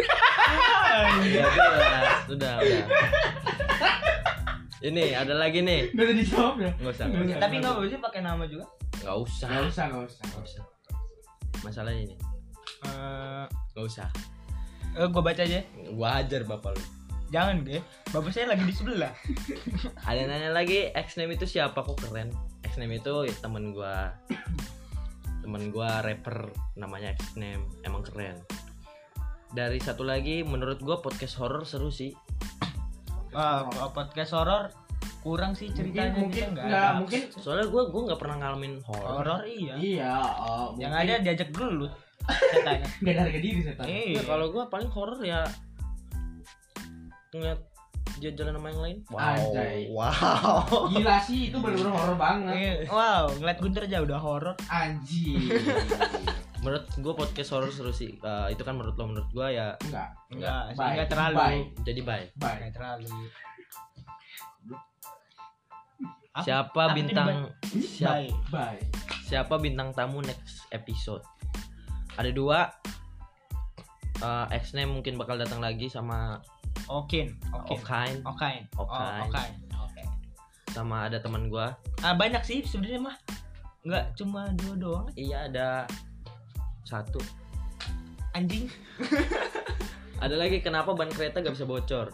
ya 1.22 1.46
jelas 1.48 2.06
sudah 2.26 2.54
udah 2.58 2.86
ini 4.82 5.04
ada 5.12 5.34
lagi 5.36 5.58
nih 5.60 5.90
Nggak 5.90 6.04
usah 6.04 6.16
dijawab 6.18 6.54
ya? 6.56 6.70
nggak 6.76 6.92
usah 6.92 7.06
usah. 7.06 7.22
usah 7.24 7.38
Tapi 7.38 7.54
nggak 7.56 7.72
boleh 7.72 7.88
sih 7.88 8.00
pakai 8.00 8.20
nama 8.20 8.44
juga. 8.44 8.66
nggak 8.96 9.16
usah 9.16 9.48
Nggak 9.48 9.64
usah, 9.68 9.84
nggak 9.88 10.04
usah. 10.04 10.22
nggak 10.24 10.42
usah 10.44 10.64
masalahnya 11.60 12.02
ini 12.04 12.16
Eh, 12.82 13.44
nggak 13.72 13.84
usah 13.84 14.08
eh, 14.92 15.06
gua 15.08 15.22
baca 15.22 15.40
aja. 15.40 15.60
wajar 15.92 16.42
bapak 16.44 16.74
lu 16.74 16.82
Jangan 17.32 17.64
deh. 17.64 17.80
Bapak 18.12 18.28
saya 18.28 18.52
lagi 18.52 18.68
di 18.68 18.74
sebelah. 18.76 19.08
ada 20.06 20.18
yang 20.20 20.28
nanya 20.28 20.52
lagi 20.52 20.92
X 20.92 21.16
name 21.16 21.40
itu 21.40 21.48
siapa 21.48 21.80
kok 21.80 21.96
keren 21.96 22.28
X 22.68 22.76
name 22.76 23.00
itu 23.00 23.24
ya, 23.24 23.34
temen 23.40 23.72
gua 23.72 24.12
temen 25.40 25.72
gua 25.72 26.04
rapper 26.04 26.52
namanya 26.76 27.16
X 27.16 27.34
name 27.40 27.64
emang 27.82 28.04
keren 28.04 28.36
dari 29.52 29.80
satu 29.80 30.04
lagi 30.04 30.44
menurut 30.44 30.78
gua 30.80 31.00
podcast 31.00 31.40
horror 31.40 31.64
seru 31.68 31.88
sih 31.92 32.12
Wah, 33.32 33.64
podcast 33.96 34.36
horor 34.36 34.68
kurang 35.24 35.56
sih 35.56 35.72
ceritanya 35.72 36.18
mungkin, 36.18 36.28
mungkin 36.28 36.46
nggak 36.52 36.66
nggak, 36.68 36.84
ada. 36.84 36.98
mungkin 36.98 37.20
soalnya 37.32 37.66
gua 37.72 37.82
gua 37.88 38.02
nggak 38.12 38.20
pernah 38.20 38.36
ngalamin 38.42 38.72
horror 38.84 39.08
horor 39.22 39.40
iya. 39.48 39.74
iya. 39.78 40.12
Oh, 40.20 40.74
Yang 40.76 40.92
mungkin 40.92 41.14
ada 41.16 41.24
diajak 41.24 41.50
gelut. 41.54 41.92
Katanya. 42.52 42.86
nggak 43.02 43.12
ada 43.12 43.20
harga 43.24 43.38
diri 43.40 43.60
setan. 43.64 43.86
Iya. 43.88 44.20
Ya, 44.20 44.22
kalau 44.28 44.46
gua 44.52 44.64
paling 44.68 44.90
horror 44.92 45.20
ya 45.24 45.46
ngeliat 47.32 47.60
dia 48.18 48.30
jalan 48.34 48.58
sama 48.58 48.68
yang 48.68 48.82
lain 48.82 48.98
wow 49.08 49.20
Anjay. 49.24 49.80
wow 49.88 50.86
Gila 50.90 51.16
sih 51.22 51.40
itu 51.48 51.56
bener-bener 51.56 51.92
horor 51.96 52.16
banget. 52.18 52.54
Iya. 52.54 52.74
Wow, 52.90 53.22
ngeliat 53.38 53.58
Gunter 53.62 53.82
aja 53.86 53.98
udah 54.02 54.18
horor. 54.18 54.54
Anjing. 54.68 55.48
menurut 56.62 56.86
gua 57.02 57.14
podcast 57.18 57.50
horror 57.50 57.74
seru 57.74 57.90
sih 57.90 58.14
Eh, 58.14 58.46
itu 58.54 58.62
kan 58.62 58.78
menurut 58.78 58.94
lo 58.94 59.04
menurut 59.10 59.30
gua 59.32 59.50
ya 59.50 59.74
Enggak. 59.82 60.08
Enggak, 60.30 60.62
enggak 60.76 61.08
terlalu. 61.10 61.36
Bye. 61.38 61.62
jadi 61.82 62.00
Bye. 62.02 62.26
Enggak 62.38 62.72
terlalu. 62.74 63.08
Apa? 66.32 66.44
siapa 66.48 66.80
apa 66.88 66.96
bintang 66.96 67.28
ini, 67.76 67.84
siapa 67.84 68.80
siapa 69.28 69.54
bintang 69.60 69.92
tamu 69.92 70.24
next 70.24 70.64
episode 70.72 71.20
ada 72.16 72.32
dua 72.32 72.72
Eh, 74.22 74.46
X 74.54 74.72
name 74.78 74.94
mungkin 74.94 75.18
bakal 75.18 75.34
datang 75.34 75.58
lagi 75.58 75.90
sama 75.90 76.38
Okin, 76.84 77.28
Okin. 77.50 77.76
Okain 77.78 78.16
Okain. 78.22 78.62
Oh, 78.74 78.84
Okain. 78.84 79.22
Okain. 79.26 79.54
Oke. 79.78 80.02
sama 80.68 81.06
ada 81.06 81.18
teman 81.18 81.46
gua 81.46 81.76
Ah, 82.00 82.12
banyak 82.12 82.40
sih 82.42 82.60
sebenarnya 82.62 83.00
mah. 83.02 83.16
Enggak 83.82 84.14
cuma 84.14 84.46
dua 84.56 84.74
doang. 84.74 85.06
iya 85.14 85.46
ada 85.46 85.84
satu 86.82 87.18
Anjing. 88.32 88.64
ada 90.24 90.34
lagi 90.34 90.58
kenapa 90.58 90.92
ban 90.92 91.08
kereta 91.08 91.38
gak 91.38 91.52
bisa 91.52 91.64
bocor 91.64 92.08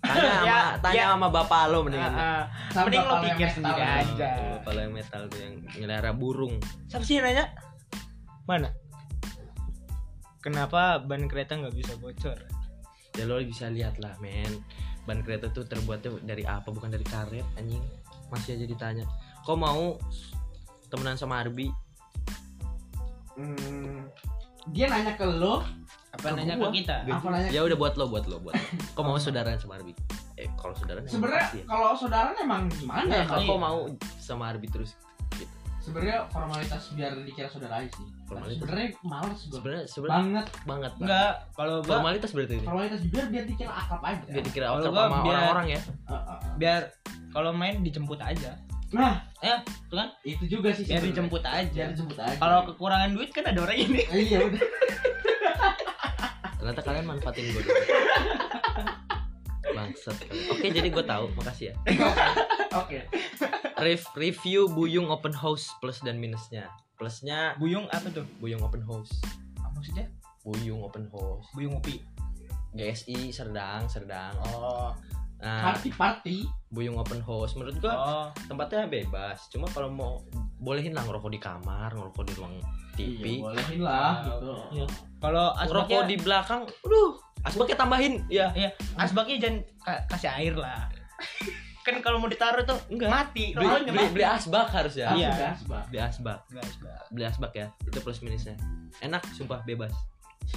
tanya 0.00 0.30
sama 0.32 0.44
Ya, 0.44 0.60
tanya 0.78 0.96
ya. 0.96 1.06
sama 1.10 1.28
bapak 1.28 1.62
lo 1.68 1.78
mendingan 1.82 2.12
Ah, 2.12 2.20
ah. 2.20 2.42
Sama 2.70 2.86
Mending 2.86 3.02
lo 3.02 3.14
pikir 3.20 3.40
yang 3.40 3.52
sendiri 3.52 3.80
metal. 3.80 4.00
aja. 4.06 4.30
Lo 4.62 4.78
yang 4.78 4.94
metal 4.94 5.22
tuh 5.26 5.38
yang 5.38 5.54
ngelihara 5.74 6.12
burung 6.12 6.54
Siapa 6.86 7.02
sih 7.02 7.16
yang 7.16 7.26
nanya? 7.26 7.46
Mana? 8.44 8.70
Kenapa 10.40 10.80
ban 10.98 11.26
kereta 11.26 11.52
nggak 11.54 11.74
bisa 11.74 11.92
bocor? 11.96 12.38
Ya 13.12 13.24
lo 13.24 13.38
bisa 13.40 13.66
lihat 13.66 13.98
lah 13.98 14.14
men 14.18 14.60
ban 15.02 15.20
kereta 15.20 15.48
tuh 15.48 15.64
terbuatnya 15.64 16.22
dari 16.22 16.42
apa 16.42 16.68
bukan 16.68 16.88
dari 16.88 17.02
karet 17.02 17.46
anjing 17.54 17.82
masih 18.28 18.54
aja 18.54 18.64
ditanya 18.64 19.04
kok 19.40 19.56
mau 19.56 19.98
temenan 20.86 21.14
sama 21.14 21.40
Arbi 21.40 21.70
Hmm, 23.32 24.04
dia 24.68 24.84
nanya 24.84 25.16
ke 25.16 25.24
lo, 25.24 25.64
Apa 26.12 26.28
Ke 26.28 26.36
nanya 26.36 26.58
gua? 26.58 26.68
ke 26.68 26.82
kita? 26.82 27.08
apa 27.08 27.26
nanya? 27.30 27.48
ya 27.48 27.62
udah 27.62 27.72
buat 27.72 27.94
lo 27.96 28.04
buat 28.04 28.26
lo 28.26 28.36
buat 28.38 28.52
lo. 28.52 28.64
kok 28.92 29.00
mau 29.00 29.16
saudaraan 29.16 29.56
sama 29.56 29.80
Arbi 29.80 29.96
eh 30.36 30.50
kalau 30.54 30.74
saudaraan 30.74 31.06
Sebenarnya 31.06 31.40
pasti 31.40 31.58
ya. 31.58 31.64
kalau 31.64 31.94
saudara 31.94 32.36
emang 32.36 32.68
gimana 32.68 33.06
Nggak, 33.06 33.16
ya? 33.16 33.26
kalau 33.26 33.40
iya. 33.46 33.56
mau 33.56 33.78
sama 34.18 34.44
Arbi 34.46 34.66
terus 34.66 34.92
Sebenarnya 35.80 36.28
formalitas 36.28 36.92
biar 36.92 37.12
dikira 37.18 37.48
saudara 37.48 37.80
aja 37.80 37.88
sih. 37.90 38.06
Formalitas. 38.24 38.60
Sebenarnya 38.60 38.88
males 39.02 39.40
gue. 39.40 39.56
sebenarnya 39.56 39.84
sebenarnya 39.86 40.20
Banget 40.20 40.46
banget 40.62 40.92
Enggak, 40.98 41.32
kalau 41.50 41.76
gua 41.78 41.88
formalitas 41.90 42.30
berarti 42.30 42.54
ini 42.54 42.64
formalitas 42.64 43.00
biar 43.02 43.26
biar 43.26 43.44
dikira 43.44 43.70
akrab 43.74 44.02
aja. 44.02 44.22
biar 44.28 44.44
dikira 44.44 44.66
akrab 44.68 44.82
gua 44.86 45.02
sama 45.02 45.16
biar- 45.18 45.32
orang-orang 45.34 45.66
ya 45.68 45.80
biar 46.54 46.80
kalau 47.30 47.50
main 47.50 47.80
dijemput 47.80 48.20
aja. 48.20 48.52
Nah, 48.90 49.22
Ya, 49.38 49.62
tuh 49.86 49.96
kan? 49.96 50.10
itu 50.20 50.44
juga 50.46 50.68
sih. 50.70 50.82
Biar 50.84 51.00
dijemput 51.00 51.40
Biar 51.40 51.62
aja. 51.62 51.84
dijemput 51.88 52.18
aja. 52.18 52.36
Kalau 52.36 52.58
kekurangan 52.66 53.10
duit 53.10 53.30
kan 53.30 53.46
ada 53.46 53.60
orang 53.60 53.78
ini. 53.78 54.02
Eh, 54.04 54.20
iya 54.26 54.38
udah. 54.42 54.62
ternyata 56.52 56.82
kalian 56.84 57.06
manfaatin 57.06 57.46
gue 57.48 57.62
bangsat 59.70 60.16
oke 60.50 60.66
jadi 60.66 60.88
gue 60.88 61.04
tahu 61.04 61.32
makasih 61.32 61.72
ya 61.72 61.74
Oke. 62.76 63.02
Rev- 63.80 64.12
review 64.14 64.68
Buyung 64.68 65.08
Open 65.08 65.32
House 65.32 65.72
plus 65.78 66.00
dan 66.00 66.16
minusnya 66.16 66.68
plusnya 66.94 67.56
Buyung 67.56 67.88
apa 67.88 68.06
tuh? 68.10 68.28
Buyung 68.38 68.60
Open 68.60 68.80
House 68.82 69.08
Apa 69.56 69.72
maksudnya? 69.74 70.04
Buyung 70.40 70.80
Open 70.80 71.08
House 71.08 71.48
Buyung 71.50 71.74
ngopi. 71.74 72.04
GSI 72.70 73.28
Serdang 73.30 73.84
Serdang 73.86 74.36
Oh. 74.46 74.92
nah 75.36 75.64
Party 75.66 75.88
party. 75.90 76.44
Buyung 76.68 76.94
Open 76.94 77.18
House 77.20 77.52
menurut 77.54 77.74
gua 77.78 77.94
Oh. 77.94 78.26
tempatnya 78.46 78.84
bebas 78.86 79.48
cuma 79.48 79.64
kalau 79.66 79.88
mau 79.88 80.20
bolehin 80.56 80.92
lah 80.92 81.02
ngerokok 81.02 81.30
di 81.30 81.40
kamar 81.40 81.90
ngerokok 81.90 82.22
di 82.22 82.32
ruang 82.34 82.54
TV 82.92 83.24
Iya, 83.32 83.42
bolehin 83.42 83.80
lah 83.80 83.96
Ah, 83.96 84.14
gitu. 84.22 84.52
Iya. 84.72 84.86
Kalau 85.18 85.46
ngerokok 85.56 85.88
asbaknya 85.96 86.00
di 86.06 86.16
belakang 86.18 86.60
aduh 86.68 87.10
asbaknya 87.40 87.76
tambahin 87.78 88.14
ya 88.28 88.52
Iya, 88.52 88.68
asbaknya 88.94 89.36
jangan 89.40 89.56
ka- 89.80 90.04
kasih 90.10 90.30
air 90.30 90.54
lah. 90.54 90.84
kan 91.90 92.00
kalau 92.00 92.16
mau 92.16 92.26
ditaruh 92.26 92.62
tuh 92.62 92.78
Enggak. 92.88 93.08
mati, 93.08 93.50
beli, 93.50 93.66
beli, 93.66 93.90
mati. 93.92 94.12
beli 94.12 94.24
asbak 94.24 94.68
harus 94.68 94.94
ya 94.94 95.10
Iya. 95.12 95.30
Asbak, 95.30 95.50
asbak. 95.52 95.84
beli 95.86 96.00
asbak 96.00 96.38
Enggak, 96.46 96.64
asbak. 96.64 97.00
beli 97.08 97.24
asbak 97.24 97.52
ya 97.52 97.66
itu 97.82 97.98
plus 97.98 98.20
minusnya 98.20 98.54
enak 99.00 99.22
sumpah 99.32 99.60
bebas 99.62 99.92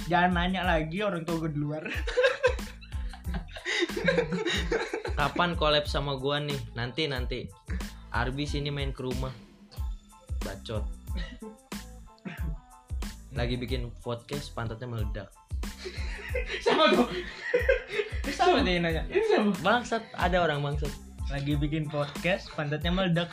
Jangan 0.04 0.34
nanya 0.34 0.62
lagi 0.62 0.98
orang 1.00 1.22
tua 1.22 1.38
gue 1.40 1.50
di 1.50 1.60
luar. 1.60 1.86
kapan 5.14 5.54
collab 5.54 5.86
sama 5.86 6.16
gua 6.16 6.38
nih 6.38 6.58
nanti 6.74 7.06
nanti 7.06 7.46
Arbi 8.10 8.44
sini 8.44 8.68
main 8.68 8.90
ke 8.90 9.00
rumah 9.00 9.30
bacot 10.40 10.82
lagi 13.30 13.54
bikin 13.56 13.90
podcast 13.98 14.50
pantatnya 14.50 14.86
meledak? 14.86 15.26
Siapa 18.24 18.62
dia 18.62 18.72
yang 18.72 18.84
nanya? 18.84 19.02
Bangsat 19.58 20.06
ada 20.12 20.38
orang 20.40 20.62
bangsat 20.62 20.90
Lagi 21.28 21.56
bikin 21.56 21.88
podcast, 21.88 22.52
pantatnya 22.52 22.92
meledak. 22.92 23.28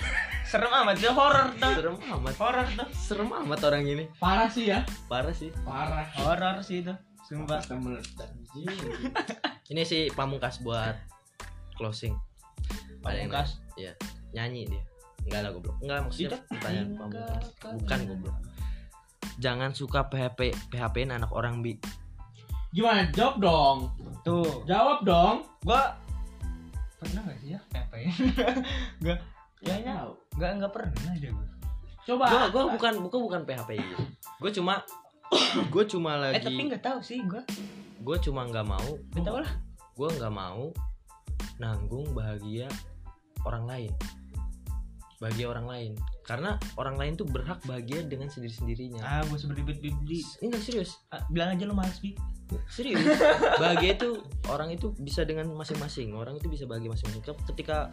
Serem 0.48 0.70
amat, 0.70 0.96
itu 1.02 1.10
horor 1.10 1.50
tuh. 1.58 1.72
serem 1.74 1.96
amat 2.14 2.34
Horor 2.38 2.66
tuh. 2.70 2.86
serem 2.94 3.26
amat 3.26 3.58
orang 3.66 3.82
ini 3.82 4.04
Parah 4.22 4.46
sih 4.46 4.70
ya. 4.70 4.86
parah 5.10 5.34
sih 5.34 5.50
Parah. 5.66 6.06
Horor 6.14 6.62
sih 6.62 6.78
itu. 6.78 6.94
Sumpah. 7.26 7.58
Meledak. 7.74 8.30
Ini 9.72 9.82
sih 9.82 10.12
pamungkas 10.12 10.60
buat 10.60 10.94
closing 11.74 12.14
Pamungkas. 13.02 13.58
nanya. 13.74 13.92
nyanyi 14.30 14.62
dia 14.68 14.82
enggak 15.24 15.40
lah 15.40 15.50
goblok 15.50 15.76
enggak 15.80 15.98
maksudnya 16.04 16.38
pertanyaan 16.46 16.88
pamungkas 16.94 17.44
bukan 17.64 18.00
goblok 18.04 18.36
jangan 19.40 19.70
suka 19.72 20.04
PHP 20.06 20.40
PHP 20.70 20.96
anak 21.08 21.32
orang 21.32 21.64
bi 21.64 21.80
Gimana? 22.70 23.06
Jawab 23.14 23.38
dong. 23.38 23.78
Tuh. 24.26 24.66
Jawab 24.66 25.06
dong. 25.06 25.46
Gua 25.62 25.94
sih 27.96 28.04
ya? 28.04 28.12
Ya? 28.34 28.52
Gak. 29.00 29.18
Kayaknya 29.60 29.92
Tahu. 29.96 30.12
Enggak, 30.34 30.50
enggak 30.52 30.72
pernah 30.72 30.92
aja 31.08 31.28
gue. 31.30 31.48
Coba. 32.04 32.24
gua 32.28 32.42
gua 32.52 32.64
bukan 32.76 32.92
bukan 33.00 33.20
bukan 33.22 33.40
PHP 33.44 33.70
gitu 33.74 33.96
gua 34.36 34.50
cuma 34.52 34.74
gua 35.72 35.84
cuma 35.84 36.10
Eh 36.28 36.36
tapi 36.36 36.52
lagi 36.52 36.68
enggak 36.68 36.84
tahu 36.84 36.98
sih 37.00 37.24
gue. 37.24 37.40
gua 38.04 38.16
cuma 38.20 38.44
nggak 38.44 38.66
mau 38.66 38.90
tahu 39.16 39.40
lah. 39.40 39.52
gua 39.96 40.08
nggak 40.12 40.28
mau 40.30 40.68
nanggung 41.56 42.12
bahagia 42.12 42.68
orang 43.42 43.64
lain 43.64 43.92
bahagia 45.16 45.46
orang 45.48 45.64
lain 45.64 45.92
karena 46.28 46.60
orang 46.76 47.00
lain 47.00 47.12
tuh 47.14 47.24
berhak 47.24 47.56
bahagia 47.64 48.04
dengan 48.04 48.28
sendiri 48.28 48.52
sendirinya 48.52 49.00
Ah, 49.00 49.24
gue 49.24 49.40
sebenernya 49.40 49.72
bibit 49.72 49.80
bibit. 49.96 50.26
ini 50.40 50.52
nggak 50.52 50.60
serius 50.60 51.00
Ah, 51.08 51.24
bilang 51.30 51.56
aja 51.56 51.64
lu 51.64 51.72
males 51.72 51.96
bi. 52.00 52.12
Serius? 52.66 53.00
Bahagia 53.60 53.96
itu 53.96 54.22
orang 54.50 54.70
itu 54.74 54.92
bisa 54.98 55.26
dengan 55.26 55.50
masing-masing. 55.54 56.14
Orang 56.14 56.38
itu 56.38 56.46
bisa 56.50 56.64
bahagia 56.64 56.92
masing-masing. 56.92 57.22
Ketika 57.50 57.90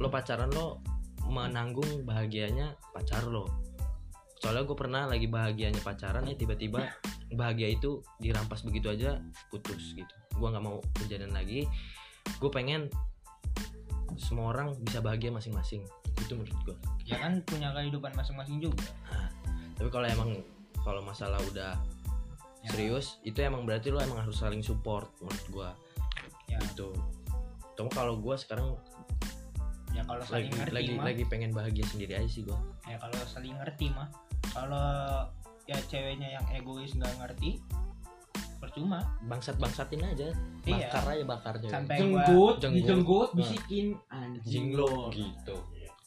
lo 0.00 0.08
pacaran 0.08 0.48
lo 0.52 0.80
menanggung 1.28 2.02
bahagianya 2.08 2.74
pacar 2.90 3.28
lo. 3.28 3.46
Soalnya 4.40 4.64
gue 4.64 4.76
pernah 4.76 5.02
lagi 5.04 5.28
bahagianya 5.28 5.84
pacaran 5.84 6.24
ya 6.24 6.34
tiba-tiba 6.34 6.88
bahagia 7.30 7.70
itu 7.70 8.00
dirampas 8.18 8.64
begitu 8.64 8.88
aja 8.88 9.20
putus 9.52 9.92
gitu. 9.92 10.14
Gue 10.34 10.48
nggak 10.48 10.64
mau 10.64 10.80
kejadian 11.04 11.36
lagi. 11.36 11.68
Gue 12.40 12.50
pengen 12.50 12.88
semua 14.16 14.56
orang 14.56 14.74
bisa 14.80 15.04
bahagia 15.04 15.28
masing-masing. 15.28 15.84
Itu 16.16 16.36
menurut 16.36 16.56
gue 16.64 16.76
ya 17.10 17.18
kan 17.18 17.42
punya 17.42 17.74
kehidupan 17.74 18.14
masing-masing 18.14 18.62
juga. 18.62 18.86
Tapi 19.74 19.88
kalau 19.90 20.06
emang 20.06 20.30
kalau 20.80 21.02
masalah 21.04 21.42
udah 21.50 21.76
Ya. 22.60 22.68
serius 22.70 23.16
itu 23.24 23.40
emang 23.40 23.64
berarti 23.64 23.88
lo 23.88 23.98
emang 23.98 24.20
harus 24.20 24.36
saling 24.36 24.60
support 24.60 25.08
menurut 25.20 25.44
gua 25.48 25.70
ya 26.44 26.60
gitu 26.60 26.92
cuma 27.72 27.88
kalau 27.88 28.20
gua 28.20 28.36
sekarang 28.36 28.76
ya 29.90 30.04
kalau 30.04 30.20
saling 30.22 30.52
lagi 30.52 30.58
ngerti 30.60 30.74
lagi 30.76 30.90
mah 30.92 31.04
lagi 31.08 31.22
pengen 31.24 31.50
bahagia 31.50 31.84
sendiri 31.88 32.12
aja 32.20 32.28
sih 32.28 32.44
gua 32.44 32.60
ya 32.84 33.00
kalau 33.00 33.16
saling 33.24 33.56
ngerti 33.56 33.88
mah 33.96 34.08
kalau 34.52 35.24
ya 35.64 35.78
ceweknya 35.88 36.36
yang 36.36 36.46
egois 36.52 36.92
nggak 36.92 37.14
ngerti 37.16 37.62
percuma 38.60 39.00
bangsat 39.24 39.56
bangsatin 39.56 40.04
aja 40.04 40.28
Iya. 40.68 40.92
bakar 40.92 41.04
aja 41.16 41.24
bakar. 41.24 41.54
Sampai 41.64 41.96
jenggut, 41.96 42.60
Jenggut. 42.60 42.76
dijenggut, 42.76 43.28
Nah. 43.32 43.36
bisikin 43.40 43.86
anjing 44.12 44.76
lo 44.76 45.08
gitu 45.08 45.56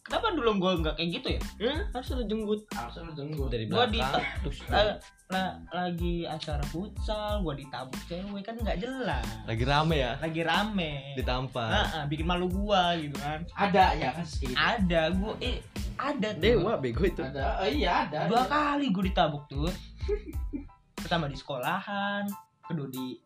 kenapa 0.03 0.31
dulu 0.31 0.49
gua 0.57 0.71
nggak 0.77 0.95
kayak 0.95 1.09
gitu 1.13 1.27
ya? 1.31 1.41
Hmm, 1.59 1.81
harus 1.89 2.07
lo 2.11 2.23
jenggut. 2.23 2.61
Harusnya 2.69 3.01
lu 3.01 3.13
jenggut. 3.13 3.49
Dari 3.49 3.65
Gua 3.65 3.85
di- 3.87 3.97
belakang 3.97 4.25
terus 4.43 4.57
La- 4.67 4.99
la- 5.29 5.57
lagi 5.71 6.15
acara 6.23 6.63
futsal 6.67 7.39
gua 7.39 7.53
ditabuk 7.53 8.01
cewek 8.05 8.43
kan 8.43 8.55
nggak 8.55 8.77
jelas. 8.77 9.25
Lagi 9.43 9.63
rame 9.63 9.95
ya? 9.97 10.11
Lagi 10.19 10.41
rame. 10.41 10.91
Ditampar. 11.15 11.69
Ah, 11.69 11.87
ah, 11.93 12.03
bikin 12.05 12.23
malu 12.23 12.45
gua 12.45 12.93
gitu 12.95 13.15
kan. 13.17 13.41
Ada 13.53 13.85
ya 13.95 14.09
kan 14.11 14.25
sedikit. 14.25 14.55
ada 14.55 15.01
gua 15.09 15.33
eh 15.39 15.57
ada 15.95 16.29
tuh. 16.31 16.41
dewa 16.41 16.73
bego 16.75 17.03
itu. 17.03 17.21
Ada, 17.21 17.63
oh, 17.63 17.69
iya 17.69 17.91
ada. 18.05 18.27
dua 18.27 18.43
ada. 18.43 18.51
kali 18.51 18.91
gua 18.91 19.03
ditabuk 19.03 19.43
tuh. 19.47 19.71
Pertama 20.99 21.27
di 21.27 21.35
sekolahan 21.35 22.27
kedua 22.63 22.87
di 22.87 23.19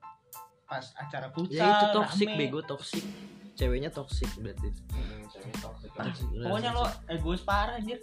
pas 0.66 0.84
acara 0.96 1.32
futsal 1.32 1.56
ya 1.56 1.80
itu 1.80 1.88
toxic 1.96 2.28
rame. 2.28 2.38
bego 2.38 2.60
toxic 2.60 3.06
ceweknya 3.58 3.90
toxic 3.90 4.30
berarti. 4.38 4.70
Hmm, 4.94 5.26
cewek 5.34 5.56
toxic. 5.58 5.90
Ah, 5.98 6.06
Toxic, 6.06 6.28
pokoknya 6.46 6.72
lo 6.78 6.86
egois 7.10 7.42
parah 7.42 7.82
anjir. 7.82 7.98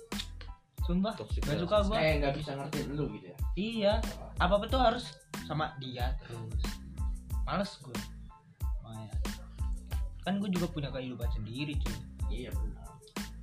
Sumpah 0.84 1.16
Toxic 1.16 1.40
gak 1.40 1.56
banget. 1.56 1.64
suka 1.64 1.76
gua. 1.88 1.96
Eh 1.96 2.12
nggak 2.20 2.34
bisa 2.36 2.50
ngertiin 2.60 2.88
lu 2.92 3.08
gitu 3.16 3.26
ya. 3.32 3.36
iya. 3.56 3.94
Apa 4.36 4.60
apa 4.60 4.66
tuh 4.68 4.76
harus 4.82 5.16
sama 5.48 5.72
dia 5.80 6.12
terus. 6.20 6.60
Males 7.44 7.72
gue 7.80 7.96
Makanya. 8.84 9.16
kan 10.20 10.40
gue 10.40 10.48
juga 10.52 10.68
punya 10.68 10.92
kehidupan 10.92 11.28
sendiri 11.32 11.72
cuy. 11.80 11.96
Iya 12.28 12.50
benar. 12.52 12.84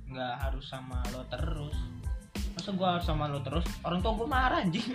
nggak 0.06 0.34
harus 0.38 0.64
sama 0.70 1.02
lo 1.10 1.26
terus. 1.26 1.74
Masa 2.54 2.70
gue 2.70 2.86
harus 2.86 3.06
sama 3.08 3.26
lo 3.26 3.40
terus? 3.42 3.66
Orang 3.82 3.98
tua 4.04 4.12
gue 4.14 4.28
marah 4.28 4.62
anjing. 4.62 4.86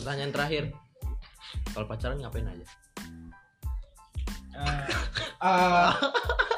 Pertanyaan 0.00 0.32
terakhir 0.32 0.72
kalau 1.74 1.86
pacaran 1.86 2.18
ngapain 2.18 2.46
aja? 2.46 2.66
Eh, 4.50 4.86
Ah, 5.40 5.96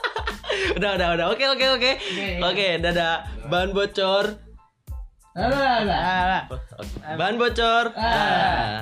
udah 0.76 0.90
udah 0.98 1.08
udah. 1.14 1.26
Oke 1.30 1.44
oke 1.46 1.66
oke. 1.78 1.92
Oke 2.42 2.66
dadah. 2.82 3.22
Ban 3.46 3.70
bocor. 3.70 4.34
Ban 7.14 7.34
bocor. 7.38 7.94
Ah. 7.94 8.02
Ah. 8.02 8.76